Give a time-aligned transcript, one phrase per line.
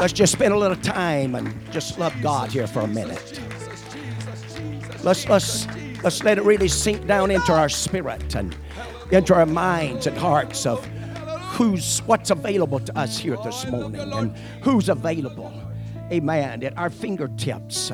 [0.00, 3.40] Let's just spend a little time and just love God here for a minute.
[5.02, 5.66] Let's let's
[6.02, 8.56] let's let it really sink down into our spirit and
[9.10, 10.84] into our minds and hearts of
[11.52, 15.52] who's what's available to us here this morning and who's available.
[16.10, 16.64] Amen.
[16.64, 17.92] At our fingertips.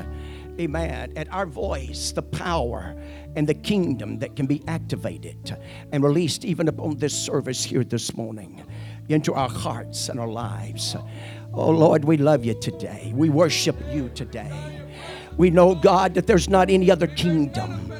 [0.58, 1.12] Amen.
[1.16, 2.94] At our voice, the power
[3.36, 5.56] and the kingdom that can be activated
[5.92, 8.62] and released even upon this service here this morning
[9.08, 10.96] into our hearts and our lives.
[11.52, 13.12] Oh Lord, we love you today.
[13.14, 14.50] We worship you today.
[15.36, 17.90] We know, God, that there's not any other kingdom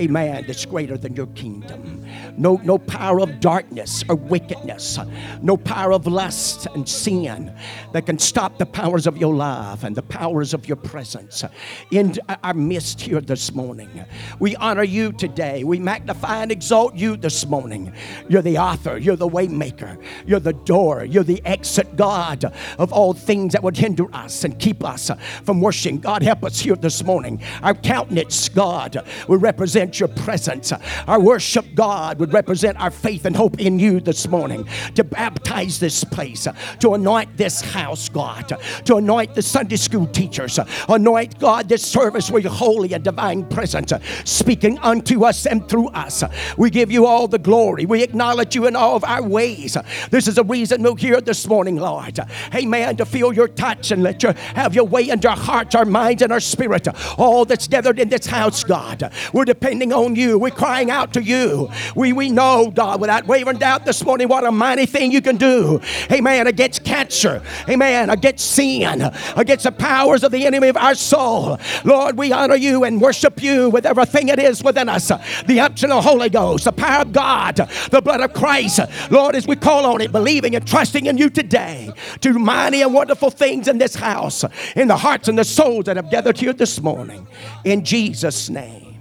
[0.00, 1.99] amen, that's greater than your kingdom.
[2.40, 4.98] No, no power of darkness or wickedness,
[5.42, 7.54] no power of lust and sin
[7.92, 11.44] that can stop the powers of your love and the powers of your presence
[11.90, 14.04] in our midst here this morning.
[14.38, 15.64] We honor you today.
[15.64, 17.92] We magnify and exalt you this morning.
[18.28, 23.12] You're the author, you're the waymaker, you're the door, you're the exit, God, of all
[23.12, 25.10] things that would hinder us and keep us
[25.44, 26.00] from worshiping.
[26.00, 27.42] God, help us here this morning.
[27.62, 30.72] Our countenance, God, we represent represent your presence.
[31.06, 35.80] Our worship, God, would represent our faith and hope in you this morning to baptize
[35.80, 36.46] this place,
[36.80, 38.52] to anoint this house, God,
[38.84, 40.58] to anoint the Sunday school teachers,
[40.88, 43.92] anoint, God, this service with your holy and divine presence,
[44.24, 46.22] speaking unto us and through us.
[46.56, 47.86] We give you all the glory.
[47.86, 49.76] We acknowledge you in all of our ways.
[50.10, 52.18] This is a reason we're here this morning, Lord.
[52.54, 52.96] Amen.
[52.96, 56.22] To feel your touch and let you have your way into our hearts, our minds,
[56.22, 56.88] and our spirit.
[57.18, 59.12] All that's gathered in this house, God.
[59.32, 60.38] We're depending depending on you.
[60.38, 61.70] We're crying out to you.
[61.94, 65.38] We, we know, God, without wavering doubt this morning, what a mighty thing you can
[65.38, 65.80] do.
[66.12, 66.46] Amen.
[66.46, 67.42] Against cancer.
[67.66, 68.10] Amen.
[68.10, 69.10] Against sin.
[69.36, 71.58] Against the powers of the enemy of our soul.
[71.82, 75.08] Lord, we honor you and worship you with everything it is within us.
[75.08, 77.56] The unction of the Holy Ghost, the power of God,
[77.90, 78.80] the blood of Christ.
[79.10, 81.90] Lord, as we call on it, believing and trusting in you today
[82.20, 84.44] to do mighty and wonderful things in this house,
[84.76, 87.26] in the hearts and the souls that have gathered here this morning.
[87.64, 88.98] In Jesus' name.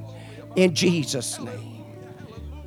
[0.55, 1.68] In Jesus' name.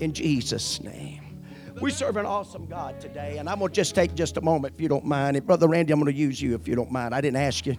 [0.02, 1.38] In Jesus' name.
[1.80, 4.74] We serve an awesome God today, and I'm going to just take just a moment,
[4.74, 5.36] if you don't mind.
[5.36, 7.14] And Brother Randy, I'm going to use you if you don't mind.
[7.14, 7.76] I didn't ask you,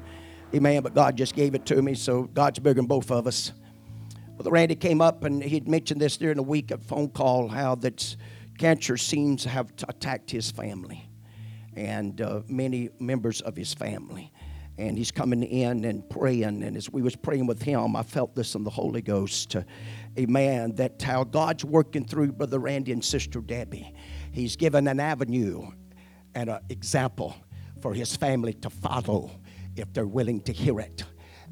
[0.55, 3.51] amen, but God just gave it to me, so God's bigger than both of us.
[4.37, 7.75] Brother Randy came up, and he'd mentioned this during the week, a phone call, how
[7.75, 8.15] that
[8.57, 11.09] cancer seems to have attacked his family
[11.75, 14.31] and uh, many members of his family
[14.77, 16.63] and he's coming in and praying.
[16.63, 19.55] And as we was praying with him, I felt this in the Holy Ghost.
[19.55, 19.63] Uh,
[20.17, 20.75] amen.
[20.75, 23.93] That how God's working through Brother Randy and Sister Debbie.
[24.31, 25.71] He's given an avenue
[26.35, 27.35] and an example
[27.81, 29.31] for his family to follow
[29.75, 31.03] if they're willing to hear it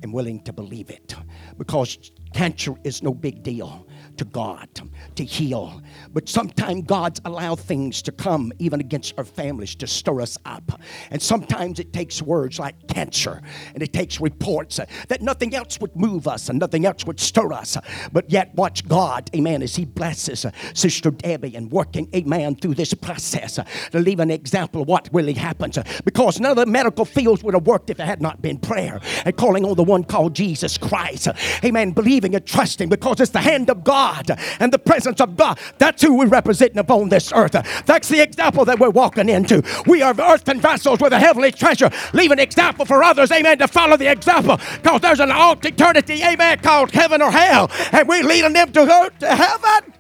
[0.02, 1.16] and willing to believe it.
[1.58, 3.88] Because cancer is no big deal
[4.22, 4.70] to God
[5.16, 5.82] to heal.
[6.14, 10.80] But sometimes God's allow things to come even against our families to stir us up.
[11.10, 13.42] And sometimes it takes words like cancer
[13.74, 17.52] and it takes reports that nothing else would move us and nothing else would stir
[17.52, 17.78] us.
[18.14, 22.76] But yet watch God, amen, as He blesses uh, Sister Debbie and working, amen, through
[22.76, 25.80] this process uh, to leave an example of what really happens.
[26.06, 29.02] Because none of the medical fields would have worked if it had not been prayer
[29.26, 31.28] and calling on the one called Jesus Christ.
[31.64, 31.92] Amen.
[31.92, 35.60] Believing and trusting because it's the hand of God God and the presence of God.
[35.78, 37.54] That's who we're representing upon this earth.
[37.86, 39.64] That's the example that we're walking into.
[39.88, 41.90] We are earthen vessels with a heavenly treasure.
[42.14, 44.58] Leave an example for others, amen, to follow the example.
[44.82, 47.70] Because there's an alt eternity, amen, called heaven or hell.
[47.92, 49.94] And we're leading them to, go to heaven.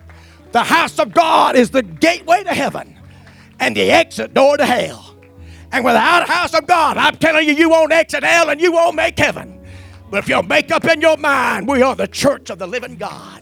[0.52, 2.98] The house of God is the gateway to heaven
[3.60, 5.16] and the exit door to hell.
[5.72, 8.74] And without a house of God, I'm telling you, you won't exit hell and you
[8.74, 9.62] won't make heaven.
[10.10, 12.98] But if you'll make up in your mind, we are the church of the living
[12.98, 13.41] God.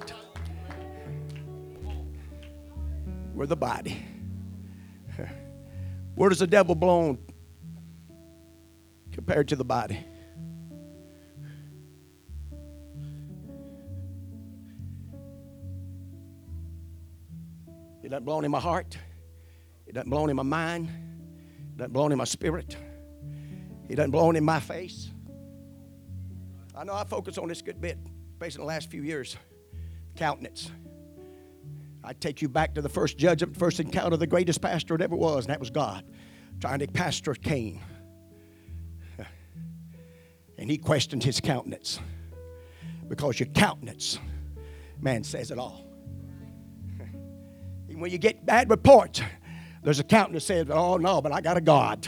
[3.40, 3.96] We're the body.
[6.16, 7.20] Where does the devil belong
[9.14, 9.98] compared to the body?
[18.04, 18.98] It doesn't belong in my heart.
[19.88, 20.90] It doesn't belong in my mind.
[20.90, 22.76] It doesn't belong in my spirit.
[23.88, 25.12] It doesn't belong in my face.
[26.75, 28.00] I know I focus on this good bit,
[28.38, 29.38] based on the last few years.
[30.18, 30.69] Countenance.
[32.10, 35.16] I take you back to the first judgment, first encounter the greatest pastor it ever
[35.16, 36.04] was, and that was God
[36.60, 37.80] trying to pastor Cain.
[40.58, 42.00] And he questioned his countenance
[43.08, 44.18] because your countenance,
[45.00, 45.86] man, says it all.
[47.88, 49.22] And when you get bad reports,
[49.84, 52.08] there's a countenance that says, Oh, no, but I got a God,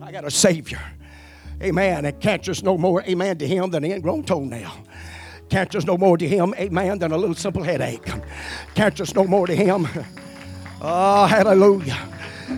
[0.00, 0.80] I got a Savior.
[1.62, 2.06] Amen.
[2.06, 4.72] And cancer's no more, amen, to him than an ingrown toenail.
[5.50, 8.08] Cancer's no more to him, amen, than a little simple headache.
[8.74, 9.88] Cancer's no more to him.
[10.80, 11.98] Oh, hallelujah.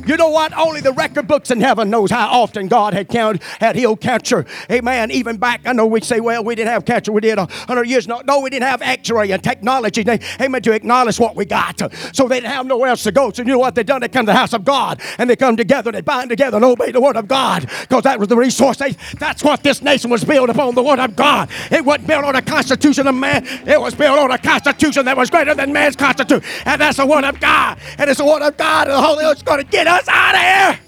[0.06, 0.56] You know what?
[0.56, 4.46] Only the record books in heaven knows how often God had counted, had healed cancer.
[4.70, 5.10] Amen.
[5.10, 7.12] Even back, I know we say, well, we didn't have cancer.
[7.12, 8.08] We did a hundred years.
[8.08, 10.04] No, no, we didn't have X-ray and technology.
[10.40, 10.62] Amen.
[10.62, 11.80] To acknowledge what we got,
[12.14, 13.30] so they didn't have nowhere else to go.
[13.32, 14.00] So you know what they done?
[14.00, 15.92] They come to the house of God and they come together.
[15.92, 18.80] They bind together and obey the word of God because that was the resource.
[19.18, 20.74] That's what this nation was built upon.
[20.74, 21.50] The word of God.
[21.70, 23.46] It wasn't built on a constitution of man.
[23.66, 27.06] It was built on a constitution that was greater than man's constitution, and that's the
[27.06, 27.78] word of God.
[27.98, 30.34] And it's the word of God, and the Holy Ghost going to get us out
[30.34, 30.79] of here.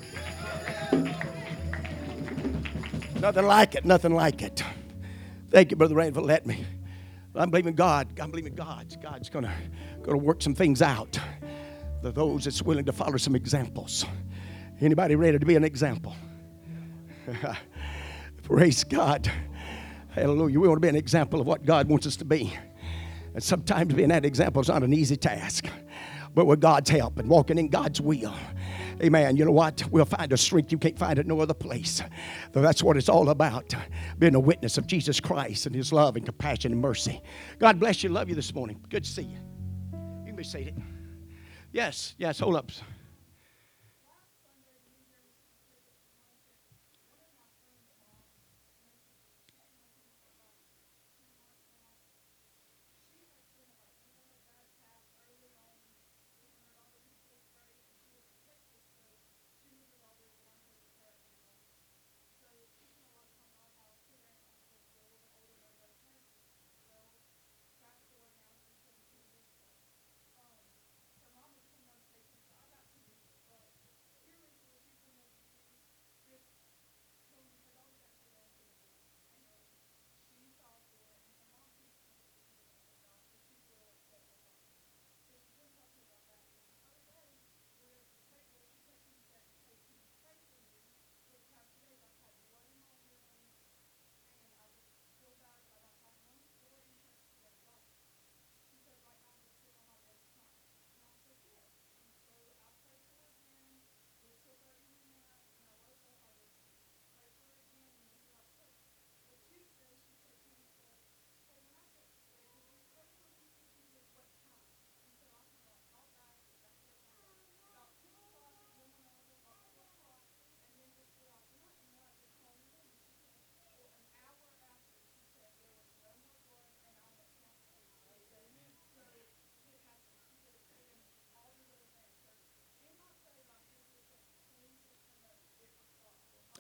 [3.21, 3.85] Nothing like it.
[3.85, 4.63] Nothing like it.
[5.51, 6.65] Thank you, Brother Randy, for letting me.
[7.35, 8.21] I'm believing God.
[8.21, 8.95] I'm believing God.
[9.03, 9.51] God's to
[10.03, 11.19] going to work some things out.
[12.03, 14.05] For those that's willing to follow some examples.
[14.81, 16.15] Anybody ready to be an example?
[18.43, 19.31] Praise God.
[20.11, 20.61] Hallelujah.
[20.61, 22.53] We want to be an example of what God wants us to be.
[23.33, 25.67] And sometimes being that example is not an easy task.
[26.35, 28.35] But with God's help and walking in God's will,
[29.03, 29.37] amen.
[29.37, 29.83] You know what?
[29.91, 32.03] We'll find a strength you can't find it no other place.
[32.53, 33.75] So that's what it's all about
[34.19, 37.21] being a witness of Jesus Christ and His love and compassion and mercy.
[37.59, 38.11] God bless you.
[38.11, 38.81] Love you this morning.
[38.89, 39.39] Good to see you.
[39.93, 40.81] You can be seated.
[41.73, 42.71] Yes, yes, hold up.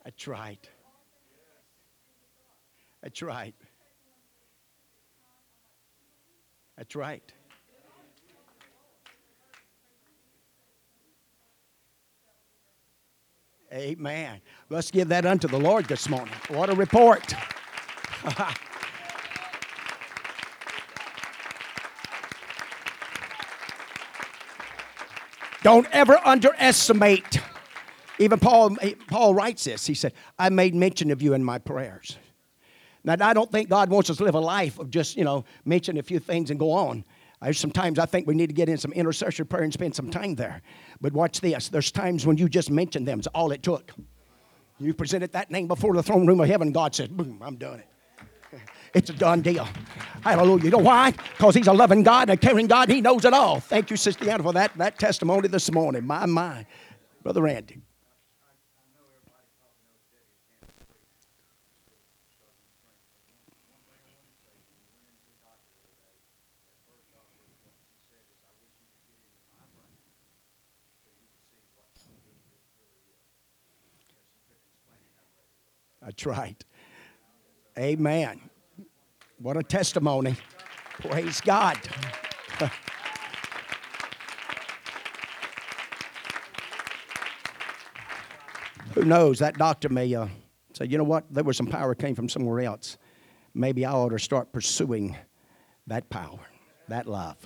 [0.04, 0.68] That's right.
[3.02, 3.54] That's right.
[6.76, 7.32] That's right.
[13.72, 14.40] Amen.
[14.70, 16.34] Let's give that unto the Lord this morning.
[16.48, 17.34] What a report.
[25.62, 27.40] Don't ever underestimate
[28.18, 28.76] even Paul,
[29.08, 29.86] Paul writes this.
[29.86, 32.16] He said, I made mention of you in my prayers.
[33.02, 35.44] Now, I don't think God wants us to live a life of just, you know,
[35.64, 37.04] mention a few things and go on.
[37.52, 40.34] Sometimes I think we need to get in some intercessory prayer and spend some time
[40.34, 40.62] there.
[41.02, 41.68] But watch this.
[41.68, 43.18] There's times when you just mention them.
[43.18, 43.92] It's all it took.
[44.80, 46.72] You presented that name before the throne room of heaven.
[46.72, 47.88] God said, boom, I'm done it.
[48.94, 49.66] It's a done deal.
[50.22, 50.66] Hallelujah.
[50.66, 51.10] You know why?
[51.10, 52.88] Because He's a loving God and a caring God.
[52.88, 53.58] He knows it all.
[53.58, 56.06] Thank you, Sister Anna, for that, that testimony this morning.
[56.06, 56.64] My, my.
[57.24, 57.80] Brother Randy.
[76.04, 76.62] That's right.
[77.78, 78.40] Amen.
[79.38, 80.36] What a testimony.
[81.00, 81.78] Praise God.
[88.94, 89.40] Who knows?
[89.40, 90.28] That doctor may uh,
[90.72, 91.24] say, you know what?
[91.32, 92.96] There was some power came from somewhere else.
[93.54, 95.16] Maybe I ought to start pursuing
[95.86, 96.38] that power,
[96.88, 97.36] that love.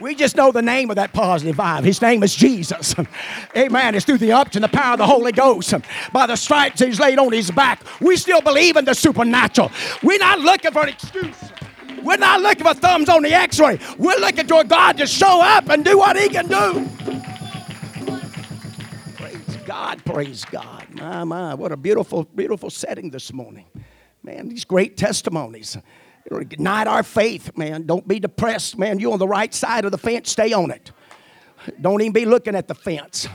[0.00, 1.84] We just know the name of that positive vibe.
[1.84, 2.96] His name is Jesus.
[3.56, 3.94] Amen.
[3.94, 5.72] It's through the ups and the power of the Holy Ghost.
[6.12, 7.80] By the stripes he's laid on his back.
[8.00, 9.70] We still believe in the supernatural.
[10.02, 11.36] We're not looking for an excuse.
[12.02, 13.78] We're not looking for thumbs on the x ray.
[13.96, 16.88] We're looking for God to show up and do what he can do.
[19.16, 20.04] Praise God.
[20.04, 20.86] Praise God.
[20.90, 21.54] My, my.
[21.54, 23.66] What a beautiful, beautiful setting this morning.
[24.24, 25.78] Man, these great testimonies.
[26.30, 27.86] Ignite our faith, man.
[27.86, 28.98] Don't be depressed, man.
[28.98, 30.90] You're on the right side of the fence, stay on it.
[31.80, 33.28] Don't even be looking at the fence.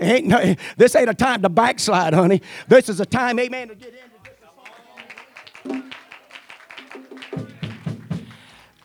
[0.00, 2.40] Ain't no, this ain't a time to backslide, honey.
[2.66, 3.98] This is a time, amen, to get into.
[3.98, 4.12] This.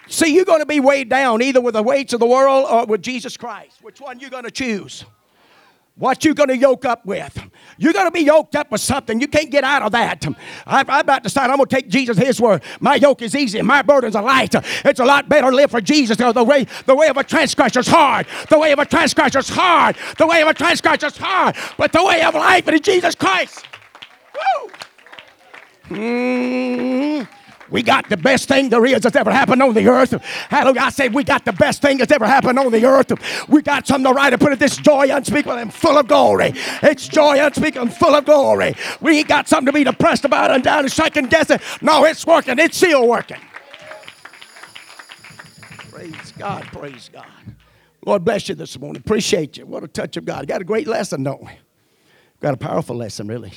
[0.09, 2.85] See, you're going to be weighed down either with the weights of the world or
[2.85, 3.81] with Jesus Christ.
[3.81, 5.05] Which one you going to choose?
[5.95, 7.37] What you going to yoke up with?
[7.77, 9.21] You're going to be yoked up with something.
[9.21, 10.25] You can't get out of that.
[10.65, 12.63] I, I'm about to decide I'm going to take Jesus His word.
[12.79, 14.55] My yoke is easy my burdens are light.
[14.85, 16.17] It's a lot better to live for Jesus.
[16.17, 18.25] The way, the way of a transgressor is hard.
[18.49, 19.97] The way of a transgressor is hard.
[20.17, 21.55] The way of a transgressor is hard.
[21.77, 23.65] But the way of life is Jesus Christ.
[24.33, 24.71] Woo!
[25.89, 27.27] Mm.
[27.69, 30.11] We got the best thing there is that's ever happened on the earth.
[30.49, 30.81] Hallelujah.
[30.81, 33.11] I said we got the best thing that's ever happened on the earth.
[33.49, 36.53] We got something to write and put it this joy unspeakable and full of glory.
[36.83, 38.75] It's joy unspeakable and full of glory.
[39.01, 41.59] We ain't got something to be depressed about and down and second guessing.
[41.81, 42.59] No, it's working.
[42.59, 43.39] It's still working.
[45.91, 46.63] Praise God.
[46.65, 47.25] Praise God.
[48.05, 49.01] Lord bless you this morning.
[49.01, 49.65] Appreciate you.
[49.65, 50.47] What a touch of God.
[50.47, 51.51] Got a great lesson, don't we?
[52.39, 53.51] Got a powerful lesson, really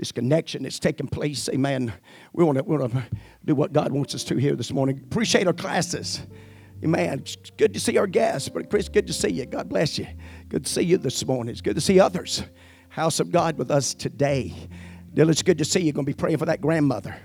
[0.00, 1.48] this connection that's taking place.
[1.50, 1.92] Amen.
[2.32, 3.02] We want to, we want to
[3.44, 5.00] do what God wants us to here this morning.
[5.02, 6.20] Appreciate our classes.
[6.82, 7.20] Amen.
[7.20, 8.48] It's good to see our guests.
[8.48, 9.46] But Chris, good to see you.
[9.46, 10.06] God bless you.
[10.48, 11.52] Good to see you this morning.
[11.52, 12.42] It's good to see others.
[12.88, 14.54] House of God with us today.
[15.14, 15.92] Dylan, it's good to see you.
[15.92, 17.16] Going to be praying for that grandmother.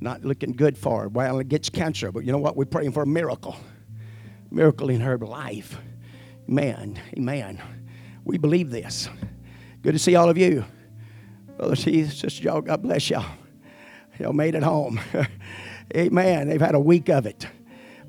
[0.00, 1.08] Not looking good for her.
[1.08, 2.56] Well, it gets cancer, but you know what?
[2.56, 3.56] We're praying for a miracle.
[4.50, 5.78] Miracle in her life.
[6.46, 7.60] Man, amen.
[8.24, 9.08] We believe this.
[9.82, 10.64] Good to see all of you.
[11.56, 13.26] Brother Keith, Sister Joe, God bless y'all.
[14.18, 15.00] Y'all made it home.
[15.96, 16.48] Amen.
[16.48, 17.46] They've had a week of it.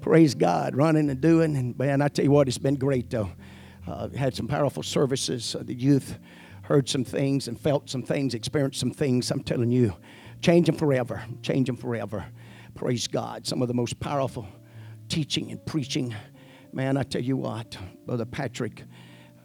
[0.02, 1.56] Praise God, running and doing.
[1.56, 3.32] And man, I tell you what, it's been great though.
[3.88, 5.56] Uh, had some powerful services.
[5.56, 6.18] Uh, the youth
[6.64, 9.30] heard some things and felt some things, experienced some things.
[9.30, 9.94] I'm telling you,
[10.42, 11.24] change them forever.
[11.44, 12.26] Change them forever.
[12.74, 13.46] Praise God.
[13.46, 14.48] Some of the most powerful
[15.10, 16.16] teaching and preaching.
[16.74, 18.84] Man, I tell you what, Brother Patrick,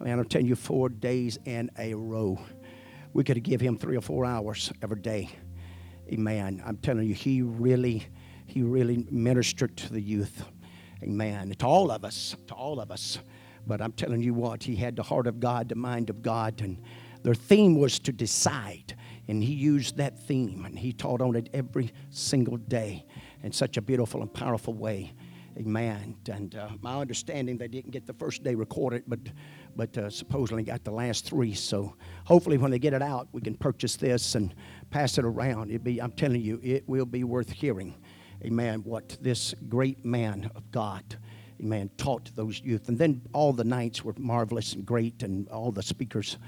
[0.00, 2.38] man, I'm telling you, four days in a row
[3.14, 5.30] we could give him three or four hours every day.
[6.12, 6.62] Amen.
[6.64, 8.06] I'm telling you, he really,
[8.46, 10.44] he really ministered to the youth.
[11.02, 11.54] Amen.
[11.58, 13.18] To all of us, to all of us.
[13.66, 16.60] But I'm telling you what, he had the heart of God, the mind of God,
[16.60, 16.80] and
[17.22, 18.94] their theme was to decide.
[19.28, 23.06] And he used that theme and he taught on it every single day
[23.42, 25.14] in such a beautiful and powerful way.
[25.56, 26.16] Amen.
[26.30, 29.20] And uh, my understanding, they didn't get the first day recorded, but
[29.76, 31.54] but uh, supposedly got the last three.
[31.54, 31.94] So
[32.24, 34.54] hopefully, when they get it out, we can purchase this and
[34.94, 35.72] pass it around.
[35.72, 37.96] It be, I'm telling you, it will be worth hearing.
[38.44, 38.78] Amen.
[38.84, 41.02] What this great man of God,
[41.60, 42.88] amen, taught those youth.
[42.88, 46.38] And then all the nights were marvelous and great, and all the speakers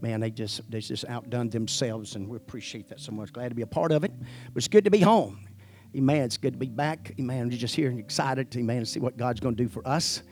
[0.00, 3.32] man, they just they just outdone themselves, and we appreciate that so much.
[3.32, 4.12] Glad to be a part of it.
[4.52, 5.48] But it's good to be home.
[5.96, 6.22] Amen.
[6.22, 7.12] It's good to be back.
[7.18, 7.50] Amen.
[7.50, 10.22] You're just here and excited, amen, to see what God's going to do for us.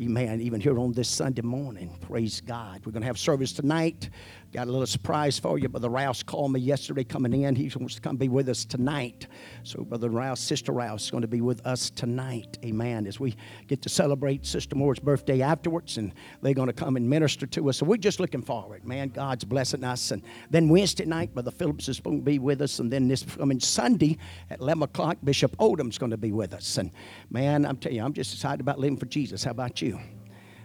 [0.00, 0.40] Amen.
[0.40, 1.96] Even here on this Sunday morning.
[2.00, 2.84] Praise God.
[2.84, 4.08] We're going to have service tonight.
[4.52, 5.66] Got a little surprise for you.
[5.70, 7.56] Brother Rouse called me yesterday coming in.
[7.56, 9.26] He wants to come be with us tonight.
[9.62, 12.58] So, Brother Rouse, Sister Rouse is going to be with us tonight.
[12.62, 13.06] Amen.
[13.06, 13.34] As we
[13.66, 17.70] get to celebrate Sister Moore's birthday afterwards, and they're going to come and minister to
[17.70, 17.78] us.
[17.78, 18.84] So, we're just looking forward.
[18.84, 20.10] Man, God's blessing us.
[20.10, 22.78] And then Wednesday night, Brother Phillips is going to be with us.
[22.78, 24.18] And then this coming Sunday
[24.50, 26.76] at 11 o'clock, Bishop Odom's going to be with us.
[26.76, 26.90] And
[27.30, 29.44] man, I'm telling you, I'm just excited about living for Jesus.
[29.44, 29.98] How about you?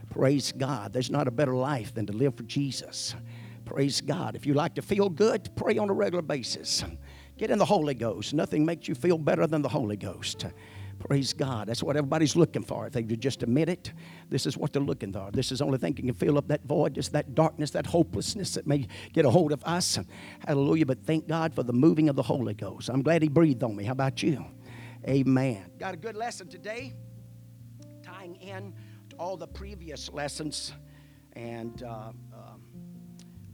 [0.09, 0.91] Praise God.
[0.91, 3.15] There's not a better life than to live for Jesus.
[3.67, 4.35] Praise God.
[4.35, 6.85] If you like to feel good, pray on a regular basis.
[7.37, 8.33] Get in the Holy Ghost.
[8.33, 10.45] Nothing makes you feel better than the Holy Ghost.
[10.99, 11.67] Praise God.
[11.67, 12.87] That's what everybody's looking for.
[12.87, 13.91] If they just admit it,
[14.29, 15.31] this is what they're looking for.
[15.31, 17.85] This is the only thing that can fill up that void, just that darkness, that
[17.85, 19.99] hopelessness that may get a hold of us.
[20.47, 20.85] Hallelujah.
[20.85, 22.89] But thank God for the moving of the Holy Ghost.
[22.89, 23.83] I'm glad He breathed on me.
[23.83, 24.45] How about you?
[25.05, 25.69] Amen.
[25.77, 26.93] Got a good lesson today,
[28.01, 28.73] tying in
[29.09, 30.71] to all the previous lessons.
[31.33, 32.13] And uh,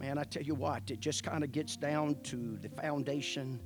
[0.04, 3.58] man, I tell you what, it just kind of gets down to the foundation,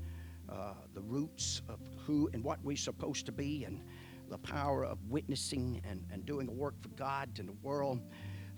[0.48, 3.82] uh, the roots of who and what we're supposed to be, and
[4.29, 8.01] the power of witnessing and, and doing a work for God in the world.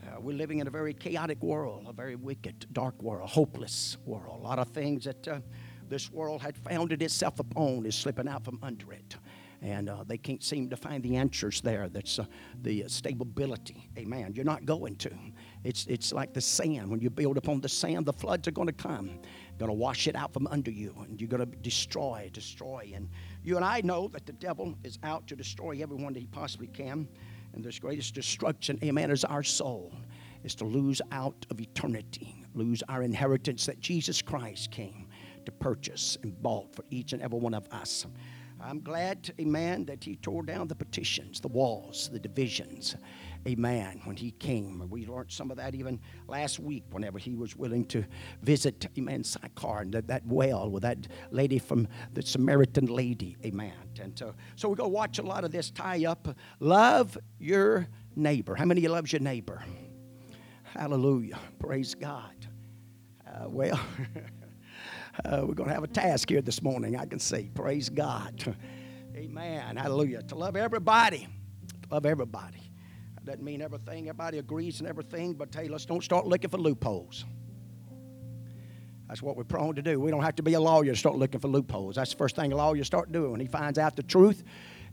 [0.03, 3.95] Uh, we're living in a very chaotic world, a very wicked, dark world, a hopeless
[4.05, 4.41] world.
[4.41, 5.39] A lot of things that uh,
[5.87, 9.15] this world had founded itself upon is slipping out from under it
[9.61, 11.89] and uh, they can't seem to find the answers there.
[11.89, 12.25] That's uh,
[12.61, 13.89] the stability.
[13.97, 14.33] Amen.
[14.33, 15.11] You're not going to.
[15.63, 16.89] It's it's like the sand.
[16.89, 19.19] When you build upon the sand, the floods are going to come,
[19.57, 22.91] going to wash it out from under you, and you're going to destroy, destroy.
[22.95, 23.09] And
[23.43, 26.67] you and I know that the devil is out to destroy everyone that he possibly
[26.67, 27.07] can.
[27.53, 29.93] And this greatest destruction, amen, is our soul,
[30.43, 35.07] is to lose out of eternity, lose our inheritance that Jesus Christ came
[35.45, 38.05] to purchase and bought for each and every one of us.
[38.61, 42.95] I'm glad, amen, that he tore down the petitions, the walls, the divisions.
[43.47, 44.01] Amen.
[44.03, 47.85] When he came, we learned some of that even last week whenever he was willing
[47.85, 48.03] to
[48.41, 53.37] visit, amen, Sychar and that, that well with that lady from the Samaritan lady.
[53.45, 53.73] Amen.
[54.01, 56.27] And so, so we're going to watch a lot of this tie up.
[56.59, 58.55] Love your neighbor.
[58.55, 59.63] How many of you loves your neighbor?
[60.63, 61.39] Hallelujah.
[61.59, 62.47] Praise God.
[63.25, 63.79] Uh, well,
[65.25, 67.49] uh, we're going to have a task here this morning, I can see.
[67.53, 68.55] Praise God.
[69.15, 69.77] Amen.
[69.77, 70.21] Hallelujah.
[70.23, 71.27] To love everybody.
[71.83, 72.68] To love everybody.
[73.29, 77.25] Doesn't mean everything, everybody agrees and everything, but hey, let's don't start looking for loopholes.
[79.07, 79.99] That's what we're prone to do.
[79.99, 81.97] We don't have to be a lawyer to start looking for loopholes.
[81.97, 83.29] That's the first thing a lawyer start doing.
[83.29, 84.43] When he finds out the truth,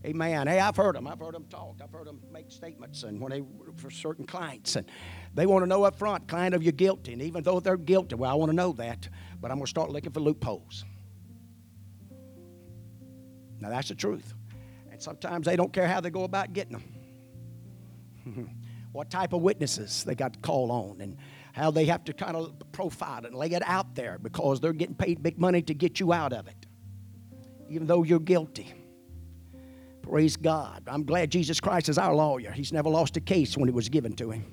[0.04, 0.48] Amen.
[0.48, 1.06] Hey, I've heard them.
[1.06, 1.76] I've heard them talk.
[1.82, 3.42] I've heard them make statements, and when they
[3.76, 4.86] for certain clients, and
[5.32, 8.16] they want to know up front, client, of you're guilty, and even though they're guilty,
[8.16, 9.08] well, I want to know that,
[9.40, 10.84] but I'm going to start looking for loopholes.
[13.60, 14.34] Now that's the truth,
[14.92, 16.95] and sometimes they don't care how they go about getting them.
[18.92, 21.16] what type of witnesses they got to call on, and
[21.52, 24.72] how they have to kind of profile it and lay it out there because they're
[24.72, 26.66] getting paid big money to get you out of it,
[27.68, 28.72] even though you're guilty.
[30.02, 30.84] Praise God.
[30.86, 32.52] I'm glad Jesus Christ is our lawyer.
[32.52, 34.44] He's never lost a case when it was given to him.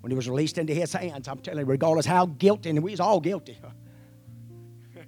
[0.00, 3.00] When he was released into his hands, I'm telling you, regardless how guilty, and we's
[3.00, 3.58] all guilty.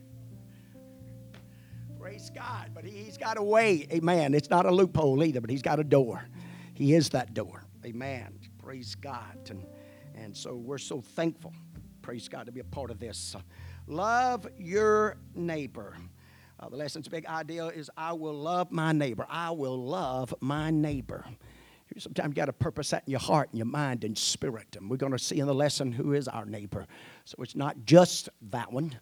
[1.98, 2.72] Praise God.
[2.74, 3.86] But he's got a way.
[3.90, 4.34] Amen.
[4.34, 6.22] It's not a loophole either, but he's got a door.
[6.74, 7.64] He is that door.
[7.84, 8.38] Amen.
[8.58, 9.50] Praise God.
[9.50, 9.64] And,
[10.14, 11.52] and so we're so thankful,
[12.00, 13.36] praise God, to be a part of this.
[13.86, 15.96] Love your neighbor.
[16.60, 19.26] Uh, the lesson's big idea is I will love my neighbor.
[19.28, 21.24] I will love my neighbor.
[21.98, 24.76] Sometimes you got to purpose that in your heart and your mind and spirit.
[24.76, 26.86] And we're going to see in the lesson who is our neighbor.
[27.24, 28.98] So it's not just that one.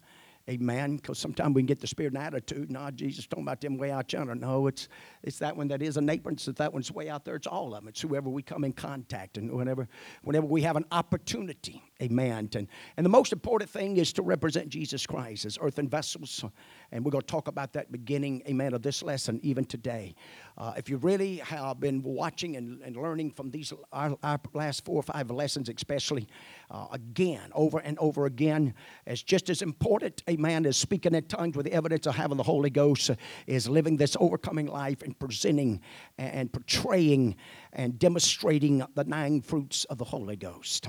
[0.51, 0.97] Amen.
[0.97, 2.69] Because sometimes we can get the spirit and attitude.
[2.69, 4.35] No, Jesus talking about them way out yonder.
[4.35, 4.89] No, it's
[5.23, 6.29] it's that one that is a neighbor.
[6.29, 7.35] It's that one's way out there.
[7.35, 7.87] It's all of them.
[7.87, 9.87] It's whoever we come in contact and whenever
[10.23, 11.81] whenever we have an opportunity.
[12.01, 12.49] Amen.
[12.53, 16.43] And, and the most important thing is to represent Jesus Christ as earthen vessels.
[16.91, 20.13] And we're going to talk about that beginning, amen, of this lesson even today.
[20.57, 24.83] Uh, if you really have been watching and, and learning from these our, our, last
[24.83, 26.27] four or five lessons, especially
[26.69, 28.73] uh, again, over and over again,
[29.05, 32.43] it's just as important, amen, as speaking in tongues with the evidence of having the
[32.43, 33.15] Holy Ghost, uh,
[33.47, 35.81] is living this overcoming life and presenting
[36.17, 37.35] and, and portraying
[37.73, 40.87] and demonstrating the nine fruits of the Holy Ghost.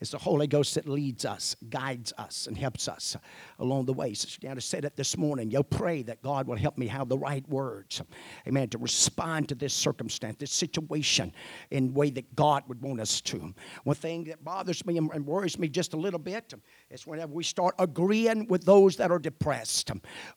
[0.00, 3.16] It's the Holy Ghost that leads us, guides us, and helps us
[3.58, 4.14] along the way.
[4.14, 5.50] Sister Deanna said it this morning.
[5.50, 8.00] You'll pray that God will help me have the right words,
[8.48, 11.32] amen, to respond to this circumstance, this situation
[11.70, 13.52] in way that God would want us to.
[13.84, 16.54] One thing that bothers me and worries me just a little bit
[16.90, 19.90] is whenever we start agreeing with those that are depressed,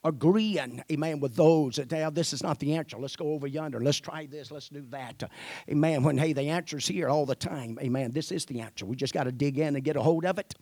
[0.04, 2.98] agreeing, amen, with those that, now this is not the answer.
[2.98, 3.80] Let's go over yonder.
[3.80, 4.52] Let's try this.
[4.52, 5.24] Let's do that.
[5.70, 6.04] Amen.
[6.04, 7.80] When, hey, the answer's here all the time.
[7.82, 8.12] Amen.
[8.12, 8.86] This is the answer.
[8.86, 10.56] We just got to dig and get a hold of it.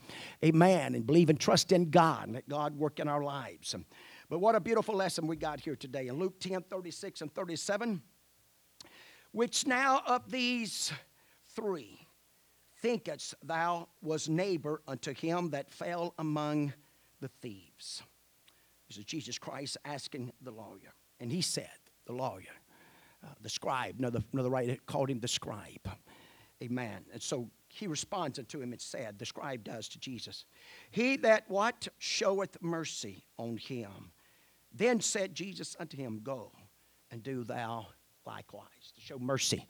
[0.44, 0.96] Amen.
[0.96, 3.76] And believe and trust in God and let God work in our lives.
[4.30, 6.08] But what a beautiful lesson we got here today.
[6.08, 8.02] In Luke 10 36 and 37,
[9.32, 10.92] which now of these
[11.56, 12.08] three
[12.78, 16.74] thinkest thou was neighbor unto him that fell among
[17.20, 18.04] the thieves?
[18.88, 20.94] This is Jesus Christ asking the lawyer.
[21.20, 21.70] And he said,
[22.06, 22.56] the lawyer,
[23.24, 25.90] uh, the scribe, another, another writer called him the scribe.
[26.62, 27.06] Amen.
[27.14, 30.46] And so he responds unto him, it's sad, the scribe does to Jesus.
[30.92, 31.88] He that what?
[32.00, 34.12] Showeth mercy on him.
[34.74, 36.52] Then said Jesus unto him, Go
[37.10, 37.88] and do thou
[38.26, 38.94] likewise.
[38.96, 39.68] To show mercy.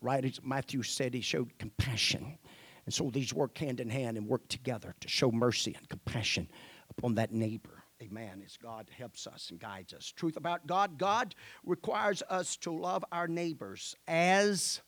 [0.00, 2.38] Right as Matthew said, he showed compassion.
[2.84, 6.48] And so these work hand in hand and work together to show mercy and compassion
[6.90, 7.84] upon that neighbor.
[8.02, 8.42] Amen.
[8.44, 10.10] As God helps us and guides us.
[10.10, 11.34] Truth about God God
[11.64, 14.80] requires us to love our neighbors as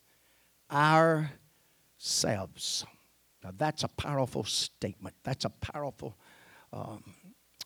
[0.70, 1.30] our
[1.98, 2.84] selves.
[3.42, 5.14] Now, that's a powerful statement.
[5.22, 6.16] That's a powerful
[6.72, 7.04] um,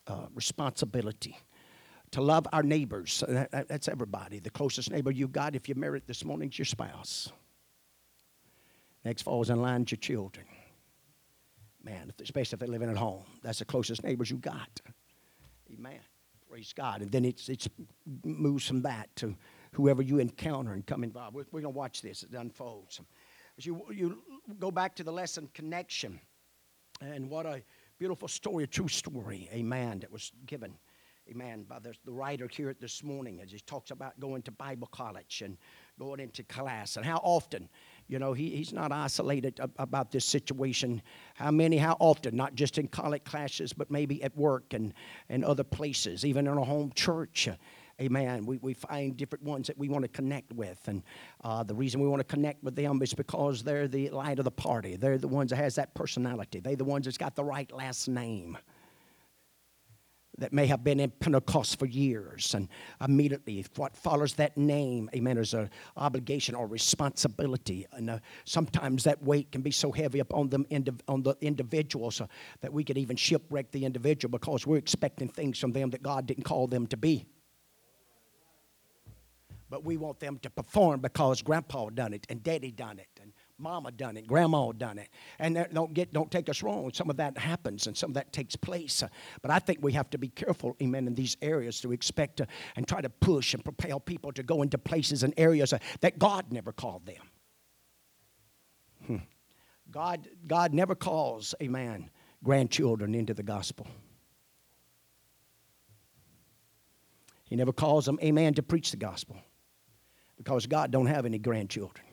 [0.07, 1.37] uh, responsibility
[2.11, 3.23] to love our neighbors.
[3.27, 4.39] That, that's everybody.
[4.39, 7.31] The closest neighbor you've got, if you're married this morning, is your spouse.
[9.05, 10.45] Next falls in line your children.
[11.81, 13.23] Man, especially if they're living at home.
[13.41, 14.81] That's the closest neighbors you got.
[15.73, 15.99] Amen.
[16.49, 17.01] Praise God.
[17.01, 17.69] And then it's, it's
[18.23, 19.35] moves from that to
[19.73, 21.35] whoever you encounter and come involved.
[21.35, 22.23] We're, we're going to watch this.
[22.23, 22.99] It unfolds.
[23.59, 24.23] As you, you
[24.57, 26.17] go back to the lesson connection,
[27.01, 27.61] and what a
[27.97, 30.75] beautiful story, a true story, amen, that was given,
[31.29, 34.87] amen, by the, the writer here this morning as he talks about going to Bible
[34.87, 35.57] college and
[35.99, 37.67] going into class and how often
[38.09, 40.99] You know, he, he's not isolated about this situation.
[41.35, 44.93] How many, how often, not just in college classes, but maybe at work and,
[45.29, 47.47] and other places, even in a home church.
[48.01, 48.45] Amen.
[48.45, 50.79] We, we find different ones that we want to connect with.
[50.87, 51.03] And
[51.43, 54.45] uh, the reason we want to connect with them is because they're the light of
[54.45, 54.95] the party.
[54.95, 56.61] They're the ones that has that personality.
[56.61, 58.57] They're the ones that's got the right last name
[60.39, 62.53] that may have been in Pentecost for years.
[62.53, 62.69] And
[63.01, 67.85] immediately, what follows that name, amen, is an obligation or responsibility.
[67.91, 70.65] And uh, sometimes that weight can be so heavy upon them
[71.07, 72.27] on the individuals uh,
[72.61, 76.25] that we could even shipwreck the individual because we're expecting things from them that God
[76.25, 77.25] didn't call them to be.
[79.69, 83.33] But we want them to perform because grandpa done it and daddy done it and
[83.59, 86.91] Mama done it, Grandma done it, and don't get don't take us wrong.
[86.93, 89.03] Some of that happens, and some of that takes place.
[89.41, 92.41] But I think we have to be careful, amen, in these areas to expect
[92.75, 96.51] and try to push and propel people to go into places and areas that God
[96.51, 97.29] never called them.
[99.05, 99.17] Hmm.
[99.91, 102.09] God, God never calls, amen,
[102.43, 103.87] grandchildren into the gospel.
[107.45, 109.37] He never calls them, amen, to preach the gospel
[110.39, 112.05] because God don't have any grandchildren.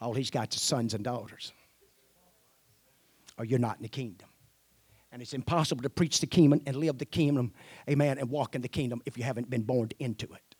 [0.00, 1.52] All he's got is sons and daughters.
[3.36, 4.28] Or you're not in the kingdom.
[5.10, 7.52] And it's impossible to preach the kingdom and live the kingdom,
[7.90, 10.54] amen, and walk in the kingdom if you haven't been born into it.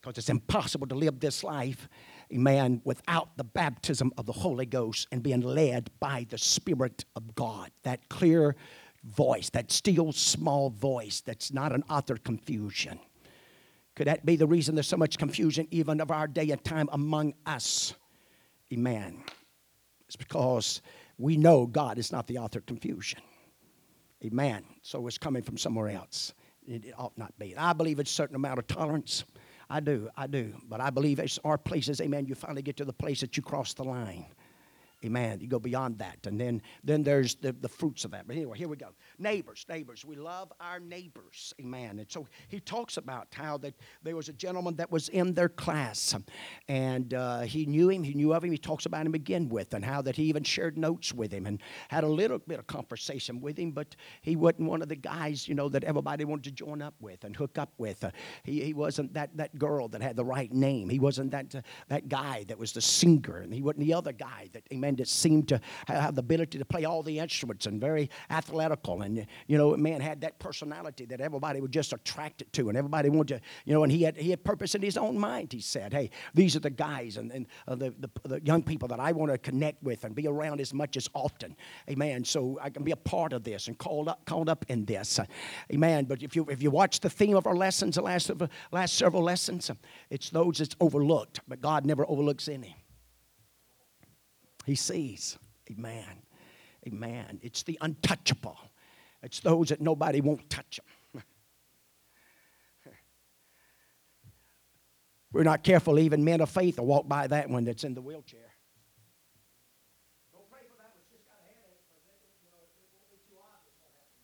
[0.00, 1.88] Because it's impossible to live this life,
[2.32, 7.34] amen, without the baptism of the Holy Ghost and being led by the Spirit of
[7.34, 7.70] God.
[7.82, 8.56] That clear
[9.04, 12.98] voice, that still small voice that's not an author confusion.
[14.00, 16.88] Could that be the reason there's so much confusion even of our day and time
[16.90, 17.92] among us?
[18.72, 19.22] Amen.
[20.06, 20.80] It's because
[21.18, 23.20] we know God is not the author of confusion.
[24.24, 24.64] Amen.
[24.80, 26.32] So it's coming from somewhere else.
[26.66, 27.54] It, it ought not be.
[27.54, 29.24] I believe it's a certain amount of tolerance.
[29.68, 30.54] I do, I do.
[30.66, 33.42] But I believe there are places, amen, you finally get to the place that you
[33.42, 34.24] cross the line.
[35.02, 35.40] Amen.
[35.40, 36.26] You go beyond that.
[36.26, 38.26] And then, then there's the, the fruits of that.
[38.26, 38.88] But anyway, here we go.
[39.18, 40.04] Neighbors, neighbors.
[40.04, 41.54] We love our neighbors.
[41.58, 41.98] Amen.
[41.98, 45.48] And so he talks about how that there was a gentleman that was in their
[45.48, 46.14] class.
[46.68, 48.02] And uh, he knew him.
[48.02, 48.52] He knew of him.
[48.52, 49.72] He talks about him again with.
[49.72, 52.66] And how that he even shared notes with him and had a little bit of
[52.66, 53.70] conversation with him.
[53.70, 56.94] But he wasn't one of the guys, you know, that everybody wanted to join up
[57.00, 58.04] with and hook up with.
[58.04, 58.10] Uh,
[58.44, 60.90] he, he wasn't that, that girl that had the right name.
[60.90, 63.38] He wasn't that, uh, that guy that was the singer.
[63.38, 66.64] And he wasn't the other guy that, amen, that seemed to have the ability to
[66.64, 69.02] play all the instruments and very athletical.
[69.02, 72.78] And, you know, a man had that personality that everybody was just attracted to and
[72.78, 75.52] everybody wanted to, you know, and he had, he had purpose in his own mind.
[75.52, 78.88] He said, hey, these are the guys and, and uh, the, the, the young people
[78.88, 81.56] that I want to connect with and be around as much as often.
[81.88, 82.24] Amen.
[82.24, 85.20] So I can be a part of this and called up, called up in this.
[85.72, 86.04] Amen.
[86.04, 88.30] But if you, if you watch the theme of our lessons, the last,
[88.72, 89.70] last several lessons,
[90.10, 92.76] it's those that's overlooked, but God never overlooks any.
[94.70, 95.36] He sees.
[95.68, 96.22] Amen.
[96.86, 97.40] Amen.
[97.42, 98.56] It's the untouchable.
[99.20, 100.78] It's those that nobody won't touch
[101.12, 101.24] them.
[105.32, 108.00] We're not careful, even men of faith will walk by that one that's in the
[108.00, 108.54] wheelchair.
[110.32, 111.02] Don't pray for that one.
[111.10, 114.22] She's got a headache, but then, you know, it won't be too obvious what happens.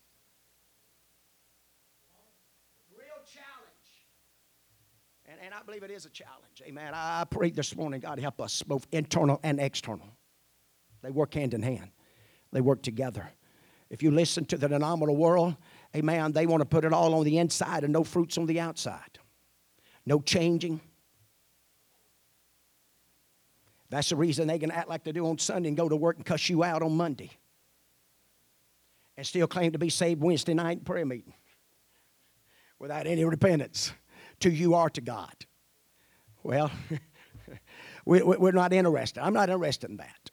[2.95, 3.91] Real challenge.
[5.27, 6.63] And, and I believe it is a challenge.
[6.63, 6.93] Amen.
[6.95, 10.07] I pray this morning, God help us, both internal and external.
[11.07, 11.91] They work hand in hand,
[12.51, 13.31] they work together.
[13.91, 15.55] If you listen to the phenomenal world,
[15.95, 18.59] amen, they want to put it all on the inside and no fruits on the
[18.59, 19.21] outside.
[20.05, 20.81] No changing.
[23.89, 26.17] That's the reason they can act like they do on Sunday and go to work
[26.17, 27.31] and cuss you out on Monday.
[29.17, 31.35] And still claim to be saved Wednesday night prayer meeting
[32.81, 33.93] without any repentance
[34.41, 35.47] to you or to God.
[36.43, 36.73] Well,
[38.05, 39.21] we're not interested.
[39.21, 40.33] I'm not interested in that.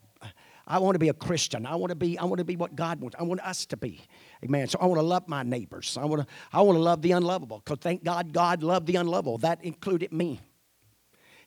[0.66, 1.66] I want to be a Christian.
[1.66, 3.18] I want to be, I want to be what God wants.
[3.20, 4.00] I want us to be.
[4.44, 4.68] Amen.
[4.68, 5.98] So I want to love my neighbors.
[6.00, 7.62] I want to, I want to love the unlovable.
[7.64, 9.38] Because thank God God loved the unlovable.
[9.40, 10.40] That included me.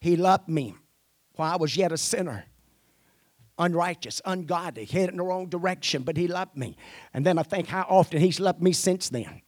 [0.01, 0.75] He loved me
[1.37, 2.45] while I was yet a sinner.
[3.59, 6.77] Unrighteous, ungodly, headed in the wrong direction, but he loved me.
[7.15, 9.41] And then I think how often he's loved me since then.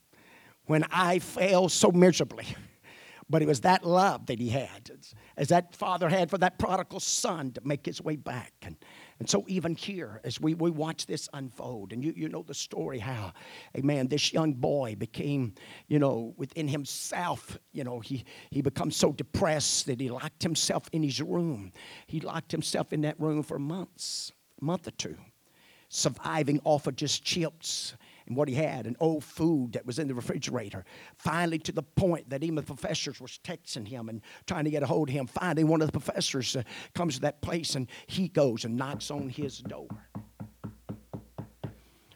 [0.64, 2.46] When I failed so miserably.
[3.30, 4.90] But it was that love that he had,
[5.36, 8.54] as that father had for that prodigal son to make his way back.
[8.62, 8.76] And,
[9.20, 12.54] and so, even here, as we, we watch this unfold, and you, you know the
[12.54, 13.32] story how,
[13.76, 15.54] amen, this young boy became,
[15.88, 20.88] you know, within himself, you know, he, he becomes so depressed that he locked himself
[20.92, 21.72] in his room.
[22.06, 25.16] He locked himself in that room for months, month or two,
[25.88, 27.94] surviving off of just chips
[28.28, 30.84] and what he had and old food that was in the refrigerator.
[31.16, 34.82] Finally, to the point that even the professors was texting him and trying to get
[34.82, 35.26] a hold of him.
[35.26, 36.62] Finally, one of the professors uh,
[36.94, 39.88] comes to that place and he goes and knocks on his door.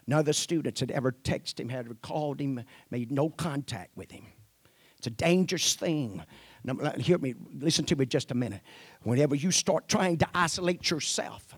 [0.05, 4.11] None of the students had ever texted him, had called him, made no contact with
[4.11, 4.25] him.
[4.97, 6.23] It's a dangerous thing.
[6.63, 8.61] Now, hear me, listen to me just a minute.
[9.01, 11.55] Whenever you start trying to isolate yourself,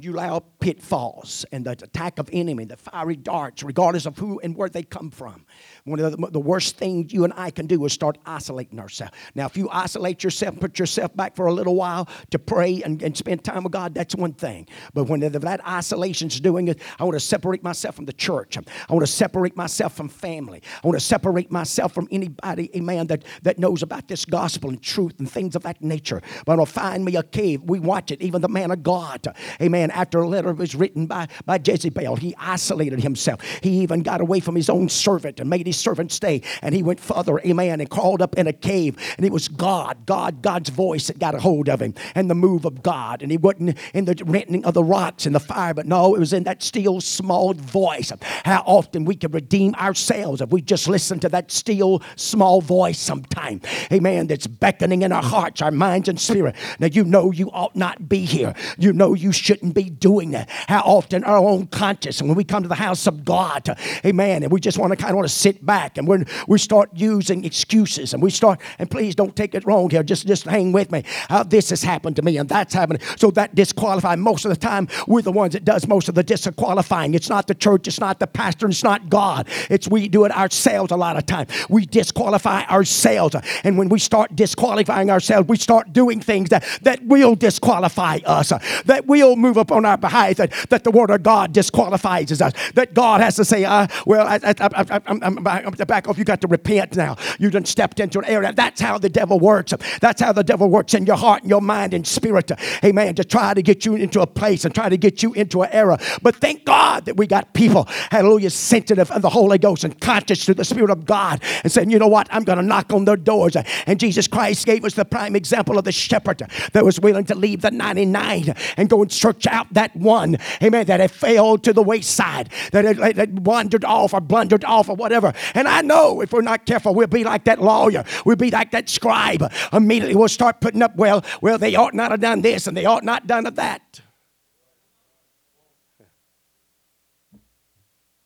[0.00, 4.56] you allow pitfalls and the attack of enemy, the fiery darts, regardless of who and
[4.56, 5.44] where they come from.
[5.84, 9.12] One of the, the, worst things you and I can do is start isolating ourselves.
[9.34, 13.02] Now, if you isolate yourself, put yourself back for a little while to pray and,
[13.02, 14.66] and spend time with God, that's one thing.
[14.94, 18.56] But when that isolation's doing it, I want to separate myself from the church.
[18.56, 20.62] I want to separate myself from family.
[20.82, 24.82] I want to separate myself from anybody, amen, that, that knows about this gospel and
[24.82, 26.22] truth and things of that nature.
[26.46, 27.62] But I'll find me a cave.
[27.62, 29.26] We watch it, even the man of God,
[29.60, 33.42] amen man, after a letter was written by, by Jezebel, he isolated himself.
[33.62, 36.42] He even got away from his own servant and made his servant stay.
[36.62, 38.96] And he went further, amen, and crawled up in a cave.
[39.16, 42.34] And it was God, God, God's voice that got a hold of him and the
[42.34, 43.22] move of God.
[43.22, 46.18] And he wasn't in the renting of the rocks and the fire, but no, it
[46.18, 48.12] was in that still small voice.
[48.44, 52.98] How often we can redeem ourselves if we just listen to that still small voice
[52.98, 53.60] sometime.
[53.92, 54.28] Amen.
[54.28, 56.56] That's beckoning in our hearts, our minds, and spirit.
[56.78, 58.54] Now you know you ought not be here.
[58.78, 60.48] You know you shouldn't be doing that.
[60.48, 64.42] How often our own conscience, and when we come to the house of God, amen,
[64.42, 66.90] and we just want to kind of want to sit back and we we start
[66.94, 70.72] using excuses and we start, and please don't take it wrong here, just, just hang
[70.72, 71.02] with me.
[71.28, 73.00] Uh, this has happened to me and that's happening.
[73.16, 76.22] So that disqualify most of the time, we're the ones that does most of the
[76.22, 77.14] disqualifying.
[77.14, 79.48] It's not the church, it's not the pastor, it's not God.
[79.70, 81.46] It's we do it ourselves a lot of time.
[81.68, 83.36] We disqualify ourselves.
[83.64, 88.52] And when we start disqualifying ourselves, we start doing things that, that will disqualify us,
[88.84, 92.52] that will move up on our behalf that, that the word of God disqualifies us.
[92.74, 96.18] That God has to say, uh, well, I, I, I, I'm, I'm, I'm back off.
[96.18, 97.16] You got to repent now.
[97.38, 98.52] You done stepped into an area.
[98.52, 99.72] That's how the devil works.
[100.00, 102.50] That's how the devil works in your heart and your mind and spirit.
[102.84, 103.14] Amen.
[103.14, 105.70] To try to get you into a place and try to get you into an
[105.72, 105.98] era.
[106.22, 110.44] But thank God that we got people, hallelujah, sensitive of the Holy Ghost and conscious
[110.46, 113.04] to the Spirit of God and saying, you know what, I'm going to knock on
[113.04, 113.56] their doors.
[113.86, 117.34] And Jesus Christ gave us the prime example of the shepherd that was willing to
[117.34, 121.82] leave the 99 and go and search that one, amen, that had failed to the
[121.82, 125.32] wayside, that had, wandered off or blundered off or whatever.
[125.54, 128.72] And I know if we're not careful, we'll be like that lawyer, we'll be like
[128.72, 129.50] that scribe.
[129.72, 132.84] Immediately we'll start putting up, well, well, they ought not have done this and they
[132.84, 134.00] ought not done that.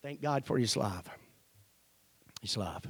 [0.02, 1.08] Thank God for his love.
[2.40, 2.86] His love.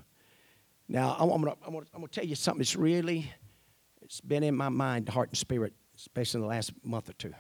[0.88, 3.33] Now, I'm going to I'm I'm to tell you something that's really,
[4.03, 7.35] it's been in my mind, heart, and spirit, especially in the last month or two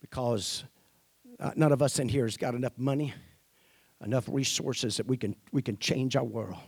[0.00, 0.64] because
[1.38, 3.14] uh, none of us in here has got enough money,
[4.04, 6.58] enough resources that we can, we can change our world.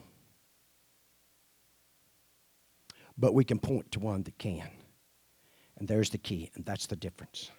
[3.18, 4.68] But we can point to one that can.
[5.78, 7.50] And there's the key, and that's the difference.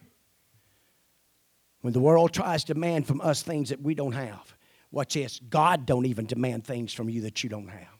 [1.82, 4.56] When the world tries to demand from us things that we don't have,
[4.92, 8.00] watch this God don't even demand things from you that you don't have.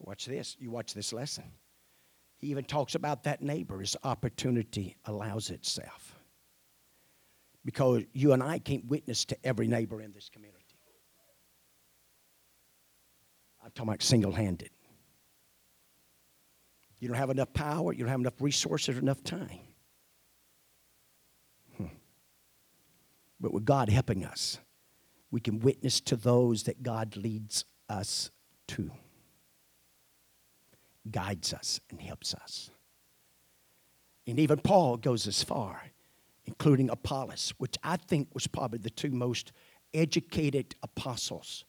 [0.00, 0.56] Watch this.
[0.58, 1.44] You watch this lesson.
[2.42, 6.18] He even talks about that neighbor as opportunity allows itself.
[7.64, 10.58] Because you and I can't witness to every neighbor in this community.
[13.64, 14.70] I'm talking about single handed.
[16.98, 19.60] You don't have enough power, you don't have enough resources, or enough time.
[21.76, 21.86] Hmm.
[23.38, 24.58] But with God helping us,
[25.30, 28.32] we can witness to those that God leads us
[28.68, 28.90] to
[31.10, 32.70] guides us and helps us.
[34.26, 35.82] And even Paul goes as far,
[36.44, 39.52] including Apollos, which I think was probably the two most
[39.94, 41.64] educated apostles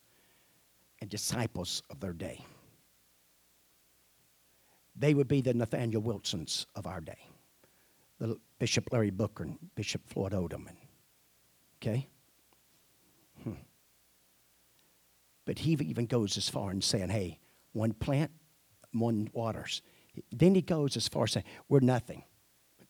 [1.02, 2.46] and disciples of their day.
[4.96, 7.28] They would be the Nathaniel Wilsons of our day,
[8.20, 10.68] the Bishop Larry Booker and Bishop Floyd Odom.
[11.82, 12.08] Okay?
[13.44, 13.54] Hmm.
[15.46, 17.40] But he even goes as far in saying, hey,
[17.74, 18.32] one plant,
[18.94, 19.82] one waters.
[20.32, 22.24] Then he goes as far as saying, We're nothing.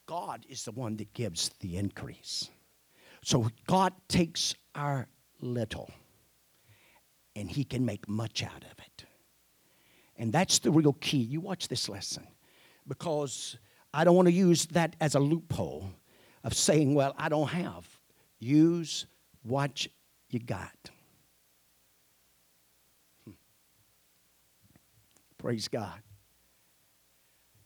[0.05, 2.49] God is the one that gives the increase.
[3.23, 5.07] So God takes our
[5.39, 5.89] little
[7.35, 9.05] and he can make much out of it.
[10.17, 11.17] And that's the real key.
[11.17, 12.27] You watch this lesson
[12.87, 13.57] because
[13.93, 15.89] I don't want to use that as a loophole
[16.43, 17.87] of saying, well, I don't have.
[18.39, 19.05] Use
[19.43, 19.87] what
[20.29, 20.89] you got.
[25.43, 25.99] Praise God.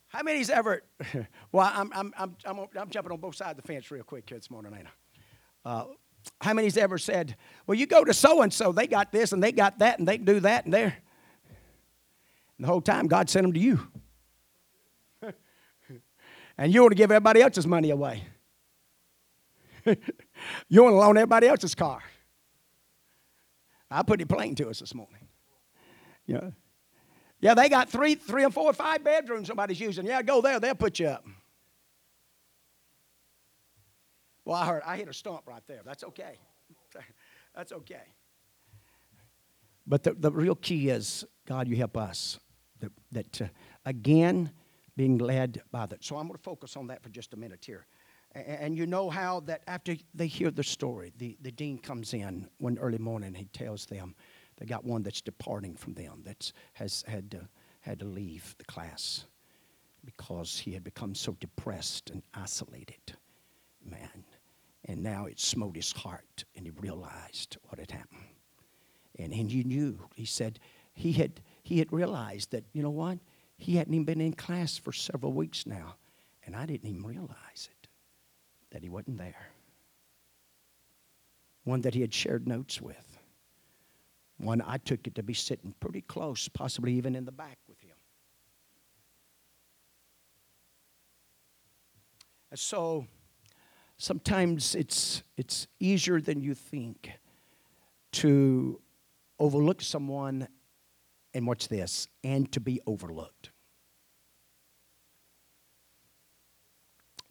[0.07, 0.81] How many's ever,
[1.51, 4.27] well, I'm, I'm, I'm, I'm, I'm jumping on both sides of the fence real quick
[4.27, 4.87] here this morning, ain't
[5.63, 5.69] I?
[5.69, 5.85] Uh,
[6.41, 7.35] how many's ever said,
[7.67, 10.07] Well, you go to so and so, they got this and they got that and
[10.07, 10.97] they do that and there.
[12.57, 13.79] And the whole time, God sent them to you.
[16.57, 18.23] and you want to give everybody else's money away.
[19.85, 22.01] you want to loan everybody else's car.
[23.91, 25.27] I put it plain to us this morning.
[26.25, 26.49] Yeah.
[27.39, 30.05] Yeah, they got three, three or four five bedrooms somebody's using.
[30.05, 31.25] Yeah, go there, they'll put you up.
[34.43, 35.81] Well, I heard I hit a stump right there.
[35.85, 36.39] That's okay.
[37.55, 38.13] That's okay.
[39.85, 42.39] But the, the real key is God, you help us.
[42.79, 43.47] That, that uh,
[43.85, 44.51] again,
[44.95, 46.03] being led by that.
[46.03, 47.85] So I'm going to focus on that for just a minute here.
[48.33, 52.13] And, and you know how that after they hear the story, the, the dean comes
[52.13, 53.33] in one early morning.
[53.33, 54.15] He tells them
[54.57, 57.47] they got one that's departing from them, that has had to,
[57.81, 59.25] had to leave the class
[60.03, 63.15] because he had become so depressed and isolated.
[63.83, 64.25] Man.
[64.85, 68.21] And now it smote his heart, and he realized what had happened.
[69.19, 70.59] And, and he knew, he said,
[70.93, 73.19] he had, he had realized that, you know what?
[73.57, 75.95] He hadn't even been in class for several weeks now,
[76.45, 77.87] and I didn't even realize it,
[78.71, 79.49] that he wasn't there.
[81.63, 83.16] One that he had shared notes with.
[84.37, 87.79] One I took it to be sitting pretty close, possibly even in the back with
[87.79, 87.95] him.
[92.51, 93.07] And so
[93.97, 97.11] sometimes it's, it's easier than you think
[98.13, 98.79] to
[99.39, 100.47] overlook someone
[101.33, 103.51] and watch this and to be overlooked.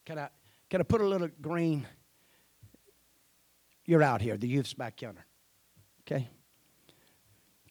[0.05, 0.29] Can i
[0.71, 1.85] can i put a little green?
[3.85, 5.27] You're out here the youth's back yonder.
[6.03, 6.29] Okay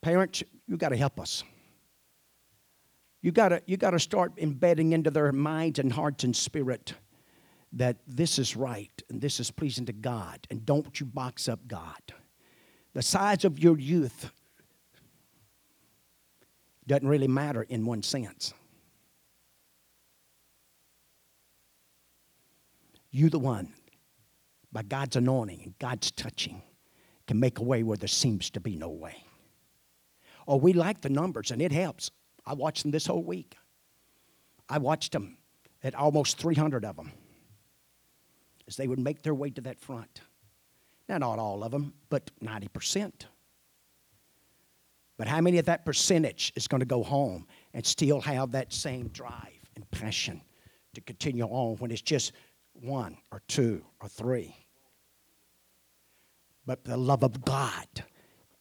[0.06, 1.44] parents you got to help us
[3.24, 6.94] you got to you got to start embedding into their minds and hearts and spirit
[7.74, 11.68] that this is right and this is pleasing to God, and don't you box up
[11.68, 12.02] God.
[12.94, 14.32] The size of your youth
[16.88, 18.54] doesn't really matter in one sense.
[23.12, 23.74] You, the one,
[24.72, 26.62] by God's anointing and God's touching,
[27.28, 29.25] can make a way where there seems to be no way.
[30.48, 32.12] Oh, we like the numbers, and it helps.
[32.46, 33.56] I watched them this whole week.
[34.70, 35.38] I watched them
[35.84, 37.12] at almost 300 of them
[38.68, 40.22] as they would make their way to that front.
[41.08, 43.12] Now, not all of them, but 90%.
[45.18, 48.74] But how many of that percentage is going to go home and still have that
[48.74, 50.42] same drive and passion
[50.94, 52.34] to continue on when it's just
[52.74, 54.56] one or two or three?
[56.66, 57.88] But the love of God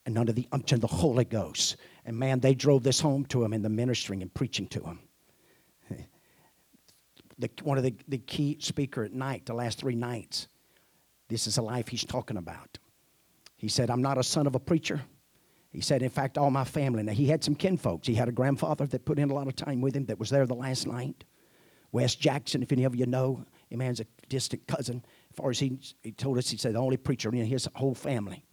[0.07, 1.77] and under the unction of the Holy Ghost.
[2.05, 5.01] And man, they drove this home to him in the ministering and preaching to him
[7.39, 10.49] the, one of the, the key speaker at night, the last three nights.
[11.29, 12.79] This is a life he's talking about.
[13.57, 15.03] He said, I'm not a son of a preacher.
[15.71, 17.03] He said, in fact, all my family.
[17.03, 18.07] Now, he had some kinfolks.
[18.07, 20.31] He had a grandfather that put in a lot of time with him that was
[20.31, 21.25] there the last night.
[21.91, 25.05] Wes Jackson, if any of you know, a man's a distant cousin.
[25.31, 27.95] As far as he, he told us, he said, the only preacher in his whole
[27.95, 28.45] family.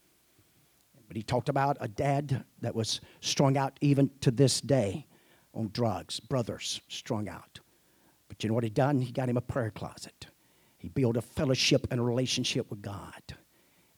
[1.11, 5.05] But he talked about a dad that was strung out even to this day
[5.53, 7.59] on drugs, brothers strung out.
[8.29, 9.01] But you know what he done?
[9.01, 10.27] He got him a prayer closet.
[10.77, 13.21] He built a fellowship and a relationship with God.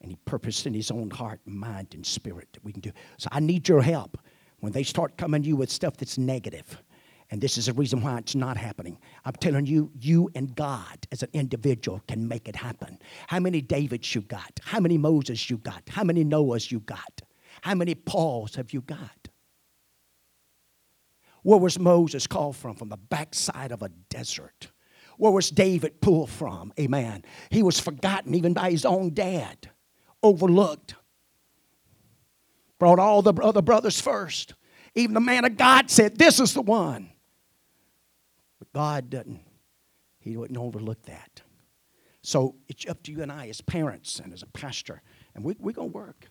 [0.02, 2.92] And he purposed in his own heart, mind, and spirit that we can do.
[3.18, 4.18] So I need your help
[4.62, 6.82] when they start coming to you with stuff that's negative.
[7.34, 8.96] And this is the reason why it's not happening.
[9.26, 13.00] I'm telling you, you and God as an individual can make it happen.
[13.26, 14.60] How many Davids you got?
[14.64, 15.82] How many Moses you got?
[15.90, 17.24] How many Noahs you got?
[17.62, 19.30] How many Pauls have you got?
[21.42, 22.76] Where was Moses called from?
[22.76, 24.68] From the backside of a desert.
[25.18, 26.72] Where was David pulled from?
[26.80, 27.26] Amen.
[27.50, 29.72] He was forgotten even by his own dad,
[30.22, 30.94] overlooked.
[32.78, 34.54] Brought all the other brothers first.
[34.94, 37.10] Even the man of God said, This is the one.
[38.64, 39.42] But God doesn't,
[40.20, 41.42] He wouldn't overlook that.
[42.22, 45.02] So it's up to you and I as parents and as a pastor.
[45.36, 46.30] And we, we're going to work.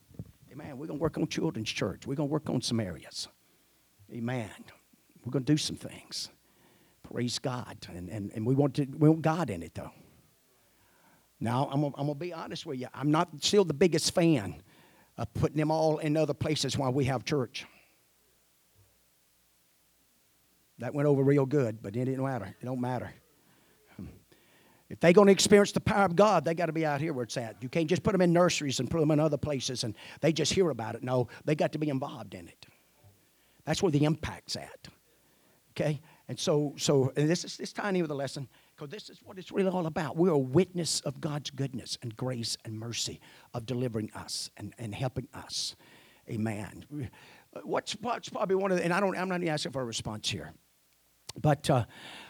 [0.50, 0.78] Amen.
[0.78, 2.06] We're going to work on children's church.
[2.06, 3.28] We're going to work on some areas.
[4.10, 4.50] Amen.
[5.24, 6.30] We're going to do some things.
[7.02, 7.76] Praise God.
[7.88, 9.90] And, and, and we, want to, we want God in it, though.
[11.40, 12.86] Now, I'm, I'm going to be honest with you.
[12.94, 14.62] I'm not still the biggest fan
[15.18, 17.66] of putting them all in other places while we have church.
[20.82, 22.56] That went over real good, but it didn't matter.
[22.60, 23.14] It don't matter.
[23.98, 24.08] Um,
[24.90, 27.12] if they're going to experience the power of God, they got to be out here
[27.12, 27.62] where it's at.
[27.62, 30.32] You can't just put them in nurseries and put them in other places and they
[30.32, 31.04] just hear about it.
[31.04, 32.66] No, they got to be involved in it.
[33.64, 34.88] That's where the impact's at.
[35.70, 36.00] Okay?
[36.26, 39.52] And so, so and this is this tiny a lesson Because this is what it's
[39.52, 40.16] really all about.
[40.16, 43.20] We're a witness of God's goodness and grace and mercy
[43.54, 45.76] of delivering us and, and helping us.
[46.28, 46.84] Amen.
[47.54, 49.82] Uh, what's, what's probably one of the, and I don't, I'm not even asking for
[49.82, 50.52] a response here,
[51.40, 51.84] but uh,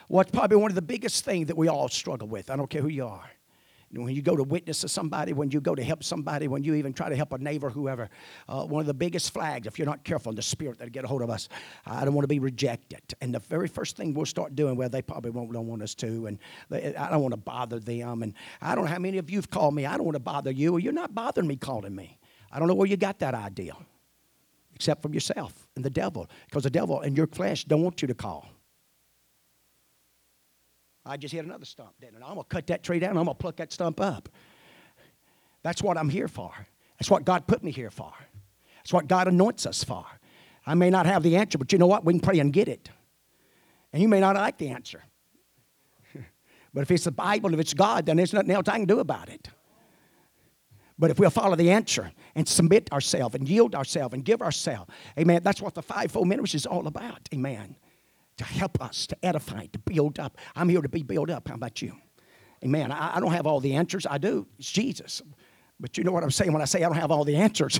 [0.07, 2.81] what's probably one of the biggest things that we all struggle with, I don't care
[2.81, 3.29] who you are,
[4.01, 6.73] when you go to witness to somebody, when you go to help somebody, when you
[6.73, 8.09] even try to help a neighbor, whoever,
[8.49, 11.05] uh, one of the biggest flags, if you're not careful in the spirit that'll get
[11.05, 11.47] a hold of us,
[11.85, 13.01] I don't want to be rejected.
[13.21, 15.93] And the very first thing we'll start doing, well, they probably won't don't want us
[15.95, 16.39] to, and
[16.69, 18.23] they, I don't want to bother them.
[18.23, 19.85] And I don't know how many of you've called me.
[19.85, 20.73] I don't want to bother you.
[20.73, 22.17] Well, you're not bothering me calling me.
[22.51, 23.73] I don't know where you got that idea,
[24.73, 28.07] except from yourself and the devil, because the devil and your flesh don't want you
[28.07, 28.47] to call.
[31.05, 32.27] I just hit another stump, didn't I?
[32.27, 33.17] I'm going to cut that tree down.
[33.17, 34.29] I'm going to pluck that stump up.
[35.61, 36.51] That's what I'm here for.
[36.97, 38.11] That's what God put me here for.
[38.77, 40.05] That's what God anoints us for.
[40.65, 42.05] I may not have the answer, but you know what?
[42.05, 42.89] We can pray and get it.
[43.91, 45.03] And you may not like the answer.
[46.73, 48.99] but if it's the Bible, if it's God, then there's nothing else I can do
[48.99, 49.49] about it.
[50.97, 54.89] But if we'll follow the answer and submit ourselves and yield ourselves and give ourselves,
[55.19, 57.75] amen, that's what the fivefold ministry is all about, amen
[58.37, 60.37] to help us, to edify, to build up.
[60.55, 61.47] I'm here to be built up.
[61.47, 61.95] How about you?
[62.63, 62.91] Amen.
[62.91, 64.05] I, I don't have all the answers.
[64.05, 64.47] I do.
[64.57, 65.21] It's Jesus.
[65.79, 67.79] But you know what I'm saying when I say I don't have all the answers.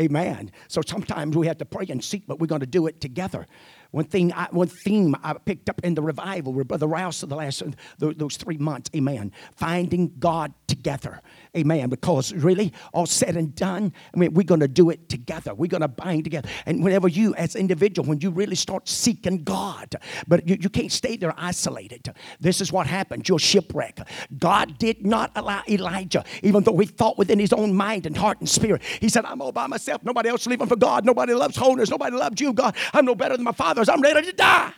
[0.00, 0.50] Amen.
[0.68, 3.46] So sometimes we have to pray and seek, but we're going to do it together.
[3.94, 7.28] One thing, I, one theme I picked up in the revival with Brother Rouse of
[7.28, 7.62] the last
[7.98, 8.90] those three months.
[8.92, 9.30] Amen.
[9.54, 11.20] Finding God together.
[11.56, 11.88] Amen.
[11.90, 15.54] Because really, all said and done, I mean, we're going to do it together.
[15.54, 16.48] We're going to bind together.
[16.66, 19.94] And whenever you, as an individual, when you really start seeking God,
[20.26, 22.12] but you, you can't stay there isolated.
[22.40, 23.28] This is what happened.
[23.28, 24.00] Your shipwreck.
[24.36, 28.40] God did not allow Elijah, even though he thought within his own mind and heart
[28.40, 28.82] and spirit.
[29.00, 30.02] He said, I'm all by myself.
[30.02, 31.04] Nobody else leaving for God.
[31.04, 31.90] Nobody loves holiness.
[31.90, 32.74] Nobody loves you, God.
[32.92, 33.52] I'm no better than my
[33.84, 33.94] fathers.
[33.94, 34.72] I'm ready to die.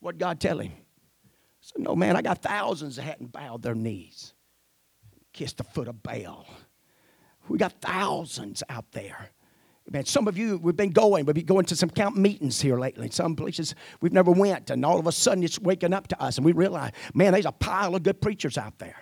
[0.00, 0.72] What God tell him?
[1.60, 4.34] So no man, I got thousands that hadn't bowed their knees,
[5.32, 6.46] kissed the foot of Baal.
[7.48, 9.30] We got thousands out there.
[9.88, 12.76] Man, some of you, we've been going, we've been going to some camp meetings here
[12.76, 13.08] lately.
[13.10, 16.38] Some places we've never went, and all of a sudden it's waking up to us,
[16.38, 18.96] and we realize, man, there's a pile of good preachers out there.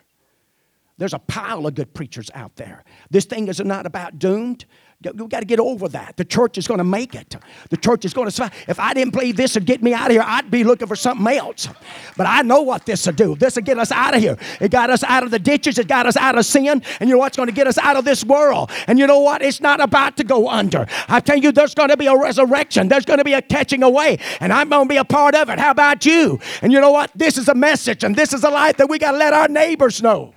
[0.98, 2.84] There's a pile of good preachers out there.
[3.10, 4.66] This thing is not about doomed.
[5.04, 6.16] We've got to get over that.
[6.16, 7.36] The church is going to make it.
[7.70, 8.52] The church is going to survive.
[8.68, 10.96] If I didn't believe this would get me out of here, I'd be looking for
[10.96, 11.68] something else.
[12.16, 13.34] But I know what this will do.
[13.34, 14.36] This will get us out of here.
[14.60, 15.78] It got us out of the ditches.
[15.78, 16.82] It got us out of sin.
[17.00, 18.70] And you know what's going to get us out of this world?
[18.86, 19.42] And you know what?
[19.42, 20.86] It's not about to go under.
[21.08, 22.88] I tell you, there's going to be a resurrection.
[22.88, 24.18] There's going to be a catching away.
[24.40, 25.58] And I'm going to be a part of it.
[25.58, 26.38] How about you?
[26.62, 27.10] And you know what?
[27.14, 28.04] This is a message.
[28.04, 30.34] And this is a life that we got to let our neighbors know.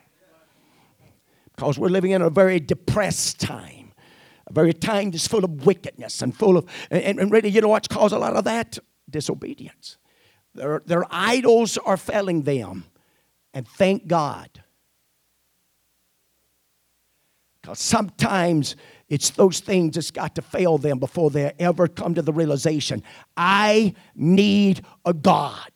[1.55, 3.76] Because we're living in a very depressed time,
[4.51, 7.87] very time that's full of wickedness and full of, and, and really, you know what's
[7.87, 8.77] caused a lot of that?
[9.09, 9.97] Disobedience.
[10.55, 12.85] Their, their idols are failing them.
[13.53, 14.63] And thank God.
[17.61, 18.75] Because sometimes
[19.09, 23.03] it's those things that's got to fail them before they ever come to the realization
[23.35, 25.71] I need a God.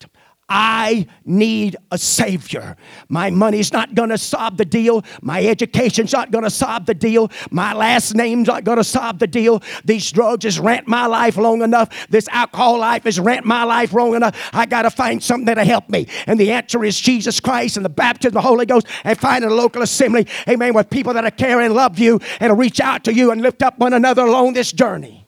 [0.54, 2.76] I need a Savior.
[3.08, 5.06] My money's not going to solve the deal.
[5.22, 7.32] My education's not going to solve the deal.
[7.52, 9.64] My last name's not going to solve the deal.
[9.86, 12.10] These drugs has rent my life long enough.
[12.10, 14.36] This alcohol life has rent my life long enough.
[14.52, 16.08] I got to find something that'll help me.
[16.28, 19.46] And the answer is Jesus Christ and the baptism of the Holy Ghost and find
[19.46, 23.06] a local assembly, amen, with people that are care and love you and reach out
[23.06, 25.26] to you and lift up one another along this journey.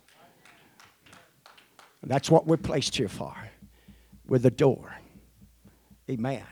[2.03, 3.33] That's what we're placed here for
[4.27, 4.97] with the door.
[6.09, 6.43] Amen.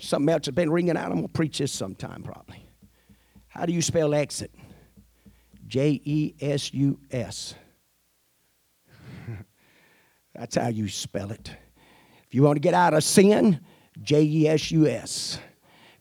[0.00, 1.06] Something else has been ringing out.
[1.06, 2.66] I'm going to preach this sometime probably.
[3.46, 4.50] How do you spell exit?
[5.66, 7.54] J E S U S.
[10.34, 11.50] That's how you spell it.
[12.26, 13.60] If you want to get out of sin,
[14.02, 15.38] J E S U S.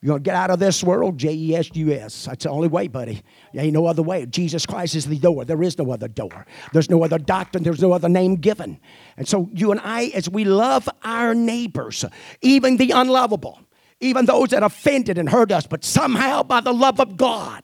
[0.05, 1.17] You want to get out of this world?
[1.17, 2.25] J E S U S.
[2.25, 3.23] That's the only way, buddy.
[3.53, 4.27] There ain't no other way.
[4.27, 5.45] Jesus Christ is the door.
[5.45, 6.45] There is no other door.
[6.73, 7.63] There's no other doctrine.
[7.63, 8.79] There's no other name given.
[9.17, 12.05] And so, you and I, as we love our neighbors,
[12.43, 13.59] even the unlovable,
[13.99, 17.63] even those that offended and hurt us, but somehow by the love of God.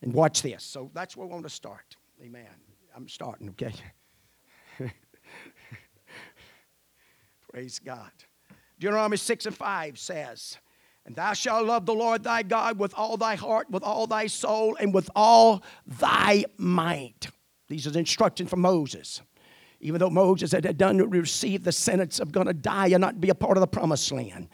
[0.00, 0.64] And watch this.
[0.64, 1.96] So that's where we want to start.
[2.22, 2.48] Amen.
[2.96, 3.74] I'm starting, okay?
[7.52, 8.10] Praise God.
[8.78, 10.56] Deuteronomy 6 and 5 says,
[11.04, 14.26] and thou shalt love the Lord thy God with all thy heart, with all thy
[14.26, 17.28] soul, and with all thy might.
[17.68, 19.20] These are instructions from Moses.
[19.80, 23.30] Even though Moses had done receive the sentence of going to die and not be
[23.30, 24.48] a part of the promised land.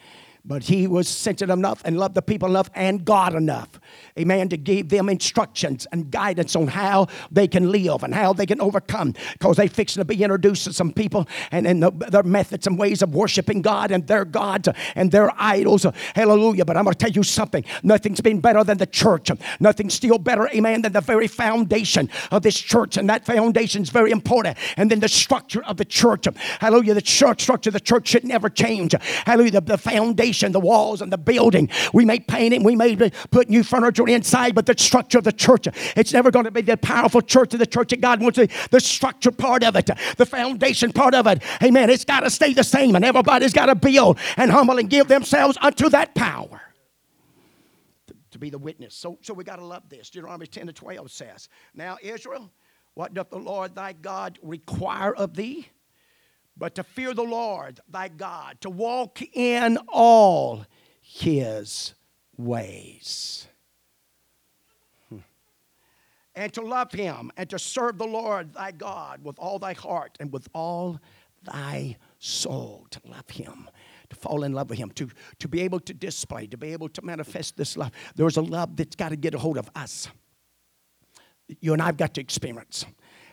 [0.48, 3.68] But he was sensitive enough and loved the people enough and God enough,
[4.18, 8.46] amen, to give them instructions and guidance on how they can live and how they
[8.46, 9.12] can overcome.
[9.34, 12.78] Because they fixing to be introduced to some people and, and the, their methods and
[12.78, 15.84] ways of worshiping God and their gods and their idols.
[16.14, 16.64] Hallelujah.
[16.64, 17.62] But I'm going to tell you something.
[17.82, 19.30] Nothing's been better than the church.
[19.60, 22.96] Nothing's still better, amen, than the very foundation of this church.
[22.96, 24.56] And that foundation is very important.
[24.78, 26.26] And then the structure of the church.
[26.58, 26.94] Hallelujah.
[26.94, 28.94] The church structure of the church should never change.
[29.26, 29.50] Hallelujah.
[29.50, 31.68] The, the foundation, the walls, and the building.
[31.92, 32.96] We may paint it, we may
[33.30, 36.62] put new furniture inside, but the structure of the church, it's never going to be
[36.62, 39.90] the powerful church of the church that God wants to The structure part of it,
[40.16, 41.42] the foundation part of it.
[41.62, 41.90] Amen.
[41.90, 45.08] It's got to stay the same, and everybody's got to build and humble and give
[45.08, 46.62] themselves unto that power
[48.30, 48.94] to be the witness.
[48.94, 50.10] So, so we got to love this.
[50.10, 52.50] Deuteronomy 10 to 12 says, Now, Israel,
[52.94, 55.68] what doth the Lord thy God require of thee?
[56.58, 60.64] But to fear the Lord thy God, to walk in all
[61.00, 61.94] his
[62.36, 63.46] ways.
[65.08, 65.18] Hmm.
[66.34, 70.16] And to love him and to serve the Lord thy God with all thy heart
[70.18, 70.98] and with all
[71.44, 72.86] thy soul.
[72.90, 73.68] To love him
[74.10, 76.88] to fall in love with Him, to, to be able to display, to be able
[76.90, 77.90] to manifest this love.
[78.14, 80.08] There's a love that's got to get a hold of us.
[81.60, 82.84] You and I've got to experience.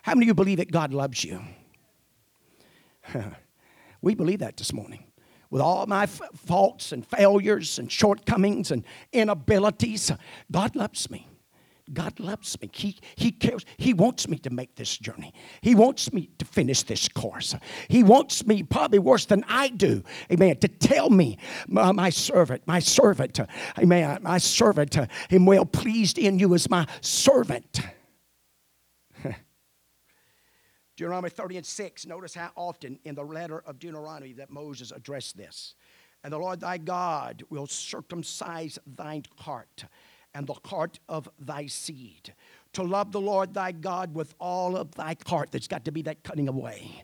[0.03, 1.41] How many of you believe that God loves you?
[4.01, 5.05] we believe that this morning.
[5.49, 8.83] With all my f- faults and failures and shortcomings and
[9.13, 10.11] inabilities,
[10.51, 11.29] God loves me.
[11.93, 12.69] God loves me.
[12.73, 13.63] He, he cares.
[13.77, 15.33] He wants me to make this journey.
[15.61, 17.55] He wants me to finish this course.
[17.89, 21.37] He wants me, probably worse than I do, amen, to tell me,
[21.67, 23.39] my, my servant, my servant,
[23.77, 27.81] amen, my servant, am well pleased in you as my servant.
[30.95, 35.37] Deuteronomy 30 and 6, notice how often in the letter of Deuteronomy that Moses addressed
[35.37, 35.75] this.
[36.23, 39.85] And the Lord thy God will circumcise thine heart
[40.33, 42.33] and the heart of thy seed.
[42.73, 45.51] To love the Lord thy God with all of thy heart.
[45.51, 47.03] There's got to be that cutting away.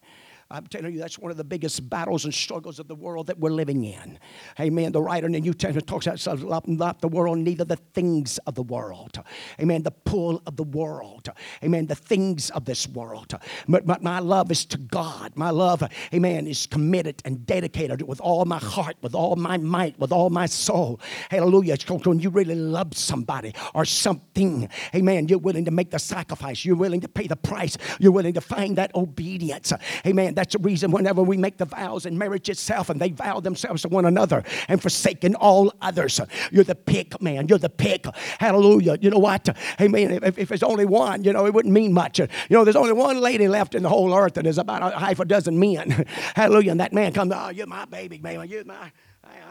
[0.51, 3.39] I'm telling you, that's one of the biggest battles and struggles of the world that
[3.39, 4.19] we're living in.
[4.59, 4.91] Amen.
[4.91, 8.55] The writer in the New Testament talks about not the world, neither the things of
[8.55, 9.19] the world.
[9.59, 9.83] Amen.
[9.83, 11.29] The pull of the world.
[11.63, 11.87] Amen.
[11.87, 13.33] The things of this world.
[13.67, 15.31] But, but my love is to God.
[15.35, 15.83] My love,
[16.13, 20.29] amen, is committed and dedicated with all my heart, with all my might, with all
[20.29, 20.99] my soul.
[21.29, 21.77] Hallelujah.
[22.03, 24.67] When you really love somebody or something.
[24.93, 25.27] Amen.
[25.27, 26.65] You're willing to make the sacrifice.
[26.65, 27.77] You're willing to pay the price.
[27.99, 29.71] You're willing to find that obedience.
[30.05, 33.39] Amen that's the reason whenever we make the vows in marriage itself and they vow
[33.39, 36.19] themselves to one another and forsaken all others.
[36.51, 37.47] You're the pick, man.
[37.47, 38.07] You're the pick.
[38.39, 38.97] Hallelujah.
[38.99, 39.55] You know what?
[39.77, 42.17] Hey, man, if, if there's only one, you know, it wouldn't mean much.
[42.17, 44.97] You know, there's only one lady left in the whole earth and there's about a
[44.97, 45.91] half a dozen men.
[46.35, 46.71] Hallelujah.
[46.71, 48.49] And that man comes, oh, you're my baby, man.
[48.49, 48.91] You're my,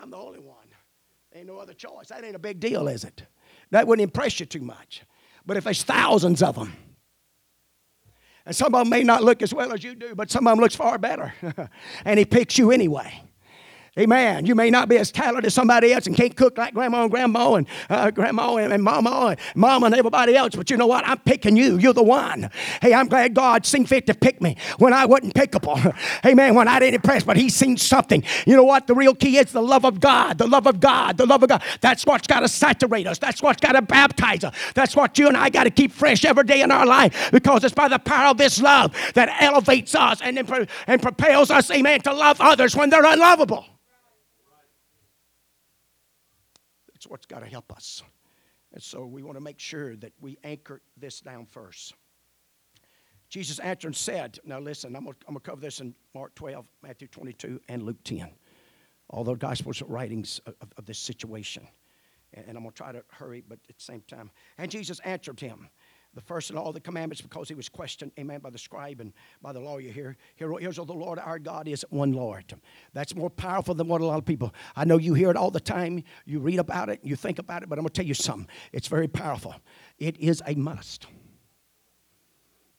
[0.03, 0.57] I'm the only one.
[1.33, 2.09] Ain't no other choice.
[2.09, 3.23] That ain't a big deal, is it?
[3.71, 5.03] That wouldn't impress you too much.
[5.47, 6.73] But if there's thousands of them,
[8.51, 10.51] and some of them may not look as well as you do, but some of
[10.51, 11.33] them looks far better.
[12.05, 13.23] and he picks you anyway.
[13.99, 14.47] Amen.
[14.47, 17.11] You may not be as talented as somebody else and can't cook like grandma and
[17.11, 20.87] grandma and uh, grandma and, and mama and mama and everybody else, but you know
[20.87, 21.07] what?
[21.09, 21.77] I'm picking you.
[21.77, 22.51] You're the one.
[22.81, 25.93] Hey, I'm glad God seen fit to pick me when I wasn't pickable.
[26.25, 26.55] Amen.
[26.55, 28.23] When I didn't impress, but He seen something.
[28.47, 28.87] You know what?
[28.87, 30.39] The real key is the love of God.
[30.39, 31.17] The love of God.
[31.17, 31.63] The love of God.
[31.81, 33.19] That's what's got to saturate us.
[33.19, 34.55] That's what's got to baptize us.
[34.75, 37.65] That's what you and I got to keep fresh every day in our life because
[37.65, 40.39] it's by the power of this love that elevates us and,
[40.87, 43.67] and propels us, amen, to love others when they're unlovable.
[47.01, 48.03] It's what's got to help us.
[48.75, 51.95] And so we want to make sure that we anchor this down first.
[53.31, 57.09] Jesus answered and said, Now listen, I'm going to cover this in Mark 12, Matthew
[57.09, 58.29] 22, and Luke 10.
[59.09, 61.67] All the Gospels are writings of, of this situation.
[62.35, 64.31] And, and I'm going to try to hurry, but at the same time.
[64.59, 65.71] And Jesus answered him
[66.15, 69.13] the first and all the commandments because he was questioned, amen, by the scribe and
[69.41, 70.17] by the lawyer here.
[70.37, 72.53] here here's what the Lord our God is one Lord.
[72.93, 74.53] That's more powerful than what a lot of people.
[74.75, 77.63] I know you hear it all the time, you read about it, you think about
[77.63, 78.49] it, but I'm going to tell you something.
[78.73, 79.55] It's very powerful.
[79.99, 81.07] It is a must.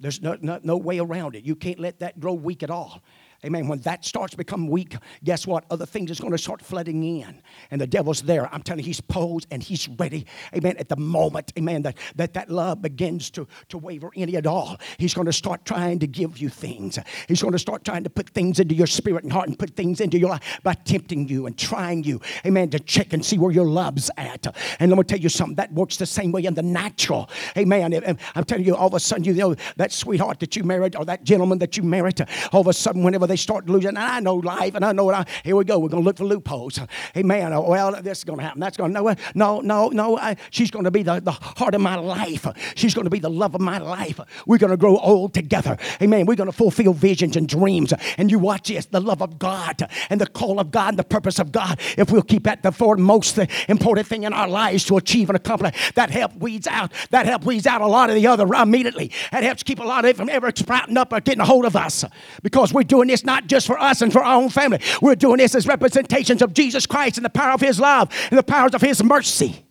[0.02, 1.46] There's no, no, no way around it.
[1.46, 3.04] You can't let that grow weak at all.
[3.44, 3.68] Amen.
[3.68, 5.66] When that starts to become weak, guess what?
[5.72, 7.42] Other things is going to start flooding in.
[7.72, 8.54] And the devil's there.
[8.54, 10.28] I'm telling you, he's posed and he's ready.
[10.56, 10.78] Amen.
[10.78, 14.78] At the moment, amen, that that, that love begins to, to waver any at all,
[14.98, 17.00] he's going to start trying to give you things.
[17.28, 19.76] He's going to start trying to put things into your spirit and heart and put
[19.76, 23.40] things into your life by tempting you and trying you, amen, to check and see
[23.40, 24.56] where your love's at.
[24.80, 27.30] And let me tell you something, that works the same way in the natural.
[27.58, 28.16] Amen.
[28.36, 31.06] I'm telling you, all of a sudden, you know, that sweetheart that you married or
[31.06, 32.22] that gentleman that you married,
[32.52, 33.90] all of a sudden, whenever they start losing.
[33.90, 35.80] And I know life, and I know I, here we go.
[35.80, 36.80] We're going to look for loopholes.
[37.18, 37.54] Amen.
[37.54, 38.60] Oh, well, this is going to happen.
[38.60, 40.18] That's going to, no, no, no, no.
[40.18, 42.46] I, she's going to be the, the heart of my life.
[42.76, 44.20] She's going to be the love of my life.
[44.46, 45.78] We're going to grow old together.
[46.00, 46.26] Hey, Amen.
[46.26, 47.94] We're going to fulfill visions and dreams.
[48.18, 51.06] And you watch this the love of God and the call of God and the
[51.06, 51.80] purpose of God.
[51.98, 55.94] If we'll keep that the foremost important thing in our lives to achieve and accomplish,
[55.94, 56.92] that help weeds out.
[57.12, 59.12] That help weeds out a lot of the other immediately.
[59.32, 61.64] That helps keep a lot of it from ever sprouting up or getting a hold
[61.64, 62.04] of us.
[62.44, 64.80] Because we're doing this not just for us and for our own family.
[65.02, 68.38] We're doing this as representations of Jesus Christ and the power of His love and
[68.38, 69.66] the powers of His mercy.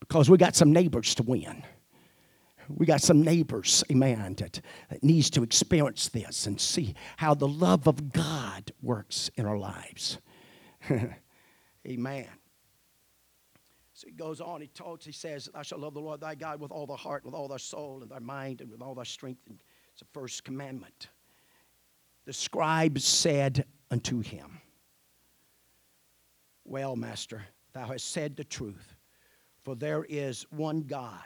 [0.00, 1.62] Because we got some neighbors to win.
[2.68, 7.48] We got some neighbors, amen, that, that needs to experience this and see how the
[7.48, 10.18] love of God works in our lives.
[11.86, 12.26] amen.
[13.94, 16.60] So he goes on, he talks, he says, I shall love the Lord thy God
[16.60, 19.02] with all thy heart, with all thy soul, and thy mind, and with all thy
[19.02, 19.40] strength.
[19.48, 19.58] And
[19.92, 21.08] it's the first commandment.
[22.28, 24.60] The scribe said unto him,
[26.66, 28.96] Well, master, thou hast said the truth,
[29.64, 31.24] for there is one God,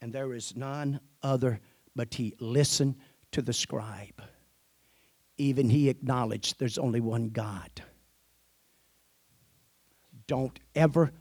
[0.00, 1.60] and there is none other
[1.94, 2.34] but he.
[2.40, 2.96] Listen
[3.30, 4.20] to the scribe.
[5.38, 7.70] Even he acknowledged there's only one God.
[10.26, 11.12] Don't ever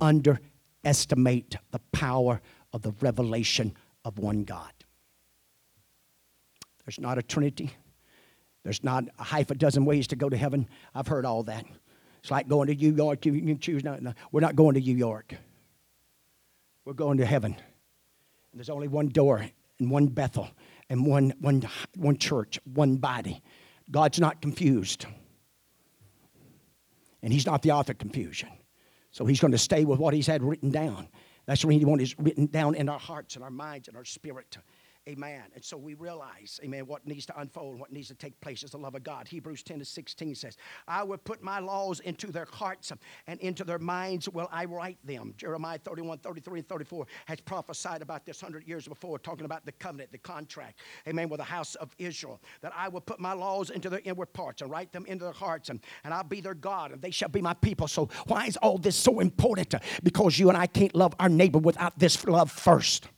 [0.00, 2.40] underestimate the power
[2.72, 3.76] of the revelation
[4.06, 4.72] of one God.
[6.86, 7.70] There's not a Trinity.
[8.64, 10.68] There's not a half a dozen ways to go to heaven.
[10.94, 11.64] I've heard all that.
[12.20, 13.24] It's like going to New York.
[13.24, 13.84] You can choose.
[13.84, 15.34] No, no, we're not going to New York.
[16.84, 17.52] We're going to heaven.
[17.54, 19.46] And there's only one door
[19.78, 20.48] and one Bethel
[20.90, 21.62] and one, one,
[21.96, 23.42] one church, one body.
[23.90, 25.06] God's not confused.
[27.22, 28.48] And He's not the author of confusion.
[29.10, 31.08] So he's going to stay with what he's had written down.
[31.46, 34.58] That's what he wants written down in our hearts and our minds and our spirit.
[35.08, 35.42] Amen.
[35.54, 38.72] And so we realize, amen, what needs to unfold, what needs to take place is
[38.72, 39.26] the love of God.
[39.26, 42.92] Hebrews 10 to 16 says, I will put my laws into their hearts
[43.26, 45.32] and into their minds will I write them.
[45.38, 49.72] Jeremiah 31, 33, and 34 has prophesied about this hundred years before, talking about the
[49.72, 53.70] covenant, the contract, amen, with the house of Israel, that I will put my laws
[53.70, 56.52] into their inward parts and write them into their hearts, and, and I'll be their
[56.52, 57.88] God, and they shall be my people.
[57.88, 59.74] So why is all this so important?
[60.02, 63.08] Because you and I can't love our neighbor without this love first.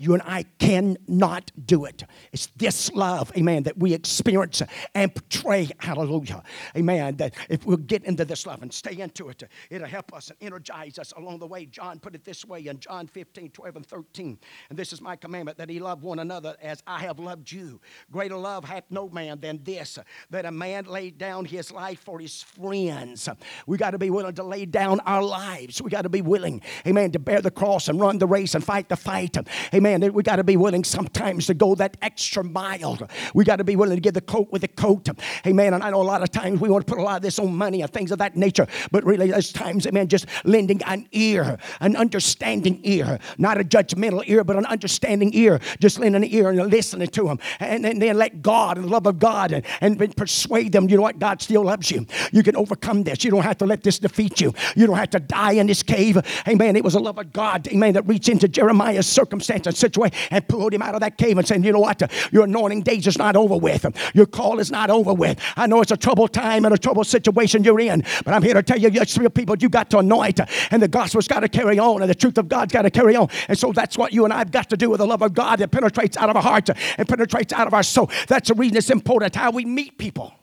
[0.00, 2.04] You and I cannot do it.
[2.32, 4.62] It's this love, amen, that we experience
[4.94, 6.42] and portray, hallelujah,
[6.74, 10.30] amen, that if we'll get into this love and stay into it, it'll help us
[10.30, 11.66] and energize us along the way.
[11.66, 14.38] John put it this way in John 15, 12, and 13.
[14.70, 17.78] And this is my commandment that he love one another as I have loved you.
[18.10, 19.98] Greater love hath no man than this,
[20.30, 23.28] that a man laid down his life for his friends.
[23.66, 25.82] We got to be willing to lay down our lives.
[25.82, 28.64] We got to be willing, amen, to bear the cross and run the race and
[28.64, 29.36] fight the fight.
[29.74, 30.12] Amen Amen.
[30.12, 32.98] We got to be willing sometimes to go that extra mile.
[33.34, 35.08] We got to be willing to give the coat with the coat.
[35.46, 35.74] Amen.
[35.74, 37.38] And I know a lot of times we want to put a lot of this
[37.38, 41.06] on money and things of that nature, but really, there's times, amen, just lending an
[41.12, 45.60] ear, an understanding ear, not a judgmental ear, but an understanding ear.
[45.78, 47.38] Just lending an ear and listening to them.
[47.58, 50.96] And, and then let God and the love of God and, and persuade them, you
[50.96, 52.06] know what, God still loves you.
[52.32, 53.24] You can overcome this.
[53.24, 54.54] You don't have to let this defeat you.
[54.76, 56.18] You don't have to die in this cave.
[56.48, 56.76] Amen.
[56.76, 60.74] It was the love of God, amen, that reached into Jeremiah's circumstance situation and pulled
[60.74, 62.02] him out of that cave and said, You know what?
[62.32, 63.86] Your anointing days is not over with.
[64.14, 65.40] Your call is not over with.
[65.56, 68.54] I know it's a troubled time and a troubled situation you're in, but I'm here
[68.54, 71.78] to tell you, you people, you got to anoint, and the gospel's got to carry
[71.78, 73.28] on, and the truth of God's got to carry on.
[73.48, 75.58] And so that's what you and I've got to do with the love of God
[75.60, 78.10] that penetrates out of our hearts and penetrates out of our soul.
[78.28, 80.34] That's the reason it's important how we meet people.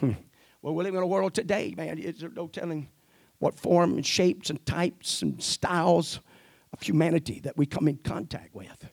[0.00, 0.12] Hmm.
[0.62, 2.00] Well, we live in a world today, man.
[2.00, 2.88] There's no telling
[3.38, 6.20] what form and shapes and types and styles
[6.86, 8.88] humanity that we come in contact with.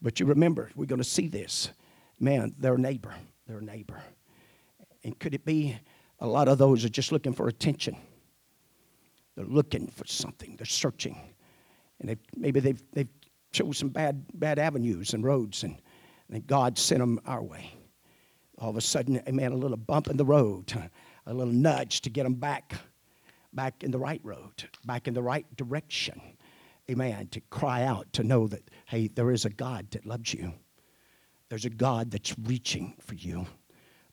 [0.00, 1.70] But you remember, we're going to see this.
[2.20, 3.14] Man, their neighbor,
[3.46, 4.02] their neighbor.
[5.04, 5.76] And could it be
[6.20, 7.96] a lot of those are just looking for attention?
[9.36, 10.56] They're looking for something.
[10.56, 11.18] They're searching.
[12.00, 13.08] And they, maybe they've, they've
[13.52, 15.80] chosen bad, bad avenues and roads, and,
[16.30, 17.72] and God sent them our way.
[18.58, 20.72] All of a sudden, amen, a little bump in the road,
[21.26, 22.74] a little nudge to get them back,
[23.52, 26.20] back in the right road, back in the right direction
[26.90, 30.52] amen, to cry out, to know that, hey, there is a God that loves you.
[31.48, 33.46] There's a God that's reaching for you.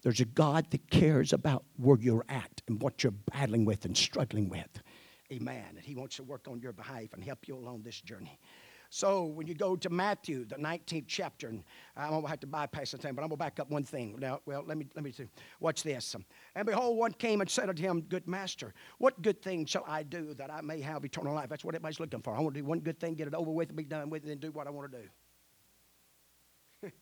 [0.01, 3.97] There's a God that cares about where you're at and what you're battling with and
[3.97, 4.81] struggling with.
[5.31, 5.63] Amen.
[5.69, 8.37] And He wants to work on your behalf and help you along this journey.
[8.95, 11.63] So when you go to Matthew, the 19th chapter, and
[11.97, 13.83] I'm going to have to bypass the time, but I'm going to back up one
[13.83, 14.15] thing.
[14.19, 15.25] Now, well, let me, let me see.
[15.59, 16.15] Watch this.
[16.53, 20.03] And behold, one came and said unto him, Good master, what good thing shall I
[20.03, 21.49] do that I may have eternal life?
[21.49, 22.35] That's what everybody's looking for.
[22.35, 24.31] I want to do one good thing, get it over with, be done with it,
[24.31, 26.91] and do what I want to do.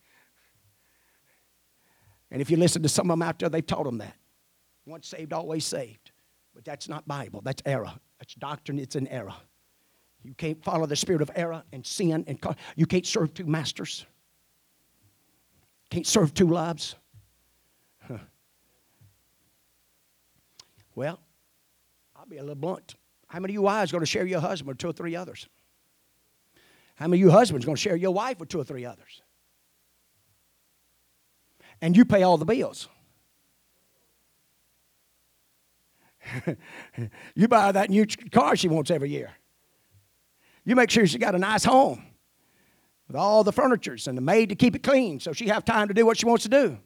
[2.31, 4.15] And if you listen to some of them out there, they've taught them that.
[4.85, 6.11] Once saved, always saved.
[6.55, 7.41] But that's not Bible.
[7.43, 7.91] That's error.
[8.17, 8.79] That's doctrine.
[8.79, 9.35] It's an error.
[10.23, 12.39] You can't follow the spirit of error and sin and
[12.75, 14.05] you can't serve two masters.
[15.89, 16.95] Can't serve two loves.
[18.07, 18.17] Huh.
[20.93, 21.21] Well,
[22.17, 22.95] I'll be a little blunt.
[23.27, 25.47] How many of you wives going to share your husband with two or three others?
[26.95, 29.21] How many of you husbands going to share your wife with two or three others?
[31.81, 32.89] And you pay all the bills.
[37.35, 39.31] you buy that new car she wants every year.
[40.65, 42.03] You make sure she got a nice home
[43.07, 45.87] with all the furnitures and the maid to keep it clean so she have time
[45.87, 46.77] to do what she wants to do.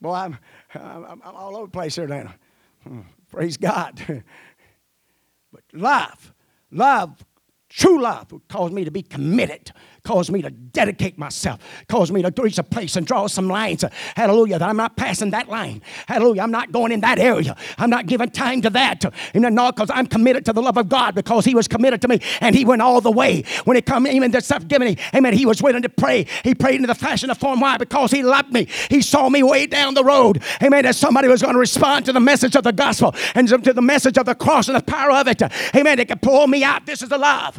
[0.00, 0.38] Boy, I'm,
[0.74, 2.34] I'm, I'm all over the place here now.
[2.82, 4.02] Hmm, praise God.
[5.52, 6.34] but love,
[6.70, 7.24] love
[7.72, 9.72] True love would cause me to be committed,
[10.04, 13.84] cause me to dedicate myself, cause me to reach a place and draw some lines.
[14.16, 14.58] Hallelujah.
[14.58, 15.82] That I'm not passing that line.
[16.06, 16.42] Hallelujah.
[16.42, 17.56] I'm not going in that area.
[17.78, 19.04] I'm not giving time to that.
[19.34, 22.08] And no, because I'm committed to the love of God because He was committed to
[22.08, 23.44] me and He went all the way.
[23.64, 26.26] When it come even to stuff given me, amen, He was willing to pray.
[26.42, 27.60] He prayed in the fashion of form.
[27.60, 27.76] Why?
[27.76, 28.66] Because He loved me.
[28.90, 30.42] He saw me way down the road.
[30.62, 30.82] Amen.
[30.82, 33.82] That somebody was going to respond to the message of the gospel and to the
[33.82, 35.42] message of the cross and the power of it.
[35.76, 35.98] Amen.
[35.98, 36.86] It could pull me out.
[36.86, 37.56] This is the love.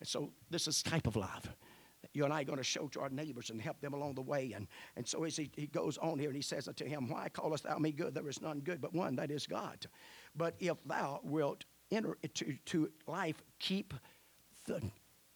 [0.00, 1.48] And so this is type of love
[2.14, 4.22] you and I are going to show to our neighbors and help them along the
[4.22, 4.52] way.
[4.54, 7.28] And, and so as he, he goes on here and he says unto him, Why
[7.28, 8.14] callest thou me good?
[8.14, 9.86] There is none good but one, that is God.
[10.36, 13.94] But if thou wilt enter into to life, keep
[14.64, 14.80] the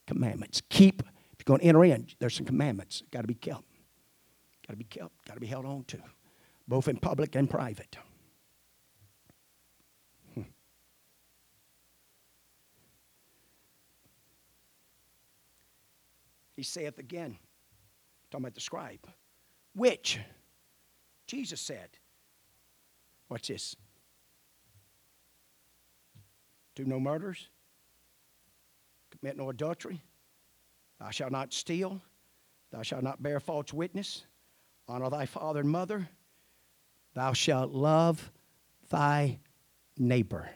[0.06, 0.62] commandments.
[0.70, 3.02] Keep, if you're going to enter in, there's some commandments.
[3.10, 3.64] Got to be kept.
[4.66, 5.26] Got to be kept.
[5.26, 5.98] Got to be held on to,
[6.66, 7.96] both in public and private.
[16.58, 17.38] He saith again,
[18.32, 19.06] talking about the scribe,
[19.76, 20.18] which
[21.28, 21.88] Jesus said,
[23.28, 23.76] What's this?
[26.74, 27.46] Do no murders,
[29.20, 30.02] commit no adultery,
[30.98, 32.02] thou shalt not steal,
[32.72, 34.24] thou shalt not bear false witness,
[34.88, 36.08] honor thy father and mother,
[37.14, 38.32] thou shalt love
[38.90, 39.38] thy
[39.96, 40.50] neighbor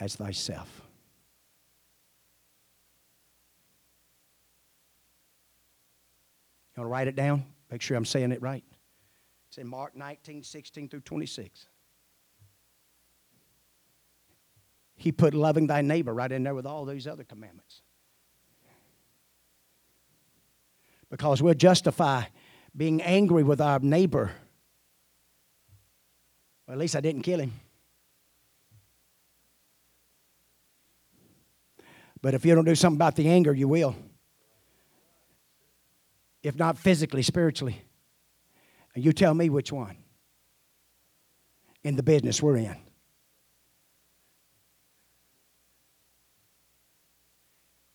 [0.00, 0.87] as thyself.
[6.78, 7.44] You want to write it down?
[7.72, 8.62] Make sure I'm saying it right.
[9.48, 11.66] It's in Mark 19, 16 through 26.
[14.94, 17.82] He put loving thy neighbor right in there with all these other commandments.
[21.10, 22.22] Because we'll justify
[22.76, 24.30] being angry with our neighbor.
[26.68, 27.54] Well, at least I didn't kill him.
[32.22, 33.96] But if you don't do something about the anger, you will
[36.42, 37.82] if not physically, spiritually.
[38.94, 39.96] And you tell me which one
[41.82, 42.76] in the business we're in.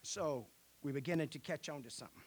[0.03, 0.47] So
[0.83, 2.21] we're beginning to catch on to something.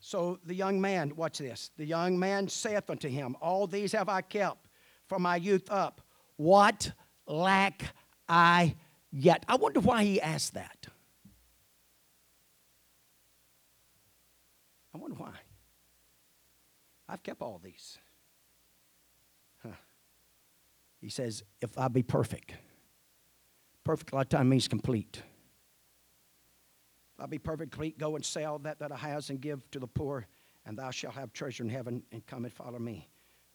[0.00, 1.70] So the young man, watch this.
[1.76, 4.68] The young man saith unto him, All these have I kept
[5.06, 6.00] from my youth up.
[6.36, 6.92] What
[7.26, 7.82] lack
[8.28, 8.74] I
[9.10, 9.44] yet?
[9.48, 10.86] I wonder why he asked that.
[14.98, 15.32] I wonder why.
[17.08, 17.98] I've kept all these.
[19.62, 19.70] Huh.
[21.00, 22.54] He says, if I be perfect,
[23.84, 25.22] perfect a lot of time means complete.
[27.14, 29.78] If I be perfect, complete, go and sell that that I has and give to
[29.78, 30.26] the poor,
[30.66, 33.08] and thou shalt have treasure in heaven, and come and follow me.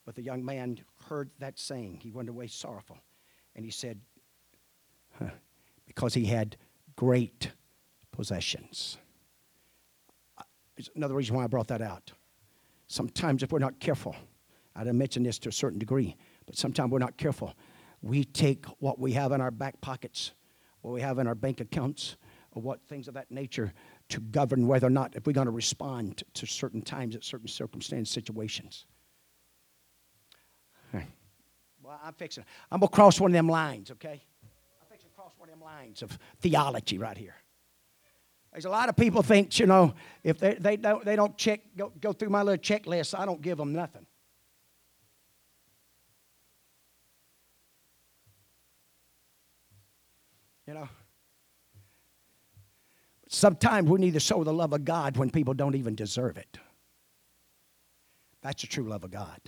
[0.05, 0.79] But the young man
[1.09, 1.99] heard that saying.
[2.01, 2.97] He went away sorrowful.
[3.55, 3.99] And he said,
[5.19, 5.31] huh,
[5.85, 6.55] because he had
[6.95, 7.51] great
[8.11, 8.97] possessions.
[10.77, 12.11] Is another reason why I brought that out.
[12.87, 14.15] Sometimes, if we're not careful,
[14.75, 16.15] I didn't mention this to a certain degree,
[16.45, 17.53] but sometimes we're not careful.
[18.01, 20.33] We take what we have in our back pockets,
[20.81, 22.17] what we have in our bank accounts,
[22.51, 23.73] or what things of that nature
[24.09, 27.47] to govern whether or not if we're going to respond to certain times at certain
[27.47, 28.85] circumstance situations.
[31.83, 32.45] Well, I'm fixing.
[32.71, 34.23] I'm gonna cross one of them lines, okay?
[34.81, 37.35] I'm fixing to cross one of them lines of theology right here.
[38.53, 41.61] There's a lot of people think, you know, if they, they, don't, they don't check,
[41.75, 44.05] go, go through my little checklist, I don't give them nothing.
[50.67, 50.89] You know?
[53.27, 56.59] Sometimes we need to show the love of God when people don't even deserve it.
[58.43, 59.39] That's the true love of God.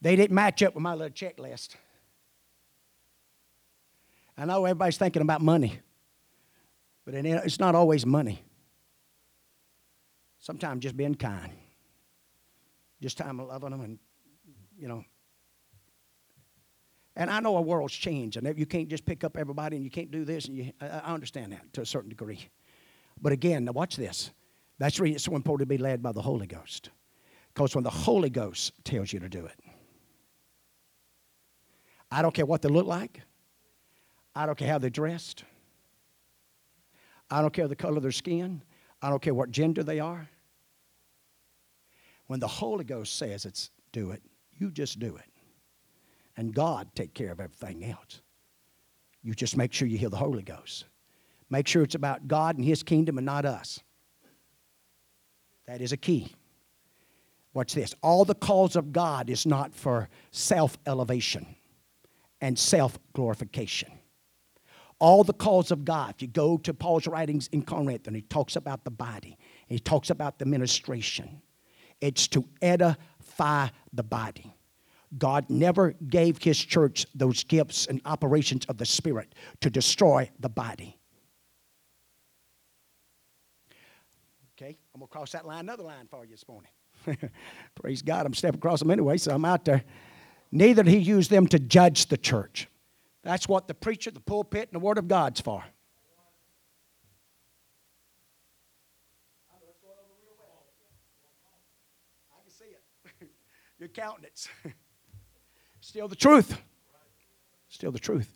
[0.00, 1.76] They didn't match up with my little checklist.
[4.36, 5.80] I know everybody's thinking about money.
[7.08, 8.44] But it's not always money.
[10.40, 11.54] Sometimes just being kind.
[13.00, 13.98] Just time of loving them and,
[14.76, 15.02] you know.
[17.16, 19.90] And I know our world's changed and you can't just pick up everybody and you
[19.90, 20.48] can't do this.
[20.48, 22.46] And you, I understand that to a certain degree.
[23.22, 24.30] But again, now watch this.
[24.76, 26.90] That's reason it's so important to be led by the Holy Ghost.
[27.54, 29.58] Because when the Holy Ghost tells you to do it,
[32.10, 33.22] I don't care what they look like.
[34.34, 35.44] I don't care how they're dressed.
[37.30, 38.62] I don't care the color of their skin.
[39.02, 40.28] I don't care what gender they are.
[42.26, 44.22] When the Holy Ghost says it's do it,
[44.58, 45.24] you just do it.
[46.36, 48.20] And God take care of everything else.
[49.22, 50.84] You just make sure you hear the Holy Ghost.
[51.50, 53.80] Make sure it's about God and His kingdom and not us.
[55.66, 56.32] That is a key.
[57.54, 57.94] Watch this.
[58.02, 61.56] All the calls of God is not for self elevation
[62.40, 63.97] and self glorification.
[65.00, 68.22] All the calls of God, if you go to Paul's writings in Corinth and he
[68.22, 69.38] talks about the body,
[69.68, 71.40] he talks about the ministration,
[72.00, 74.54] it's to edify the body.
[75.16, 80.48] God never gave his church those gifts and operations of the Spirit to destroy the
[80.48, 80.98] body.
[84.60, 86.70] Okay, I'm to cross that line, another line for you this morning.
[87.74, 89.84] Praise God, I'm stepping across them anyway, so I'm out there.
[90.50, 92.68] Neither he use them to judge the church.
[93.28, 95.62] That's what the preacher, the pulpit, and the Word of God's for.
[95.62, 95.66] I
[102.42, 103.28] can see it.
[103.78, 104.48] Your countenance.
[105.82, 106.58] Still the truth.
[107.68, 108.34] Still the truth.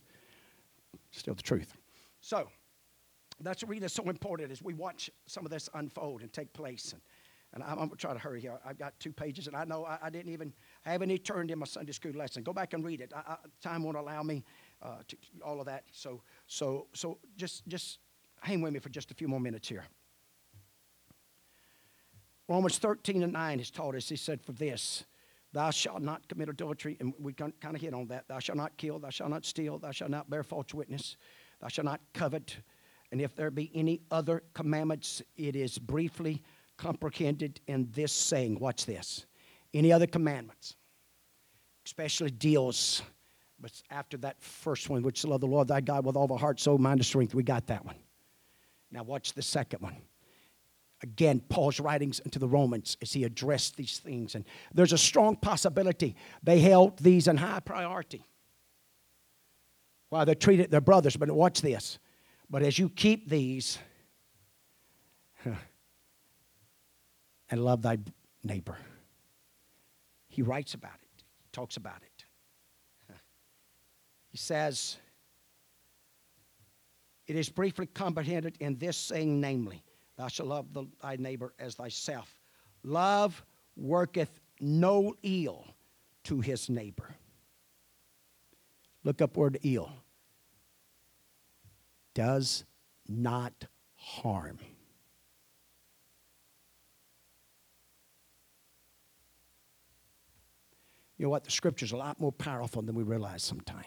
[1.10, 1.74] Still the truth.
[2.20, 2.48] So,
[3.40, 6.52] that's the reason it's so important as we watch some of this unfold and take
[6.52, 6.92] place.
[6.92, 7.00] And,
[7.54, 8.58] and I'm, I'm going to try to hurry here.
[8.62, 11.58] I've got two pages, and I know I, I, didn't even, haven't even turned in
[11.58, 12.42] my Sunday school lesson.
[12.42, 13.10] Go back and read it.
[13.16, 14.44] I, I, time won't allow me
[14.82, 15.84] uh, to all of that.
[15.92, 17.98] So, so, so just, just
[18.40, 19.84] hang with me for just a few more minutes here.
[22.48, 25.04] Romans 13 and 9 has taught us, he said, for this,
[25.52, 28.26] thou shalt not commit adultery, and we kind of hit on that.
[28.28, 31.16] Thou shalt not kill, thou shalt not steal, thou shalt not bear false witness,
[31.60, 32.56] thou shalt not covet.
[33.12, 36.42] And if there be any other commandments, it is briefly
[36.76, 38.58] comprehended in this saying.
[38.58, 39.26] Watch this.
[39.72, 40.76] Any other commandments,
[41.86, 43.02] especially deals,
[43.62, 46.58] but after that first one, which love the Lord thy God with all the heart,
[46.58, 47.94] soul, mind, and strength, we got that one.
[48.90, 49.96] Now watch the second one.
[51.00, 54.34] Again, Paul's writings into the Romans as he addressed these things.
[54.34, 54.44] And
[54.74, 58.24] there's a strong possibility they held these in high priority.
[60.10, 61.98] While they treated their brothers, but watch this.
[62.50, 63.78] But as you keep these
[65.44, 67.98] and love thy
[68.42, 68.76] neighbor,
[70.28, 72.11] he writes about it, talks about it.
[74.32, 74.96] He says,
[77.26, 79.84] It is briefly comprehended in this saying, namely,
[80.16, 82.34] Thou shalt love the, thy neighbor as thyself.
[82.82, 83.44] Love
[83.76, 85.66] worketh no ill
[86.24, 87.14] to his neighbor.
[89.04, 89.90] Look up word ill
[92.14, 92.64] does
[93.08, 94.58] not harm.
[101.16, 101.44] You know what?
[101.44, 103.86] The scripture's a lot more powerful than we realize sometimes.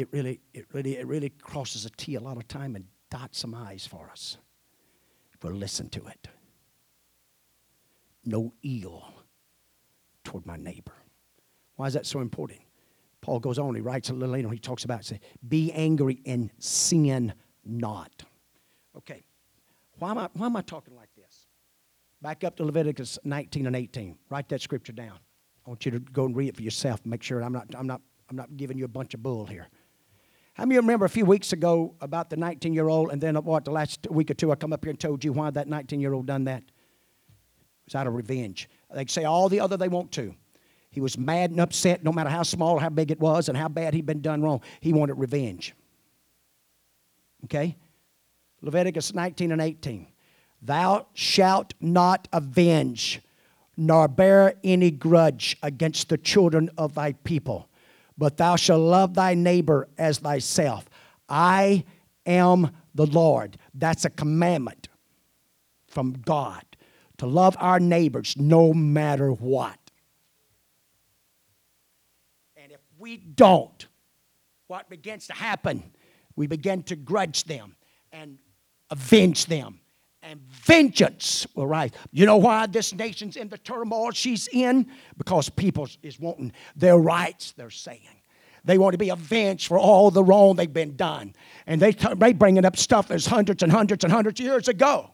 [0.00, 3.40] It really, it really, it really crosses a T a lot of time and dots
[3.40, 4.38] some I's for us.
[5.34, 6.28] If we'll listen to it.
[8.24, 9.04] No ill
[10.24, 10.94] toward my neighbor.
[11.76, 12.60] Why is that so important?
[13.20, 16.50] Paul goes on, he writes a little later, he talks about, say, be angry and
[16.58, 17.34] sin
[17.64, 18.24] not.
[18.96, 19.22] Okay,
[19.98, 21.46] why am, I, why am I talking like this?
[22.22, 24.16] Back up to Leviticus 19 and 18.
[24.30, 25.18] Write that scripture down.
[25.66, 27.04] I want you to go and read it for yourself.
[27.04, 29.68] Make sure I'm not, I'm not, I'm not giving you a bunch of bull here.
[30.60, 33.40] How many remember a few weeks ago about the 19 year old, and then uh,
[33.40, 35.68] what, the last week or two, I come up here and told you why that
[35.68, 36.58] 19 year old done that?
[36.58, 36.72] It
[37.86, 38.68] was out of revenge.
[38.94, 40.34] They say all the other they want to.
[40.90, 43.68] He was mad and upset no matter how small how big it was and how
[43.68, 44.60] bad he'd been done wrong.
[44.80, 45.74] He wanted revenge.
[47.44, 47.78] Okay?
[48.60, 50.08] Leviticus 19 and 18.
[50.60, 53.22] Thou shalt not avenge
[53.78, 57.69] nor bear any grudge against the children of thy people,
[58.20, 60.84] but thou shalt love thy neighbor as thyself.
[61.26, 61.84] I
[62.26, 63.56] am the Lord.
[63.72, 64.88] That's a commandment
[65.88, 66.62] from God
[67.16, 69.78] to love our neighbors no matter what.
[72.58, 73.86] And if we don't,
[74.66, 75.82] what begins to happen?
[76.36, 77.74] We begin to grudge them
[78.12, 78.36] and
[78.90, 79.80] avenge them.
[80.22, 81.90] And vengeance will rise.
[82.12, 84.86] You know why this nation's in the turmoil she's in?
[85.16, 88.20] Because people is wanting their rights, they're saying.
[88.64, 91.34] They want to be avenged for all the wrong they've been done.
[91.66, 94.68] And they, t- they bringing up stuff that's hundreds and hundreds and hundreds of years
[94.68, 95.10] ago.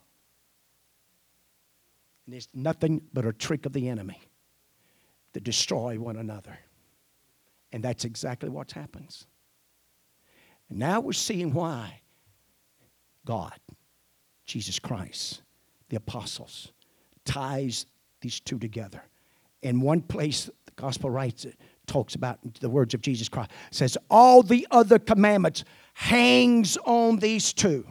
[2.27, 4.21] And it's nothing but a trick of the enemy
[5.35, 6.59] to destroy one another.
[7.73, 9.27] And that's exactly what happens.
[10.69, 12.01] And now we're seeing why
[13.25, 13.55] God,
[14.47, 15.43] Jesus Christ,
[15.89, 16.73] the apostles,
[17.25, 17.87] ties
[18.21, 19.03] these two together.
[19.63, 23.99] In one place, the gospel writes it, talks about the words of Jesus Christ, says,
[24.11, 27.87] All the other commandments hangs on these two.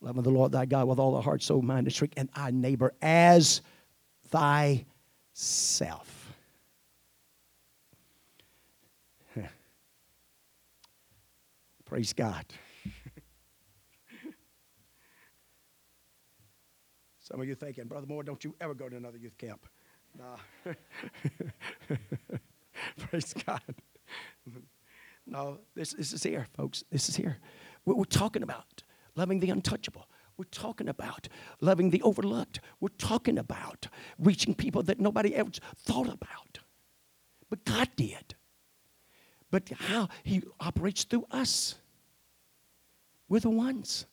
[0.00, 2.50] Loving the Lord thy God with all thy heart, soul, mind, and strength, and thy
[2.50, 3.62] neighbor as
[4.28, 6.34] thyself.
[11.84, 12.44] Praise God.
[17.32, 19.66] Some of you thinking, Brother Moore, don't you ever go to another youth camp.
[20.18, 20.74] Nah.
[22.98, 23.62] Praise God.
[25.26, 26.84] no, this, this is here, folks.
[26.92, 27.38] This is here.
[27.86, 28.82] We're, we're talking about
[29.16, 30.06] loving the untouchable.
[30.36, 31.26] We're talking about
[31.62, 32.60] loving the overlooked.
[32.80, 36.58] We're talking about reaching people that nobody ever thought about.
[37.48, 38.34] But God did.
[39.50, 41.76] But how He operates through us.
[43.30, 44.04] We're the ones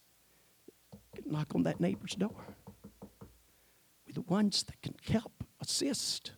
[1.26, 2.46] knock on that neighbor's door.
[4.10, 6.32] We're the ones that can help, assist.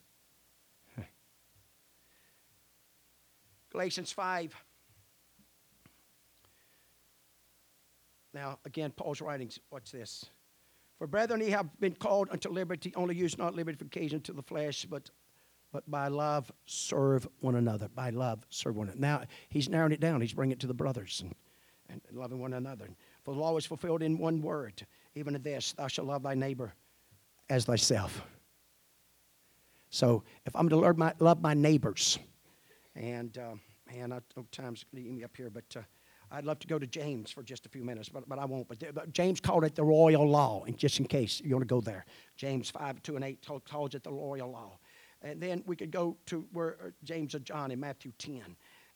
[3.72, 4.54] Galatians 5.
[8.34, 10.26] Now, again, Paul's writings, what's this?
[10.98, 14.34] For brethren, ye have been called unto liberty, only use not liberty for occasion to
[14.34, 15.10] the flesh, but
[15.72, 17.88] but by love serve one another.
[17.88, 19.00] By love serve one another.
[19.00, 20.20] Now he's narrowing it down.
[20.20, 21.24] He's bringing it to the brothers.
[21.88, 22.90] And and loving one another.
[23.24, 26.34] For the law is fulfilled in one word, even in this, thou shalt love thy
[26.34, 26.74] neighbor
[27.52, 28.22] as thyself.
[29.90, 32.18] So if I'm to love my, love my neighbors,
[32.96, 33.56] and uh,
[33.94, 35.82] man, I know time's leading me up here, but uh,
[36.32, 38.70] I'd love to go to James for just a few minutes, but, but I won't.
[38.70, 41.74] But, but James called it the royal law, and just in case you want to
[41.74, 42.06] go there,
[42.38, 44.80] James 5, 2 and 8 told, calls it the royal law.
[45.22, 48.42] And then we could go to where uh, James and John in Matthew 10.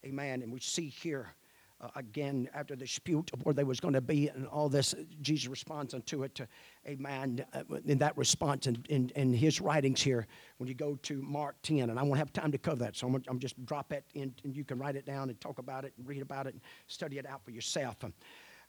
[0.05, 0.41] Amen.
[0.41, 1.35] And we see here
[1.81, 4.95] uh, again after the dispute of where they was going to be and all this
[5.21, 6.47] jesus responds unto it to
[6.87, 11.21] amen uh, in that response in, in, in, his writings here when you go to
[11.21, 13.91] mark 10 and i won't have time to cover that so i'm, I'm just drop
[13.91, 16.47] it in and you can write it down and talk about it and read about
[16.47, 17.97] it and study it out for yourself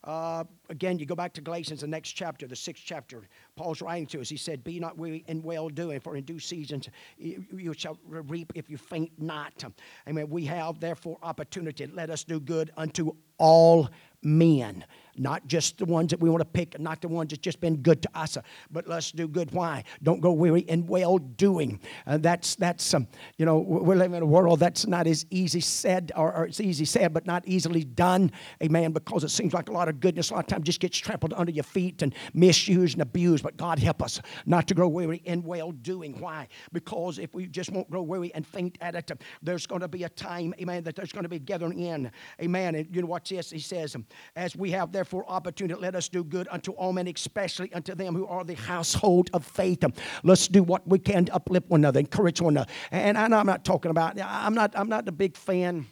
[0.06, 3.22] uh, again, you go back to Galatians, the next chapter, the sixth chapter.
[3.56, 4.28] Paul's writing to us.
[4.28, 6.88] He said, Be not weary in well doing, for in due seasons
[7.18, 9.64] you shall reap if you faint not.
[10.08, 10.30] Amen.
[10.30, 11.86] We have therefore opportunity.
[11.86, 13.90] Let us do good unto all
[14.22, 14.84] men
[15.18, 17.76] not just the ones that we want to pick, not the ones that's just been
[17.76, 18.38] good to us,
[18.70, 19.50] but let's do good.
[19.52, 19.84] Why?
[20.02, 21.80] Don't go weary in well doing.
[22.06, 23.06] Uh, that's that's um,
[23.38, 26.60] you know we're living in a world that's not as easy said, or, or, it's
[26.60, 28.30] easy said, but not easily done.
[28.62, 28.92] Amen.
[28.92, 31.32] Because it seems like a lot of goodness a lot of times just gets trampled
[31.34, 33.42] under your feet and misused and abused.
[33.42, 36.18] But God help us not to grow weary in well doing.
[36.20, 36.48] Why?
[36.72, 39.10] Because if we just won't grow weary and faint at it,
[39.42, 42.10] there's going to be a time, amen, that there's going to be gathering in.
[42.40, 42.74] Amen.
[42.74, 43.50] And you know what this?
[43.50, 43.96] He says,
[44.34, 47.94] as we have there therefore opportunity, let us do good unto all men, especially unto
[47.94, 49.84] them who are the household of faith.
[50.24, 52.70] Let's do what we can to uplift one another, encourage one another.
[52.90, 55.86] And I I'm not talking about, I'm not, I'm not the big fan,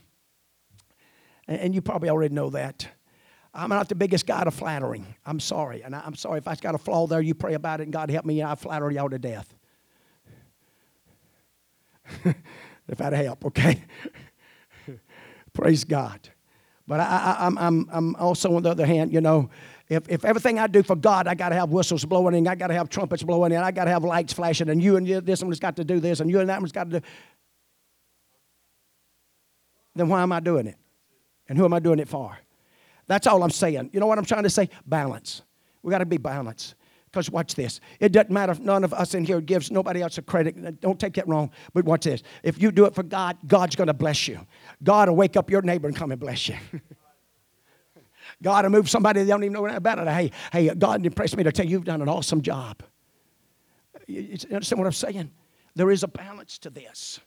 [1.46, 2.88] and you probably already know that.
[3.52, 5.06] I'm not the biggest guy to flattering.
[5.24, 5.82] I'm sorry.
[5.82, 8.10] And I'm sorry if I've got a flaw there, you pray about it, and God
[8.10, 9.54] help me, I flatter y'all to death.
[12.88, 13.84] if I'd help, okay?
[15.52, 16.30] Praise God.
[16.86, 19.48] But I, am I'm, I'm also, on the other hand, you know,
[19.88, 22.54] if, if everything I do for God, I got to have whistles blowing and I
[22.54, 25.06] got to have trumpets blowing and I got to have lights flashing and you and
[25.06, 27.06] this one's got to do this and you and that one's got to do.
[29.94, 30.76] Then why am I doing it?
[31.48, 32.36] And who am I doing it for?
[33.06, 33.90] That's all I'm saying.
[33.92, 34.70] You know what I'm trying to say?
[34.86, 35.42] Balance.
[35.82, 36.74] We got to be balanced.
[37.14, 37.78] Because watch this.
[38.00, 40.80] It doesn't matter if none of us in here gives nobody else a credit.
[40.80, 41.52] Don't take that wrong.
[41.72, 42.24] But watch this.
[42.42, 44.44] If you do it for God, God's going to bless you.
[44.82, 46.56] God will wake up your neighbor and come and bless you.
[48.42, 50.08] God will move somebody they don't even know about it.
[50.08, 52.82] Hey, hey, God impressed me to tell you you've done an awesome job.
[54.08, 55.30] You understand what I'm saying?
[55.76, 57.20] There is a balance to this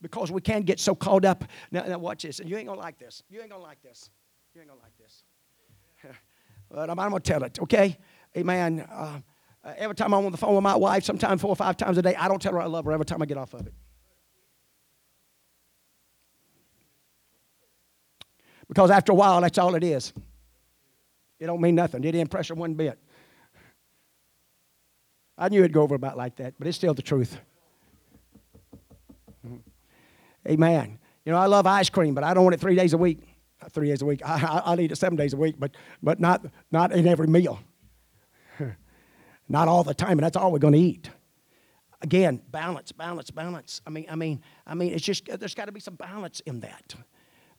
[0.00, 1.42] because we can't get so caught up.
[1.72, 2.38] Now, now watch this.
[2.38, 3.24] And you ain't going to like this.
[3.28, 4.08] You ain't going to like this.
[4.54, 5.24] You ain't going to like this.
[6.70, 7.98] but I'm, I'm going to tell it, okay?
[8.36, 8.86] Amen.
[8.90, 9.18] Uh,
[9.64, 11.98] uh, every time I'm on the phone with my wife, sometimes four or five times
[11.98, 13.66] a day, I don't tell her I love her every time I get off of
[13.66, 13.74] it.
[18.68, 20.12] Because after a while, that's all it is.
[21.38, 22.00] It don't mean nothing.
[22.00, 22.98] It didn't impress her one bit.
[25.36, 27.38] I knew it'd go over about like that, but it's still the truth.
[30.48, 30.98] Amen.
[31.24, 33.20] You know, I love ice cream, but I don't want it three days a week.
[33.60, 34.20] Not three days a week.
[34.28, 37.26] I, I, will eat it seven days a week, but, but not, not in every
[37.26, 37.60] meal.
[39.48, 41.10] Not all the time, and that's all we're going to eat.
[42.00, 43.80] Again, balance, balance, balance.
[43.86, 46.60] I mean, I mean, I mean, it's just there's got to be some balance in
[46.60, 46.94] that.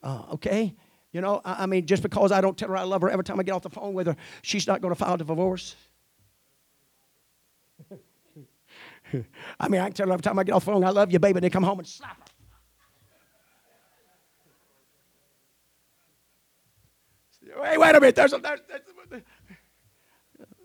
[0.02, 0.76] Uh, okay,
[1.14, 3.24] you know, I, I, mean, just because I don't tell her I love her every
[3.24, 5.78] time I get off the phone with her, she's not going to file a divorce.
[9.60, 11.14] I mean, I can tell her every time I get off the phone, I love
[11.14, 12.26] you, baby, and they come home and slap her.
[17.64, 18.16] Hey, wait a minute.
[18.16, 19.22] There's a, there's, there's,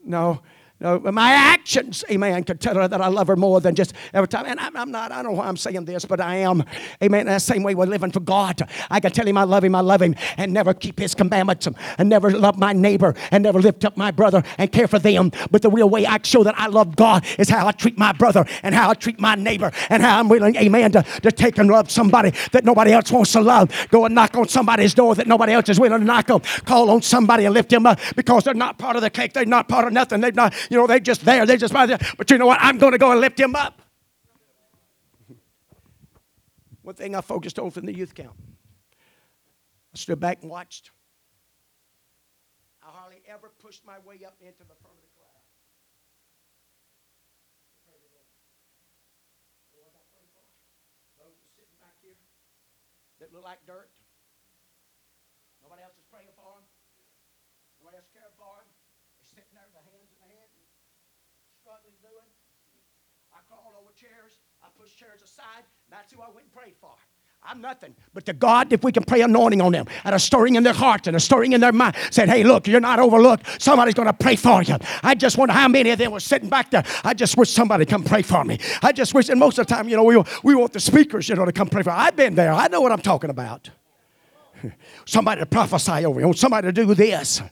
[0.05, 0.41] no,
[0.81, 4.29] no, my actions, amen, could tell her that I love her more than just every
[4.29, 4.47] time.
[4.47, 6.63] And I'm, I'm, not, I don't know why I'm saying this, but I am.
[7.03, 7.27] Amen.
[7.27, 8.63] the same way we're living for God.
[8.89, 11.67] I can tell him I love him, I love him, and never keep his commandments,
[11.99, 15.33] and never love my neighbor, and never lift up my brother and care for them.
[15.51, 18.13] But the real way I show that I love God is how I treat my
[18.13, 21.59] brother, and how I treat my neighbor, and how I'm willing, amen, to, to take
[21.59, 23.73] and love somebody that nobody else wants to love.
[23.91, 26.41] Go and knock on somebody's door that nobody else is willing to knock on.
[26.65, 29.33] Call on somebody and lift them up because they're not part of the cake.
[29.33, 30.21] They're not part of nothing.
[30.21, 31.47] They're not, you know, they're just there.
[31.47, 31.99] They're just by there.
[32.17, 32.59] But you know what?
[32.61, 33.83] I'm going to go and lift him up.
[36.83, 38.33] One thing I focused on from the youth camp.
[39.93, 40.91] I stood back and watched.
[42.83, 45.45] I hardly ever pushed my way up into the front of the crowd.
[51.21, 52.17] Those sitting back here
[53.21, 53.91] that look like dirt.
[55.61, 56.65] Nobody else is praying for them.
[57.85, 58.69] Nobody else caring for them.
[59.21, 60.08] They're sitting there with their hands
[61.69, 62.25] struggling doing.
[63.31, 64.41] I crawled over chairs.
[64.65, 65.69] I pushed chairs aside.
[65.91, 66.93] That's who I went and prayed for.
[67.43, 67.95] I'm nothing.
[68.15, 70.73] But to God, if we can pray anointing on them and a stirring in their
[70.73, 73.61] hearts and a stirring in their mind, said, hey, look, you're not overlooked.
[73.61, 74.77] Somebody's going to pray for you.
[75.03, 76.85] I just wonder how many of them were sitting back there.
[77.05, 78.59] I just wish somebody come pray for me.
[78.83, 81.29] I just wish, and most of the time, you know, we, we want the speakers,
[81.29, 81.91] you know, to come pray for.
[81.91, 82.51] I've been there.
[82.51, 83.69] I know what I'm talking about.
[85.05, 86.33] Somebody to prophesy over you.
[86.33, 87.43] Somebody to do this.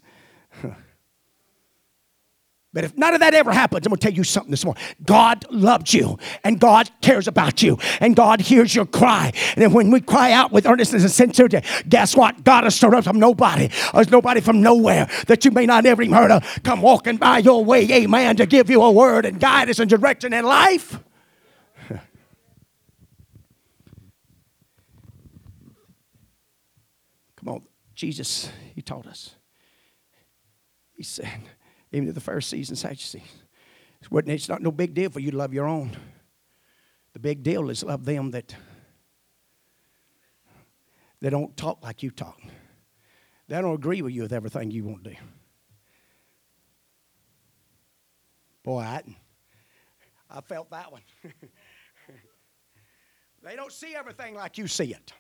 [2.76, 4.82] But if none of that ever happens, I'm going to tell you something this morning.
[5.06, 9.32] God loves you, and God cares about you, and God hears your cry.
[9.56, 12.44] And when we cry out with earnestness and sincerity, guess what?
[12.44, 13.70] God has stirred up from nobody.
[13.94, 17.38] There's nobody from nowhere that you may not ever even heard of come walking by
[17.38, 21.02] your way, amen, to give you a word and guidance and direction in life.
[27.36, 27.62] Come on,
[27.94, 29.34] Jesus, He taught us.
[30.92, 31.40] He said,
[31.92, 33.22] even to the Pharisees and Sadducees.
[34.10, 35.96] It's not no big deal for you to love your own.
[37.12, 38.54] The big deal is love them that
[41.20, 42.38] they don't talk like you talk.
[43.48, 45.16] They don't agree with you with everything you want to do.
[48.62, 49.02] Boy, I,
[50.28, 51.02] I felt that one.
[53.42, 55.12] they don't see everything like you see it.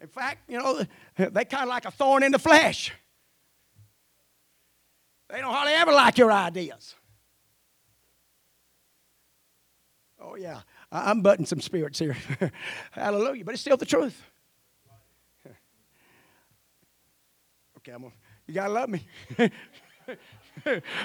[0.00, 0.82] In fact, you know,
[1.16, 2.92] they kind of like a thorn in the flesh.
[5.28, 6.94] They don't hardly ever like your ideas.
[10.20, 10.60] Oh, yeah.
[10.90, 12.16] I'm butting some spirits here.
[12.92, 13.44] Hallelujah.
[13.44, 14.22] But it's still the truth.
[17.78, 18.14] okay, I'm gonna,
[18.46, 19.06] you got to love me.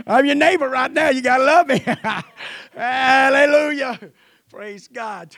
[0.07, 1.09] I'm your neighbor right now.
[1.09, 1.83] You got to love me.
[2.73, 3.99] Hallelujah.
[4.49, 5.35] Praise God.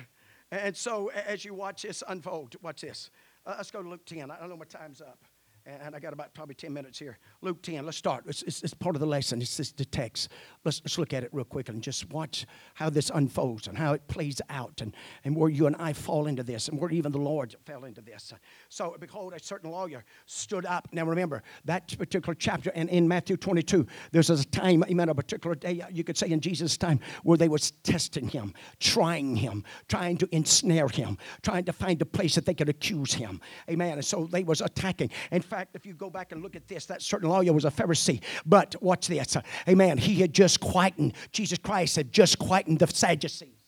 [0.52, 3.10] And so, as you watch this unfold, watch this.
[3.46, 4.30] Uh, let's go to Luke 10.
[4.30, 5.20] I don't know my time's up
[5.66, 7.18] and I got about probably 10 minutes here.
[7.42, 8.26] Luke 10, let's start.
[8.28, 10.30] It's, it's, it's part of the lesson, it's, it's the text.
[10.66, 13.94] Let's, let's look at it real quick and just watch how this unfolds and how
[13.94, 17.12] it plays out and, and where you and I fall into this and where even
[17.12, 18.34] the Lord fell into this.
[18.70, 20.88] So, behold, a certain lawyer stood up.
[20.92, 25.56] Now, remember, that particular chapter and in Matthew 22, there's a time, amen, a particular
[25.56, 29.64] day, uh, you could say in Jesus' time, where they was testing him, trying him,
[29.88, 33.42] trying to ensnare him, trying to find a place that they could accuse him.
[33.70, 33.94] Amen.
[33.94, 35.10] And so they was attacking.
[35.32, 37.72] In fact, if you go back and look at this, that certain lawyer was a
[37.72, 38.22] Pharisee.
[38.46, 39.38] But watch this.
[39.68, 39.98] Amen.
[39.98, 43.64] He had just quietened, Jesus Christ had just quietened the Sadducees.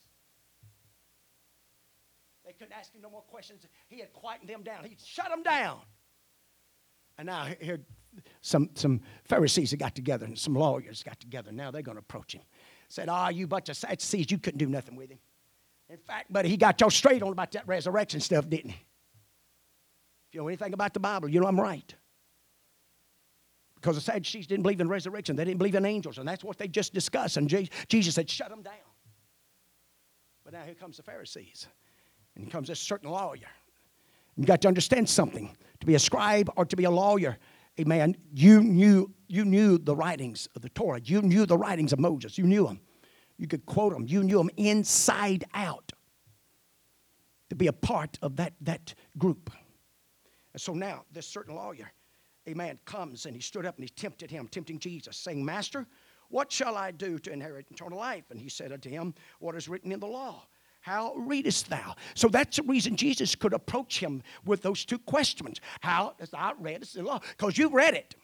[2.44, 3.66] They couldn't ask him no more questions.
[3.88, 5.78] He had quietened them down, he shut them down.
[7.18, 7.80] And now here,
[8.40, 11.52] some, some Pharisees got together and some lawyers got together.
[11.52, 12.42] Now they're going to approach him.
[12.88, 15.18] Said, Ah, oh, you bunch of Sadducees, you couldn't do nothing with him.
[15.88, 18.84] In fact, buddy, he got y'all straight on about that resurrection stuff, didn't he?
[20.28, 21.94] If you know anything about the Bible, you know I'm right.
[23.86, 26.58] Because the Sadducees didn't believe in resurrection, they didn't believe in angels, and that's what
[26.58, 27.36] they just discussed.
[27.36, 27.48] And
[27.86, 28.74] Jesus said, Shut them down.
[30.42, 31.68] But now here comes the Pharisees,
[32.34, 33.46] and comes this certain lawyer.
[34.36, 35.56] You got to understand something.
[35.78, 37.38] To be a scribe or to be a lawyer,
[37.78, 41.00] amen, you knew, you knew the writings of the Torah.
[41.04, 42.36] You knew the writings of Moses.
[42.36, 42.80] You knew them.
[43.36, 44.04] You could quote them.
[44.08, 45.92] You knew them inside out.
[47.50, 49.52] to be a part of that, that group.
[50.54, 51.92] And so now, this certain lawyer,
[52.48, 55.86] amen, comes and he stood up and he tempted him, tempting Jesus, saying, Master,
[56.28, 58.24] what shall I do to inherit eternal life?
[58.30, 60.42] And he said unto him, What is written in the law?
[60.80, 61.96] How readest thou?
[62.14, 65.60] So that's the reason Jesus could approach him with those two questions.
[65.80, 67.20] How does thou readest the law?
[67.36, 68.14] Because you read it.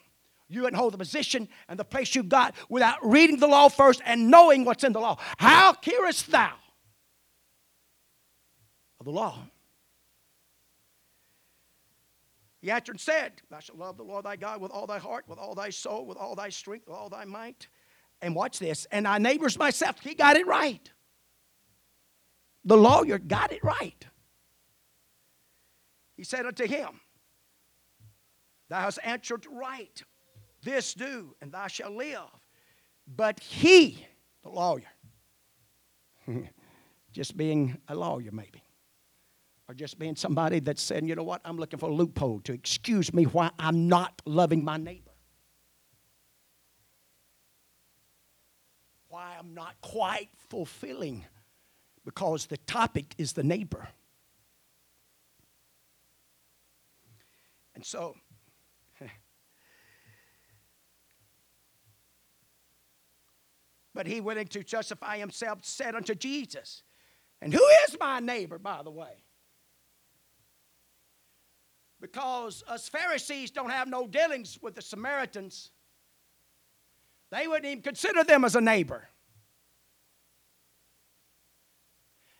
[0.47, 4.01] You didn't hold the position and the place you got without reading the law first
[4.05, 5.17] and knowing what's in the law.
[5.37, 6.53] How hearest thou
[8.99, 9.39] of the law?
[12.63, 15.25] He answered and said, Thou shalt love the Lord thy God with all thy heart,
[15.27, 17.67] with all thy soul, with all thy strength, with all thy might.
[18.21, 19.99] And watch this, and thy neighbors myself.
[19.99, 20.89] He got it right.
[22.63, 24.05] The lawyer got it right.
[26.15, 27.01] He said unto him,
[28.69, 30.01] Thou hast answered right.
[30.61, 32.21] This do, and thou shalt live.
[33.05, 34.07] But he,
[34.41, 34.87] the lawyer,
[37.11, 38.62] just being a lawyer maybe,
[39.73, 42.53] or just being somebody that's saying, you know what, I'm looking for a loophole to
[42.53, 45.09] excuse me why I'm not loving my neighbor.
[49.07, 51.25] Why I'm not quite fulfilling
[52.05, 53.87] because the topic is the neighbor.
[57.73, 58.15] And so,
[63.95, 66.83] but he willing to justify himself said unto Jesus,
[67.41, 69.23] and who is my neighbor, by the way?
[72.03, 75.71] Because us Pharisees don't have no dealings with the Samaritans.
[77.31, 79.07] They wouldn't even consider them as a neighbor.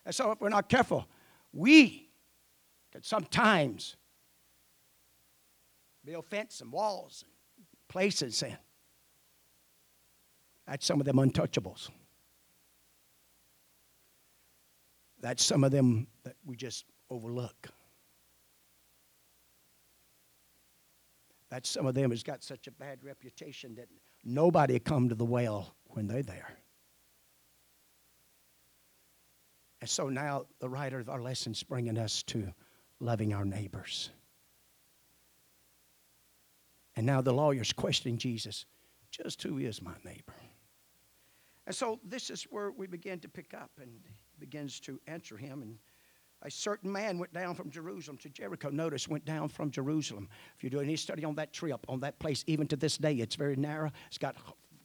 [0.06, 1.08] And so, if we're not careful,
[1.54, 2.10] we
[2.92, 3.96] could sometimes
[6.04, 8.58] build fence and walls and places and
[10.68, 11.90] that's some of them untouchables.
[15.22, 17.70] That's some of them that we just overlook.
[21.54, 23.88] That's some of them has got such a bad reputation that
[24.24, 26.58] nobody come to the well when they're there.
[29.80, 32.52] And so now the writer of our lesson's bringing us to
[33.00, 34.10] loving our neighbors.
[36.96, 38.66] And now the lawyer's questioning Jesus
[39.12, 40.34] just who is my neighbor?
[41.68, 43.92] And so this is where we begin to pick up and
[44.40, 45.62] begins to answer him.
[45.62, 45.78] And
[46.44, 48.70] a certain man went down from Jerusalem to Jericho.
[48.70, 50.30] Notice, went down from Jerusalem.
[50.56, 53.16] If you do any study on that trip, on that place, even to this day,
[53.16, 53.92] it's very narrow.
[54.08, 54.36] It's got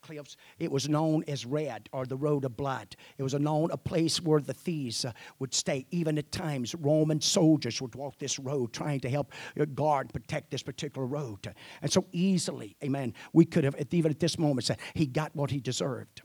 [0.01, 0.37] cliffs.
[0.59, 2.97] It was known as Red or the Road of Blood.
[3.19, 5.87] It was a known a place where the thieves uh, would stay.
[5.91, 10.51] Even at times, Roman soldiers would walk this road trying to help uh, guard, protect
[10.51, 11.53] this particular road.
[11.83, 15.51] And so easily, amen, we could have, even at this moment, said he got what
[15.51, 16.23] he deserved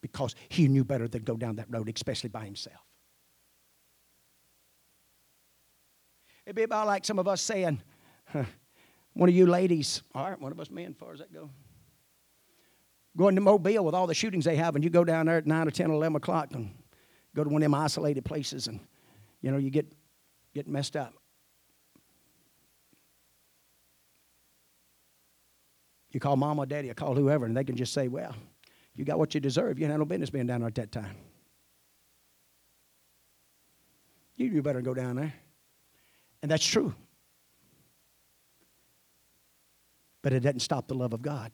[0.00, 2.91] because he knew better than go down that road, especially by himself.
[6.52, 7.80] It'd be about like some of us saying,
[8.26, 8.44] huh,
[9.14, 11.48] one of you ladies, all right, one of us men, far as that go,
[13.16, 15.46] going to Mobile with all the shootings they have, and you go down there at
[15.46, 16.74] 9 or 10 or 11 o'clock and
[17.34, 18.80] go to one of them isolated places, and,
[19.40, 19.90] you know, you get,
[20.52, 21.14] get messed up.
[26.10, 28.36] You call mom or daddy, or call whoever, and they can just say, well,
[28.94, 29.78] you got what you deserve.
[29.78, 31.16] You had no business being down there at that time.
[34.36, 35.32] You better go down there.
[36.42, 36.94] And that's true.
[40.22, 41.52] But it doesn't stop the love of God.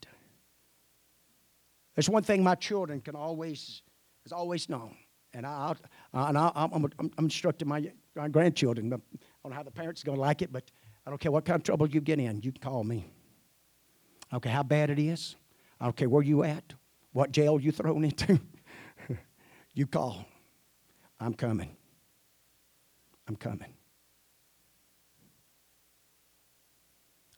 [1.94, 3.82] There's one thing my children can always,
[4.24, 4.96] has always known.
[5.34, 5.74] And, I,
[6.12, 8.86] and I, I'm, I'm, I'm instructing my, my grandchildren.
[8.86, 10.70] I don't know how the parents are going to like it, but
[11.06, 13.10] I don't care what kind of trouble you get in, you can call me.
[14.30, 15.36] I don't care how bad it is.
[15.80, 16.74] I don't care where you at
[17.12, 18.40] what jail you thrown into,
[19.74, 20.24] you call.
[21.20, 21.76] I'm coming.
[23.26, 23.74] I'm coming.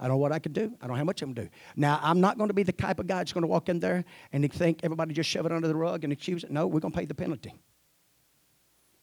[0.01, 0.73] I don't know what I could do.
[0.81, 1.49] I don't know how much I can do.
[1.77, 3.79] Now, I'm not going to be the type of guy that's going to walk in
[3.79, 6.51] there and think everybody just shove it under the rug and excuse it.
[6.51, 7.55] No, we're going to pay the penalty.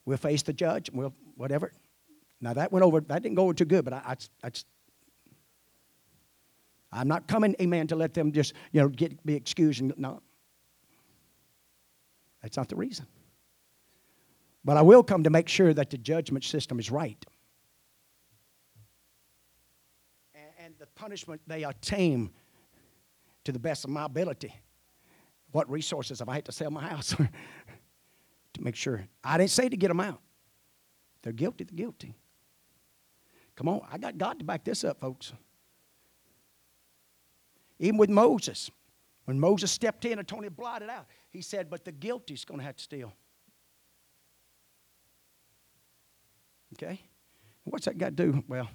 [0.05, 1.71] We'll face the judge and we'll whatever.
[2.41, 3.01] Now that went over.
[3.01, 4.51] That didn't go over too good, but I, I, I
[6.91, 9.81] I'm not coming, amen, to let them just you know get be excused.
[9.81, 10.21] And, no,
[12.41, 13.05] that's not the reason.
[14.63, 17.23] But I will come to make sure that the judgment system is right.
[20.59, 22.31] And, the punishment they attain
[23.45, 24.53] to the best of my ability.
[25.51, 27.09] What resources have I had to sell my house
[28.53, 29.07] to make sure?
[29.23, 30.19] I didn't say to get them out.
[31.21, 32.13] They're guilty, they're guilty.
[33.55, 35.33] Come on, I got God to back this up, folks.
[37.79, 38.69] Even with Moses,
[39.25, 42.65] when Moses stepped in and Tony blotted out, he said, But the guilty's going to
[42.65, 43.13] have to steal.
[46.73, 47.01] Okay?
[47.63, 48.43] What's that got to do?
[48.47, 48.69] Well,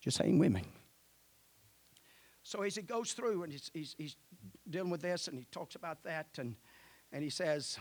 [0.00, 0.62] just hang with me.
[2.48, 4.16] So as he goes through and he's, he's, he's
[4.70, 6.56] dealing with this and he talks about that and,
[7.12, 7.78] and he says,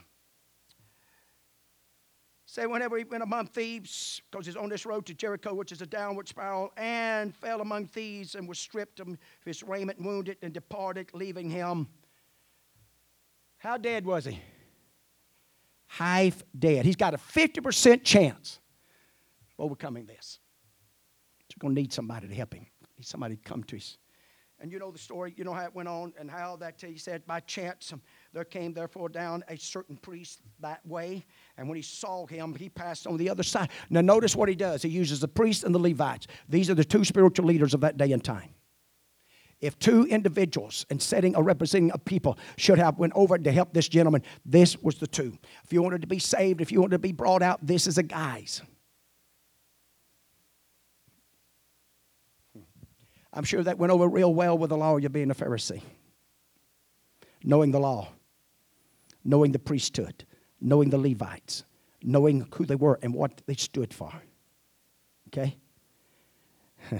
[2.45, 5.81] Say, whenever he went among thieves, because he's on this road to Jericho, which is
[5.81, 10.51] a downward spiral, and fell among thieves and was stripped of his raiment, wounded, and
[10.53, 11.87] departed, leaving him.
[13.59, 14.41] How dead was he?
[15.87, 16.83] Half dead.
[16.83, 18.59] He's got a 50% chance
[19.57, 20.39] of overcoming this.
[21.49, 22.65] You're going to need somebody to help him.
[22.97, 23.97] Need somebody to come to us.
[24.59, 26.97] And you know the story, you know how it went on, and how that he
[26.97, 28.01] said, by chance, um,
[28.33, 31.25] there came therefore down a certain priest that way.
[31.57, 33.69] And when he saw him, he passed on the other side.
[33.91, 34.81] Now, notice what he does.
[34.81, 36.25] He uses the priests and the Levites.
[36.49, 38.49] These are the two spiritual leaders of that day and time.
[39.59, 43.73] If two individuals and setting or representing a people should have went over to help
[43.73, 45.37] this gentleman, this was the two.
[45.63, 47.97] If you wanted to be saved, if you wanted to be brought out, this is
[47.97, 48.61] a guy's.
[53.37, 55.83] I'm sure that went over real well with the law you being a Pharisee.
[57.43, 58.09] Knowing the law,
[59.23, 60.25] knowing the priesthood,
[60.59, 61.63] knowing the Levites,
[62.01, 64.11] knowing who they were and what they stood for.
[65.27, 65.55] Okay?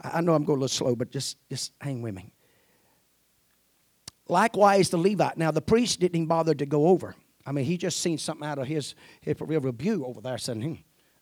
[0.00, 2.30] I know I'm going a little slow, but just, just hang with me.
[4.28, 5.38] Likewise, the Levite.
[5.38, 7.16] Now, the priest didn't even bother to go over.
[7.44, 10.62] I mean, he just seen something out of his, his real review over there, saying,
[10.62, 10.74] hmm,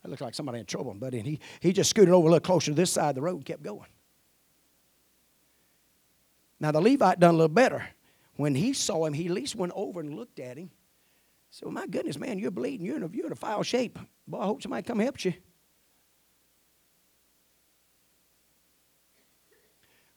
[0.07, 1.19] that looks like somebody in trouble, buddy.
[1.19, 3.39] And he, he just scooted over a little closer to this side of the road
[3.39, 3.89] and kept going.
[6.61, 7.89] Now, the Levite done a little better.
[8.37, 10.71] When he saw him, he at least went over and looked at him.
[11.51, 12.87] So, my goodness, man, you're bleeding.
[12.87, 13.99] You're in a, you're in a foul shape.
[14.29, 15.35] Boy, I hope somebody come help you.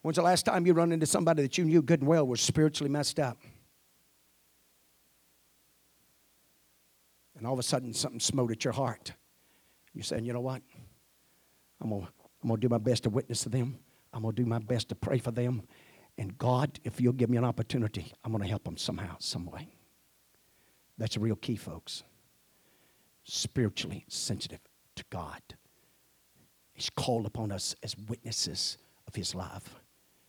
[0.02, 2.42] When's the last time you run into somebody that you knew good and well was
[2.42, 3.40] spiritually messed up?
[7.38, 9.14] And all of a sudden, something smote at your heart.
[9.94, 10.62] You're saying, you know what?
[11.82, 12.08] I'm going to
[12.42, 13.78] I'm going to do my best to witness to them.
[14.14, 15.64] I'm going to do my best to pray for them.
[16.18, 19.46] And God, if you'll give me an opportunity, I'm going to help them somehow, some
[19.46, 19.68] way.
[20.98, 22.04] That's a real key, folks.
[23.24, 24.60] Spiritually sensitive
[24.96, 25.42] to God.
[26.74, 29.82] He's called upon us as witnesses of His love,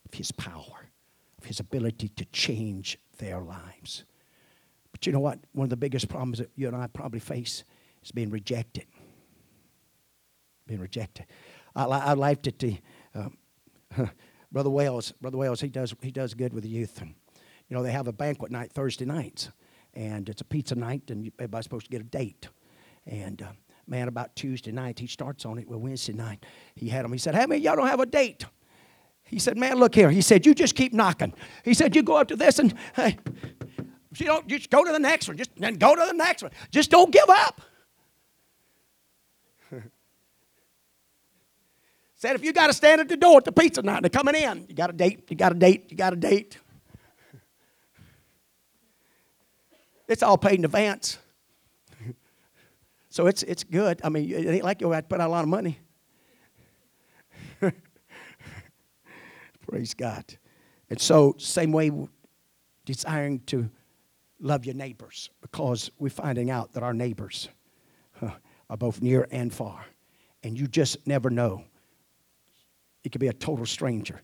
[0.05, 0.89] of His power,
[1.37, 4.03] of His ability to change their lives.
[4.91, 5.39] But you know what?
[5.53, 7.63] One of the biggest problems that you and I probably face
[8.03, 8.85] is being rejected
[10.67, 11.25] being rejected.
[11.75, 12.59] I, I liked it.
[12.59, 12.77] The,
[13.15, 13.37] um,
[14.51, 17.13] Brother Wells, Brother Wells, he does he does good with the youth, and
[17.69, 19.49] you know they have a banquet night Thursday nights,
[19.93, 22.47] and it's a pizza night, and everybody's supposed to get a date,
[23.05, 23.41] and.
[23.41, 23.51] Uh,
[23.87, 25.67] man, about Tuesday night, he starts on it.
[25.67, 27.11] Well, Wednesday night, he had him.
[27.11, 28.45] He said, Hey, man, y'all don't have a date.
[29.23, 30.09] He said, Man, look here.
[30.09, 31.33] He said, You just keep knocking.
[31.63, 33.17] He said, You go up to this and, hey,
[34.17, 35.37] you don't, just go to the next one.
[35.37, 36.51] Just then go to the next one.
[36.69, 37.61] Just don't give up.
[42.21, 44.35] Said if you got to stand at the door at the pizza night, they're coming
[44.35, 44.67] in.
[44.69, 46.59] You got a date, you got a date, you got a date.
[50.07, 51.17] It's all paid in advance.
[53.09, 54.01] so it's, it's good.
[54.03, 55.79] I mean, it ain't like you have to put out a lot of money.
[59.67, 60.25] Praise God.
[60.91, 61.91] And so, same way,
[62.85, 63.67] desiring to
[64.39, 67.49] love your neighbors because we're finding out that our neighbors
[68.19, 68.29] huh,
[68.69, 69.83] are both near and far.
[70.43, 71.63] And you just never know
[73.03, 74.21] it could be a total stranger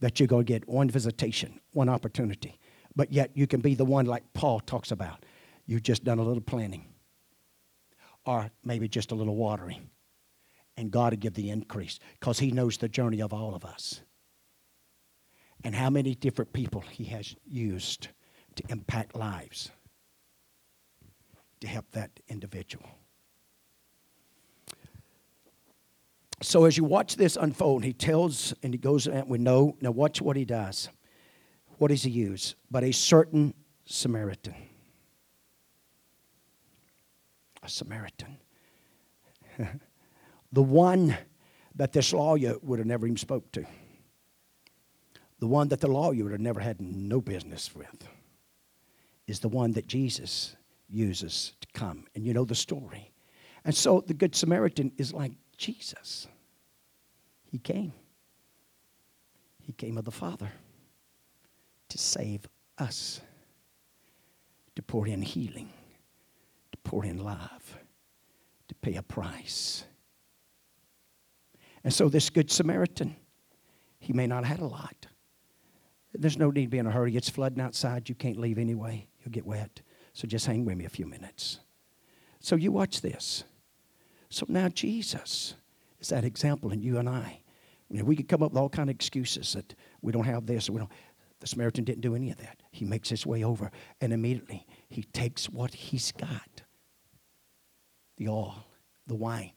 [0.00, 2.58] that you're going to get one visitation, one opportunity.
[2.96, 5.24] But yet you can be the one like Paul talks about.
[5.66, 6.86] You've just done a little planting,
[8.26, 9.90] or maybe just a little watering.
[10.76, 14.00] And God will give the increase because He knows the journey of all of us.
[15.62, 18.08] And how many different people He has used
[18.56, 19.70] to impact lives
[21.60, 22.86] to help that individual.
[26.42, 29.76] So as you watch this unfold, he tells and he goes and we know.
[29.80, 30.88] Now watch what he does.
[31.78, 32.54] What does he use?
[32.70, 33.54] But a certain
[33.84, 34.54] Samaritan.
[37.62, 38.38] A Samaritan.
[40.52, 41.16] the one
[41.74, 43.64] that this lawyer would have never even spoke to.
[45.40, 48.08] The one that the lawyer would have never had no business with
[49.26, 50.56] is the one that Jesus
[50.88, 52.06] uses to come.
[52.14, 53.12] And you know the story.
[53.64, 56.26] And so the Good Samaritan is like Jesus.
[57.50, 57.92] He came.
[59.62, 60.52] He came of the Father
[61.88, 62.48] to save
[62.78, 63.20] us,
[64.74, 65.70] to pour in healing,
[66.72, 67.78] to pour in love,
[68.68, 69.84] to pay a price.
[71.82, 73.16] And so, this Good Samaritan,
[73.98, 75.06] he may not have had a lot.
[76.14, 77.16] There's no need to be in a hurry.
[77.16, 78.08] It's flooding outside.
[78.08, 79.08] You can't leave anyway.
[79.20, 79.82] You'll get wet.
[80.12, 81.58] So just hang with me a few minutes.
[82.38, 83.44] So you watch this.
[84.34, 85.54] So now Jesus
[86.00, 87.40] is that example in you and I.
[87.88, 90.44] You know, we could come up with all kind of excuses that we don't have
[90.44, 90.90] this, we don't.
[91.38, 92.60] The Samaritan didn't do any of that.
[92.72, 93.70] He makes his way over,
[94.00, 96.62] and immediately he takes what he's got
[98.16, 98.66] the oil,
[99.06, 99.52] the wine.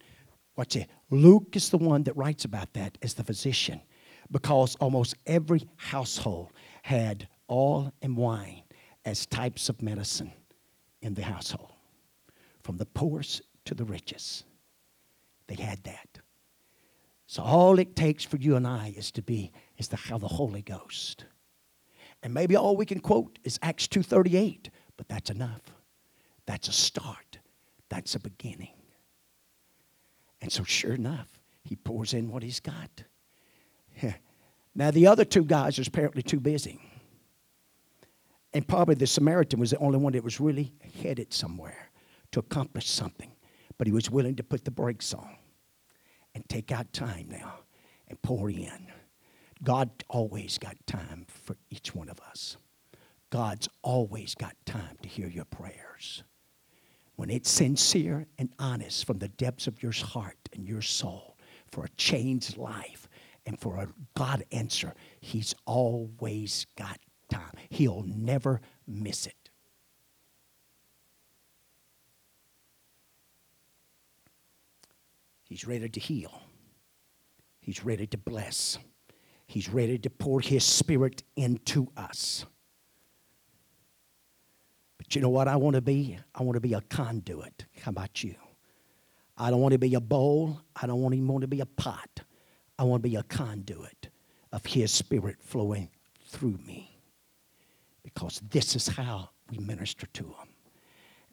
[0.56, 0.90] Watch it.
[1.10, 3.82] Luke is the one that writes about that as the physician
[4.30, 6.50] because almost every household
[6.84, 8.62] had oil and wine
[9.06, 10.32] as types of medicine
[11.02, 11.72] in the household,
[12.62, 14.44] from the poorest to the richest.
[15.48, 16.20] They had that.
[17.26, 20.28] So all it takes for you and I is to be is to have the
[20.28, 21.26] Holy Ghost.
[22.24, 25.62] And maybe all we can quote is Acts 2:38, but that's enough.
[26.46, 27.40] That's a start.
[27.90, 28.74] That's a beginning.
[30.42, 33.04] And so sure enough, he pours in what he's got.
[34.76, 36.80] now the other two guys are apparently too busy.
[38.54, 41.92] And probably the Samaritan was the only one that was really headed somewhere
[42.32, 43.32] to accomplish something.
[43.78, 45.36] But he was willing to put the brakes on
[46.34, 47.60] and take out time now
[48.08, 48.88] and pour in.
[49.64, 52.58] God always got time for each one of us.
[53.30, 56.24] God's always got time to hear your prayers.
[57.16, 61.36] When it's sincere and honest from the depths of your heart and your soul
[61.72, 63.10] for a changed life
[63.46, 67.00] and for a God answer, He's always got
[67.30, 67.54] time.
[67.70, 69.47] He'll never miss it.
[75.48, 76.42] He's ready to heal.
[77.62, 78.78] He's ready to bless.
[79.46, 82.46] He's ready to pour His Spirit into us.
[84.98, 86.20] But you know what I want to be?
[86.36, 87.66] I want to be a conduit.
[87.82, 88.36] How about you?
[89.38, 90.60] I don't want to be a bowl.
[90.76, 92.22] I don't even want to be a pot.
[92.78, 94.10] I want to be a conduit
[94.52, 95.90] of His Spirit flowing
[96.26, 97.00] through me.
[98.04, 100.50] Because this is how we minister to Him.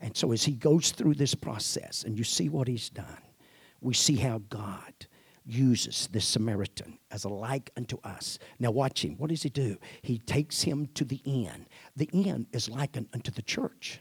[0.01, 3.19] And so as He goes through this process, and you see what He's done,
[3.80, 5.06] we see how God
[5.44, 8.38] uses this Samaritan as a like unto us.
[8.59, 9.16] Now, watch him.
[9.18, 9.76] What does he do?
[10.02, 11.66] He takes him to the inn.
[11.96, 14.01] The inn is likened unto the church.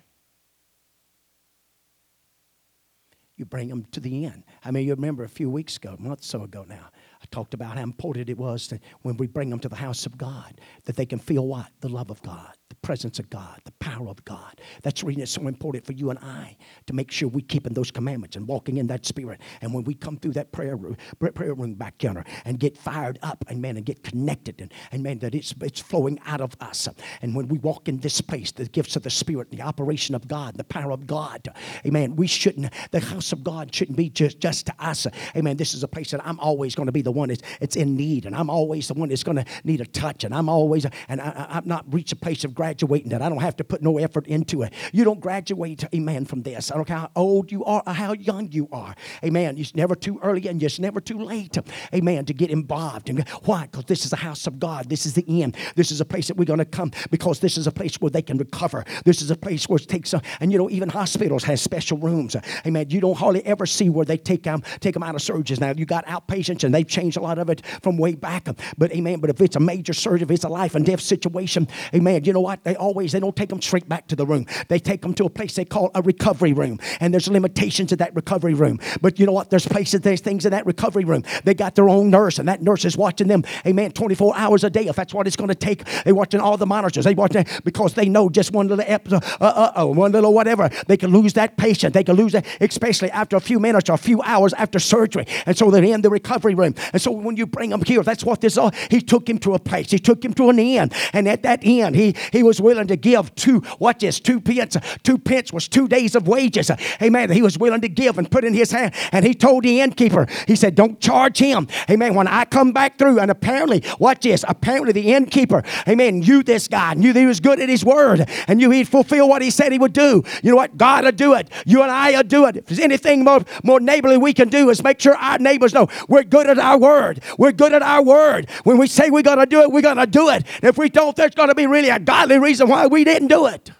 [3.36, 4.44] You bring them to the inn.
[4.64, 6.90] I mean, you remember a few weeks ago, a month so ago now,
[7.22, 10.06] I talked about how important it was that when we bring them to the house
[10.06, 11.68] of God, that they can feel what?
[11.82, 14.60] The love of God presence of God, the power of God.
[14.82, 17.74] That's the reason it's so important for you and I to make sure we're keeping
[17.74, 19.42] those commandments and walking in that spirit.
[19.62, 23.20] And when we come through that prayer room, prayer room back counter and get fired
[23.22, 26.90] up, and amen, and get connected, and amen, that it's, it's flowing out of us.
[27.22, 30.28] And when we walk in this place, the gifts of the Spirit, the operation of
[30.28, 31.48] God, the power of God,
[31.86, 35.08] amen, we shouldn't, the house of God shouldn't be just, just to us.
[35.36, 35.58] Amen.
[35.58, 37.96] This is a place that I'm always going to be the one that's it's in
[37.96, 40.86] need, and I'm always the one that's going to need a touch, and I'm always,
[41.08, 43.22] and I, I've not reached a place of gratitude graduating that.
[43.22, 44.72] I don't have to put no effort into it.
[44.94, 46.72] You don't graduate, amen, from this.
[46.72, 48.96] I don't care how old you are or how young you are.
[49.22, 49.58] Amen.
[49.58, 51.58] It's never too early and it's never too late,
[51.94, 53.10] amen, to get involved.
[53.10, 53.64] And why?
[53.64, 54.88] Because this is the house of God.
[54.88, 55.58] This is the end.
[55.76, 58.12] This is a place that we're going to come because this is a place where
[58.12, 58.86] they can recover.
[59.04, 61.98] This is a place where it takes, uh, and you know, even hospitals have special
[61.98, 62.38] rooms.
[62.66, 62.90] Amen.
[62.92, 65.60] You don't hardly ever see where they take them, take them out of surgeries.
[65.60, 68.48] Now, you got outpatients and they've changed a lot of it from way back.
[68.78, 69.20] But amen.
[69.20, 72.32] But if it's a major surgery, if it's a life and death situation, amen, you
[72.32, 72.53] know what?
[72.64, 74.46] They always, they don't take them straight back to the room.
[74.68, 76.80] They take them to a place they call a recovery room.
[77.00, 78.80] And there's limitations to that recovery room.
[79.02, 79.50] But you know what?
[79.50, 81.24] There's places, there's things in that recovery room.
[81.44, 84.70] They got their own nurse, and that nurse is watching them, amen, 24 hours a
[84.70, 84.88] day.
[84.88, 87.06] If that's what it's going to take, they're watching all the monitors.
[87.06, 90.70] They watching because they know just one little episode, uh, uh, uh, one little whatever,
[90.88, 91.94] they can lose that patient.
[91.94, 95.26] They can lose that, especially after a few minutes or a few hours after surgery.
[95.46, 96.76] And so they're in the recovery room.
[96.92, 98.72] And so when you bring them here, that's what this is.
[98.90, 99.92] He took him to a place.
[99.92, 100.92] He took him to an inn.
[101.14, 104.76] And at that inn, he, he was willing to give two, what this, two pence.
[105.04, 106.72] Two pence was two days of wages.
[107.02, 107.30] Amen.
[107.30, 108.96] He was willing to give and put in his hand.
[109.12, 111.68] And he told the innkeeper, he said, don't charge him.
[111.90, 112.16] Amen.
[112.16, 116.68] When I come back through, and apparently, watch this, apparently the innkeeper, amen, knew this
[116.68, 119.52] guy, knew that he was good at his word, and knew he'd fulfill what he
[119.52, 120.24] said he would do.
[120.42, 120.76] You know what?
[120.76, 121.52] God will do it.
[121.68, 122.58] You and I will do it.
[122.58, 125.88] If there's anything more, more neighborly we can do is make sure our neighbors know
[126.10, 127.22] we're good at our word.
[127.38, 128.50] We're good at our word.
[128.64, 130.44] When we say we're going to do it, we're going to do it.
[130.56, 133.28] And if we don't, there's going to be really a godly reason why we didn't
[133.28, 133.72] do it.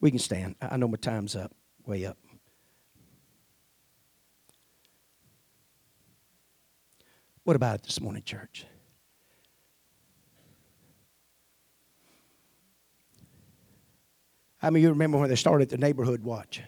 [0.00, 0.56] We can stand.
[0.60, 1.52] I know my time's up,
[1.86, 2.18] way up.
[7.44, 8.66] What about it this morning, church?
[14.60, 16.60] I mean, you remember when they started the neighborhood watch?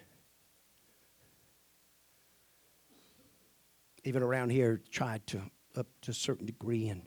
[4.09, 5.43] Even around here, tried to
[5.77, 7.03] up to a certain degree, and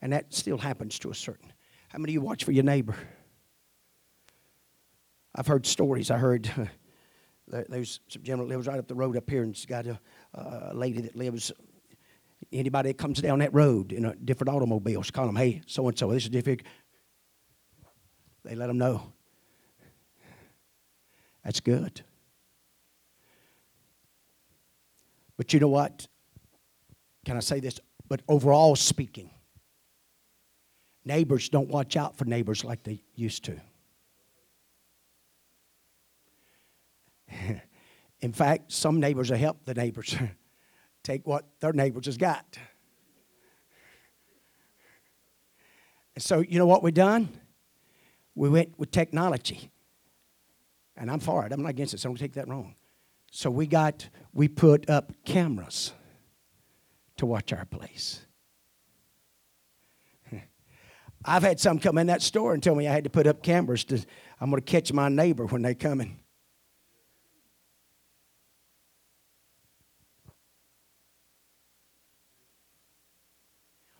[0.00, 1.52] And that still happens to a certain.
[1.90, 2.96] How many of you watch for your neighbor?
[5.34, 6.10] I've heard stories.
[6.10, 6.50] I heard
[7.46, 10.00] there's some gentleman lives right up the road up here, and she's got a,
[10.72, 11.52] lady that lives.
[12.50, 15.98] Anybody that comes down that road in a different automobiles, call them, hey, so and
[15.98, 16.62] so, this is different.
[18.44, 19.12] They let them know.
[21.44, 22.00] That's good.
[25.36, 26.08] But you know what?
[27.26, 27.78] Can I say this?
[28.08, 29.28] But overall speaking,
[31.04, 33.60] neighbors don't watch out for neighbors like they used to.
[38.20, 40.14] In fact, some neighbors will help the neighbors
[41.02, 42.56] take what their neighbors has got.
[46.18, 47.28] So, you know what we done?
[48.36, 49.72] We went with technology.
[50.96, 51.52] And I'm for it.
[51.52, 52.76] I'm not against it, so don't take that wrong.
[53.32, 55.92] So we got, we put up cameras
[57.16, 58.20] to watch our place.
[61.24, 63.42] I've had some come in that store and tell me I had to put up
[63.42, 64.04] cameras to,
[64.40, 66.18] I'm going to catch my neighbor when they come in.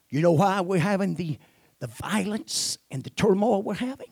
[0.09, 1.39] You know why we're having the,
[1.81, 4.11] the violence and the turmoil we're having?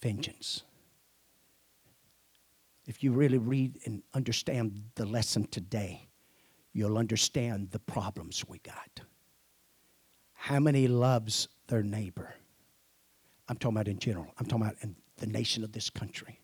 [0.00, 0.62] Vengeance.
[2.86, 6.08] If you really read and understand the lesson today,
[6.74, 9.00] you'll understand the problems we got.
[10.34, 12.34] How many loves their neighbor?
[13.48, 14.26] I'm talking about in general.
[14.38, 16.40] I'm talking about in the nation of this country.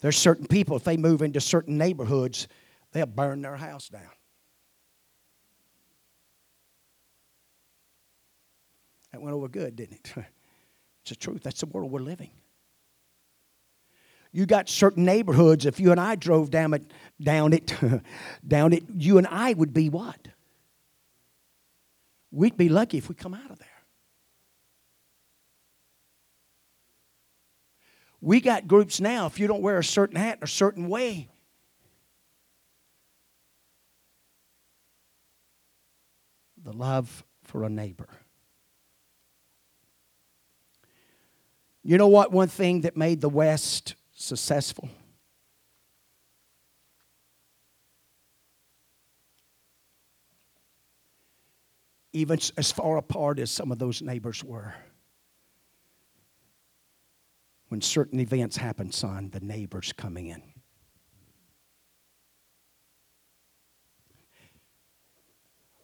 [0.00, 2.48] There's certain people, if they move into certain neighborhoods,
[2.92, 4.02] they'll burn their house down.
[9.12, 10.24] That went over good, didn't it?
[11.02, 11.44] It's the truth.
[11.44, 12.30] That's the world we're living.
[14.32, 16.90] You got certain neighborhoods, if you and I drove down it,
[17.20, 17.72] down it,
[18.46, 20.28] down it, you and I would be what?
[22.30, 23.68] We'd be lucky if we come out of there.
[28.20, 31.28] We got groups now, if you don't wear a certain hat in a certain way,
[36.62, 38.08] the love for a neighbor.
[41.84, 42.32] You know what?
[42.32, 44.88] One thing that made the West successful?
[52.12, 54.74] Even as far apart as some of those neighbors were.
[57.68, 60.42] When certain events happen, son, the neighbors coming in.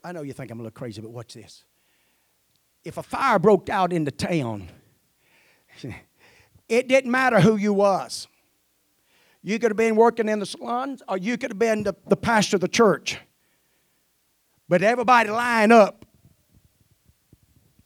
[0.04, 1.64] I know you think I'm a little crazy, but watch this.
[2.84, 4.68] If a fire broke out in the town,
[6.72, 8.28] it didn't matter who you was.
[9.42, 12.16] You could have been working in the salons or you could have been the, the
[12.16, 13.18] pastor of the church.
[14.70, 16.06] But everybody line up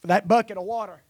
[0.00, 1.02] for that bucket of water.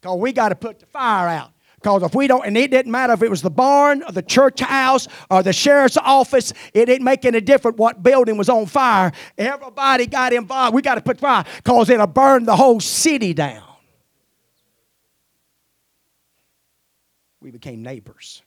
[0.00, 1.52] Because we got to put the fire out.
[1.76, 4.22] Because if we don't, and it didn't matter if it was the barn or the
[4.22, 8.66] church house or the sheriff's office, it didn't make any difference what building was on
[8.66, 9.12] fire.
[9.38, 10.74] Everybody got involved.
[10.74, 13.75] We got to put fire because it'll burn the whole city down.
[17.46, 18.42] We became neighbors.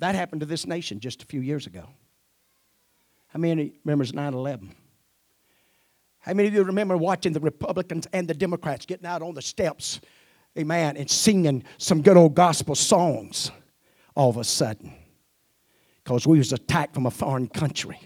[0.00, 1.88] That happened to this nation just a few years ago.
[3.28, 4.74] How many remembers 9 11?
[6.18, 9.40] How many of you remember watching the Republicans and the Democrats getting out on the
[9.40, 10.02] steps,
[10.58, 13.50] amen, and singing some good old gospel songs
[14.14, 14.92] all of a sudden?
[16.04, 17.98] Because we was attacked from a foreign country.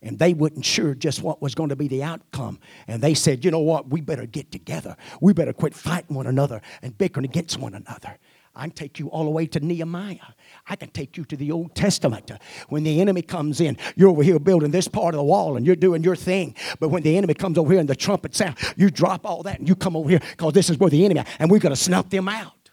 [0.00, 2.60] And they wasn't sure just what was going to be the outcome.
[2.86, 4.96] And they said, you know what, we better get together.
[5.20, 8.16] We better quit fighting one another and bickering against one another.
[8.54, 10.18] I can take you all the way to Nehemiah.
[10.66, 12.32] I can take you to the Old Testament.
[12.68, 15.64] When the enemy comes in, you're over here building this part of the wall and
[15.64, 16.56] you're doing your thing.
[16.80, 19.60] But when the enemy comes over here and the trumpet sound, you drop all that
[19.60, 21.80] and you come over here because this is where the enemy, and we're going to
[21.80, 22.70] snuff them out.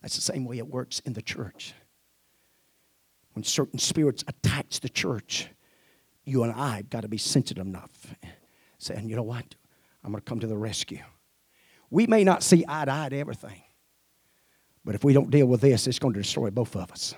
[0.00, 1.74] That's the same way it works in the church.
[3.32, 5.48] When certain spirits attach the church,
[6.24, 8.14] you and I have got to be sensitive enough,
[8.78, 9.56] saying, you know what?
[10.04, 11.02] I'm going to come to the rescue.
[11.94, 13.62] We may not see eye to eye to everything,
[14.84, 17.14] but if we don't deal with this, it's going to destroy both of us.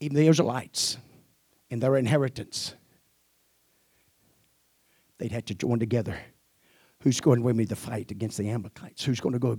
[0.00, 0.96] Even the Israelites,
[1.68, 2.74] in their inheritance,
[5.18, 6.18] they'd have to join together.
[7.00, 9.04] Who's going with me to fight against the Amalekites?
[9.04, 9.58] Who's going to go?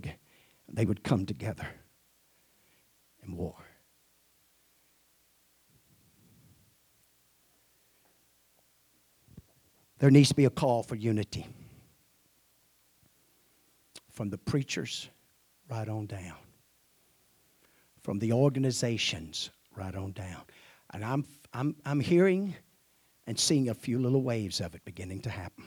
[0.67, 1.67] They would come together
[3.23, 3.62] in war.
[10.03, 11.47] There needs to be a call for unity
[14.11, 15.07] from the preachers
[15.69, 16.35] right on down.
[18.01, 20.41] From the organizations right on down.
[20.93, 22.53] And I'm, I'm, I'm hearing
[23.27, 25.63] and seeing a few little waves of it beginning to happen.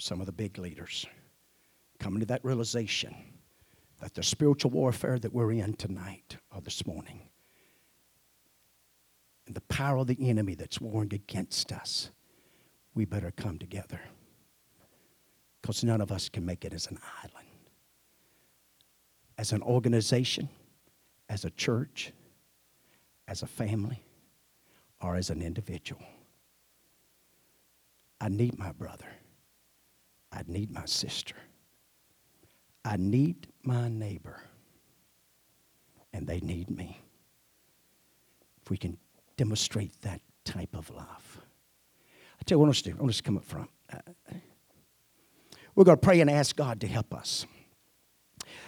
[0.00, 1.06] Some of the big leaders
[2.00, 3.14] coming to that realization
[4.00, 7.20] that the spiritual warfare that we're in tonight or this morning
[9.46, 12.10] and the power of the enemy that's warring against us,
[12.94, 14.00] we better come together.
[15.60, 17.48] Because none of us can make it as an island.
[19.36, 20.48] As an organization,
[21.28, 22.12] as a church,
[23.26, 24.02] as a family,
[25.00, 26.02] or as an individual.
[28.20, 29.08] I need my brother.
[30.32, 31.36] I need my sister.
[32.84, 34.42] I need my neighbor.
[36.12, 37.00] And they need me.
[38.62, 38.96] If we can
[39.36, 41.33] demonstrate that type of love.
[42.46, 42.96] Tell you what I want us to do.
[42.96, 43.70] I want us to come up front.
[45.74, 47.46] We're going to pray and ask God to help us.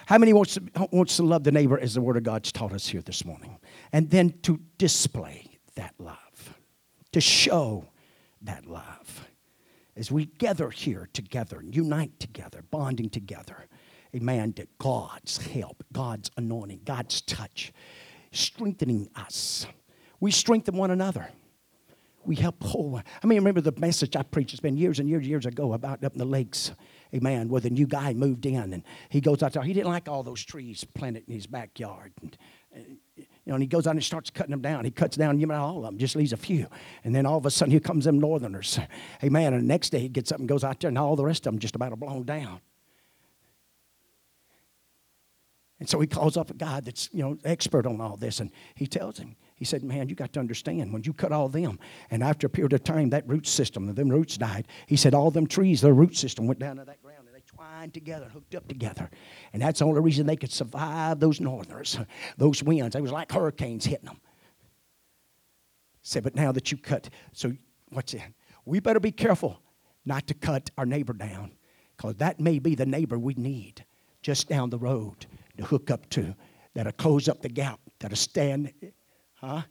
[0.06, 2.72] How many wants to, wants to love the neighbor as the Word of God's taught
[2.72, 3.58] us here this morning?
[3.92, 6.58] And then to display that love,
[7.12, 7.88] to show
[8.42, 9.28] that love.
[9.96, 13.66] As we gather here together, unite together, bonding together,
[14.14, 17.72] amen, that God's help, God's anointing, God's touch,
[18.32, 19.66] strengthening us
[20.20, 21.30] we strengthen one another.
[22.26, 23.00] We help pull.
[23.22, 24.52] I mean, remember the message I preached?
[24.52, 26.72] It's been years and years and years ago about up in the lakes,
[27.14, 29.62] amen, where the new guy moved in and he goes out there.
[29.62, 32.12] He didn't like all those trees planted in his backyard.
[32.20, 32.36] And,
[32.72, 34.84] and you know, and he goes out and starts cutting them down.
[34.84, 36.66] He cuts down you know, all of them, just leaves a few.
[37.04, 38.80] And then all of a sudden, here comes them northerners.
[39.22, 39.54] Amen.
[39.54, 41.46] And the next day, he gets up and goes out there, and all the rest
[41.46, 42.60] of them just about are blown down.
[45.78, 48.50] And so he calls up a guy that's, you know, expert on all this, and
[48.74, 51.78] he tells him, he said, Man, you got to understand, when you cut all them,
[52.10, 55.30] and after a period of time, that root system, them roots died, he said, all
[55.30, 58.54] them trees, their root system went down to that ground, and they twined together, hooked
[58.54, 59.10] up together.
[59.54, 61.98] And that's the only reason they could survive those northerners,
[62.36, 62.94] those winds.
[62.94, 64.20] It was like hurricanes hitting them.
[66.02, 67.52] Said, but now that you cut, so
[67.88, 68.32] what's that?
[68.66, 69.60] We better be careful
[70.04, 71.52] not to cut our neighbor down,
[71.96, 73.86] because that may be the neighbor we need
[74.20, 75.24] just down the road
[75.56, 76.34] to hook up to,
[76.74, 78.70] that'll close up the gap, that'll stand
[79.46, 79.62] huh?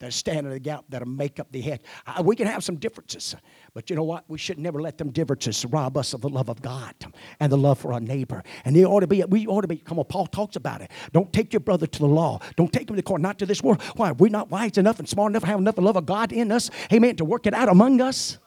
[0.00, 1.82] that stand in the gap, that'll make up the head.
[2.22, 3.36] We can have some differences,
[3.74, 4.24] but you know what?
[4.28, 6.94] We should never let them differences rob us of the love of God
[7.38, 8.42] and the love for our neighbor.
[8.64, 10.90] And they ought to be, we ought to be, come on, Paul talks about it.
[11.12, 12.40] Don't take your brother to the law.
[12.56, 13.82] Don't take him to court, not to this world.
[13.96, 14.12] Why?
[14.12, 16.50] We're not wise enough and smart enough to have enough of love of God in
[16.50, 18.38] us, amen, to work it out among us.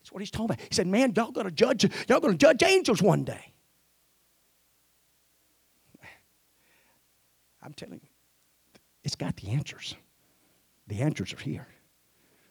[0.00, 0.60] That's what he's talking about.
[0.60, 3.54] He said, man, y'all gonna judge, y'all gonna judge angels one day.
[7.62, 8.11] I'm telling you.
[9.04, 9.96] It's got the answers.
[10.86, 11.66] The answers are here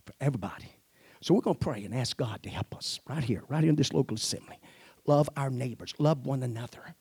[0.06, 0.74] for everybody.
[1.22, 3.70] So we're going to pray and ask God to help us right here, right here
[3.70, 4.60] in this local assembly.
[5.06, 6.96] Love our neighbors, love one another.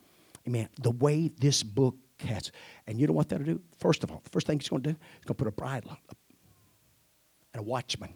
[0.46, 0.68] Amen.
[0.80, 2.50] The way this book has.
[2.86, 3.60] And you know what that'll do?
[3.78, 5.52] First of all, the first thing he's going to do, he's going to put a
[5.52, 5.96] bridle
[7.52, 8.14] and a watchman.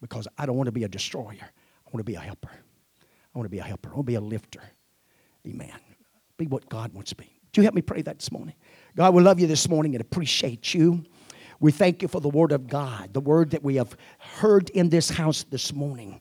[0.00, 1.36] Because I don't want to be a destroyer.
[1.40, 2.50] I want to be a helper.
[2.52, 3.90] I want to be a helper.
[3.90, 4.62] I want to be a lifter.
[5.46, 5.78] Amen.
[6.36, 7.30] Be what God wants to be.
[7.52, 8.54] Do you help me pray that this morning?
[8.96, 11.04] God, we love you this morning and appreciate you.
[11.60, 14.88] We thank you for the word of God, the word that we have heard in
[14.88, 16.18] this house this morning.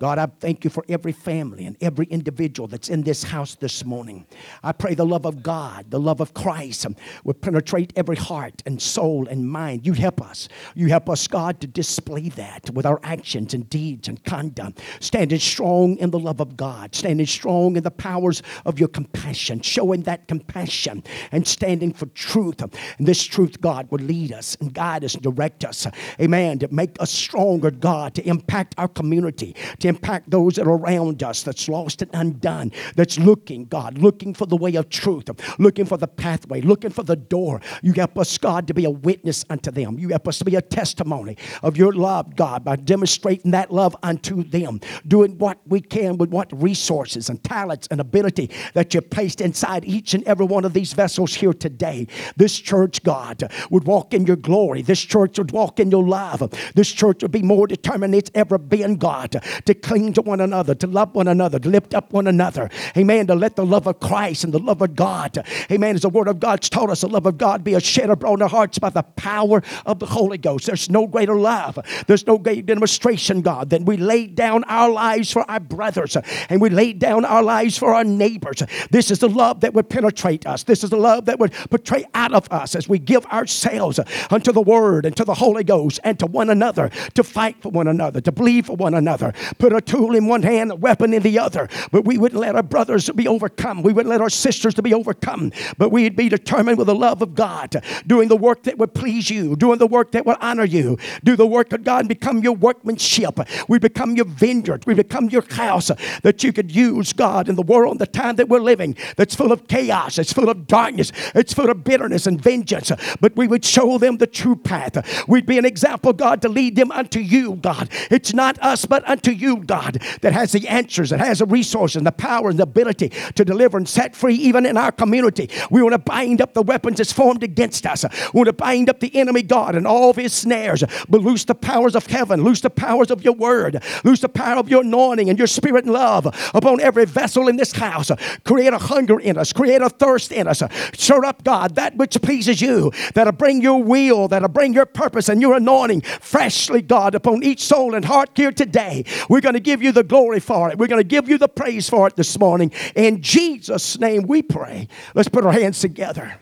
[0.00, 3.84] God, I thank you for every family and every individual that's in this house this
[3.84, 4.26] morning.
[4.62, 6.94] I pray the love of God, the love of Christ um,
[7.24, 9.84] will penetrate every heart and soul and mind.
[9.84, 10.48] You help us.
[10.76, 14.80] You help us, God, to display that with our actions and deeds and conduct.
[15.00, 19.60] Standing strong in the love of God, standing strong in the powers of your compassion,
[19.62, 21.02] showing that compassion
[21.32, 22.62] and standing for truth.
[22.62, 25.88] And this truth, God, will lead us and guide us and direct us.
[26.20, 26.60] Amen.
[26.60, 31.22] To make us stronger, God, to impact our community, to impact those that are around
[31.22, 35.28] us that's lost and undone, that's looking, God, looking for the way of truth,
[35.58, 37.60] looking for the pathway, looking for the door.
[37.82, 39.98] You help us, God, to be a witness unto them.
[39.98, 43.96] You help us to be a testimony of your love, God, by demonstrating that love
[44.02, 49.00] unto them, doing what we can with what resources and talents and ability that you
[49.00, 52.06] placed inside each and every one of these vessels here today.
[52.36, 54.82] This church, God, would walk in your glory.
[54.82, 56.42] This church would walk in your love.
[56.74, 60.40] This church would be more determined than it's ever been, God, to cling to one
[60.40, 62.70] another, to love one another, to lift up one another.
[62.96, 63.26] Amen.
[63.26, 65.38] To let the love of Christ and the love of God,
[65.70, 68.10] amen, as the word of God's taught us, the love of God be a shed
[68.10, 70.66] abroad in our hearts by the power of the Holy Ghost.
[70.66, 71.78] There's no greater love.
[72.06, 76.16] There's no greater demonstration, God, than we lay down our lives for our brothers
[76.48, 78.62] and we lay down our lives for our neighbors.
[78.90, 80.64] This is the love that would penetrate us.
[80.64, 84.00] This is the love that would portray out of us as we give ourselves
[84.30, 87.70] unto the Word and to the Holy Ghost and to one another to fight for
[87.70, 89.32] one another, to believe for one another.
[89.58, 91.68] Put put a tool in one hand, a weapon in the other.
[91.92, 93.82] But we wouldn't let our brothers be overcome.
[93.82, 95.52] We wouldn't let our sisters to be overcome.
[95.76, 99.28] But we'd be determined with the love of God, doing the work that would please
[99.30, 102.38] you, doing the work that would honor you, do the work of God and become
[102.38, 103.38] your workmanship.
[103.68, 104.86] We become your vineyard.
[104.86, 105.90] We become your house
[106.22, 109.52] that you could use, God, in the world, the time that we're living, that's full
[109.52, 112.90] of chaos, it's full of darkness, it's full of bitterness and vengeance.
[113.20, 115.26] But we would show them the true path.
[115.28, 117.90] We'd be an example, God, to lead them unto you, God.
[118.10, 121.96] It's not us, but unto you, God, that has the answers, that has the resources,
[121.96, 125.50] and the power and the ability to deliver and set free even in our community.
[125.70, 128.04] We want to bind up the weapons that's formed against us.
[128.32, 131.44] We want to bind up the enemy, God, and all of his snares, but loose
[131.44, 134.82] the powers of heaven, loose the powers of your word, loose the power of your
[134.82, 138.10] anointing and your spirit and love upon every vessel in this house.
[138.44, 140.62] Create a hunger in us, create a thirst in us.
[140.94, 145.28] Stir up, God, that which pleases you, that'll bring your will, that'll bring your purpose
[145.28, 149.04] and your anointing freshly, God, upon each soul and heart here today.
[149.28, 150.76] We're going to give you the glory for it.
[150.76, 152.70] We're going to give you the praise for it this morning.
[152.94, 154.88] In Jesus' name we pray.
[155.14, 156.36] Let's put our hands together.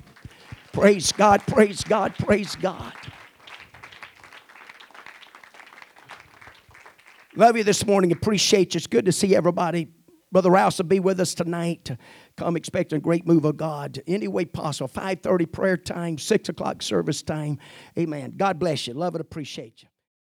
[0.73, 2.93] Praise God, praise God, praise God.
[7.37, 8.11] Love you this morning.
[8.11, 8.78] Appreciate you.
[8.78, 9.87] It's good to see everybody.
[10.33, 11.93] Brother Rouse will be with us tonight.
[12.37, 14.03] Come expecting a great move of God.
[14.09, 14.89] Any way possible.
[14.89, 17.59] 5.30 prayer time, 6 o'clock service time.
[17.97, 18.35] Amen.
[18.37, 18.95] God bless you.
[18.95, 19.89] Love and appreciate you.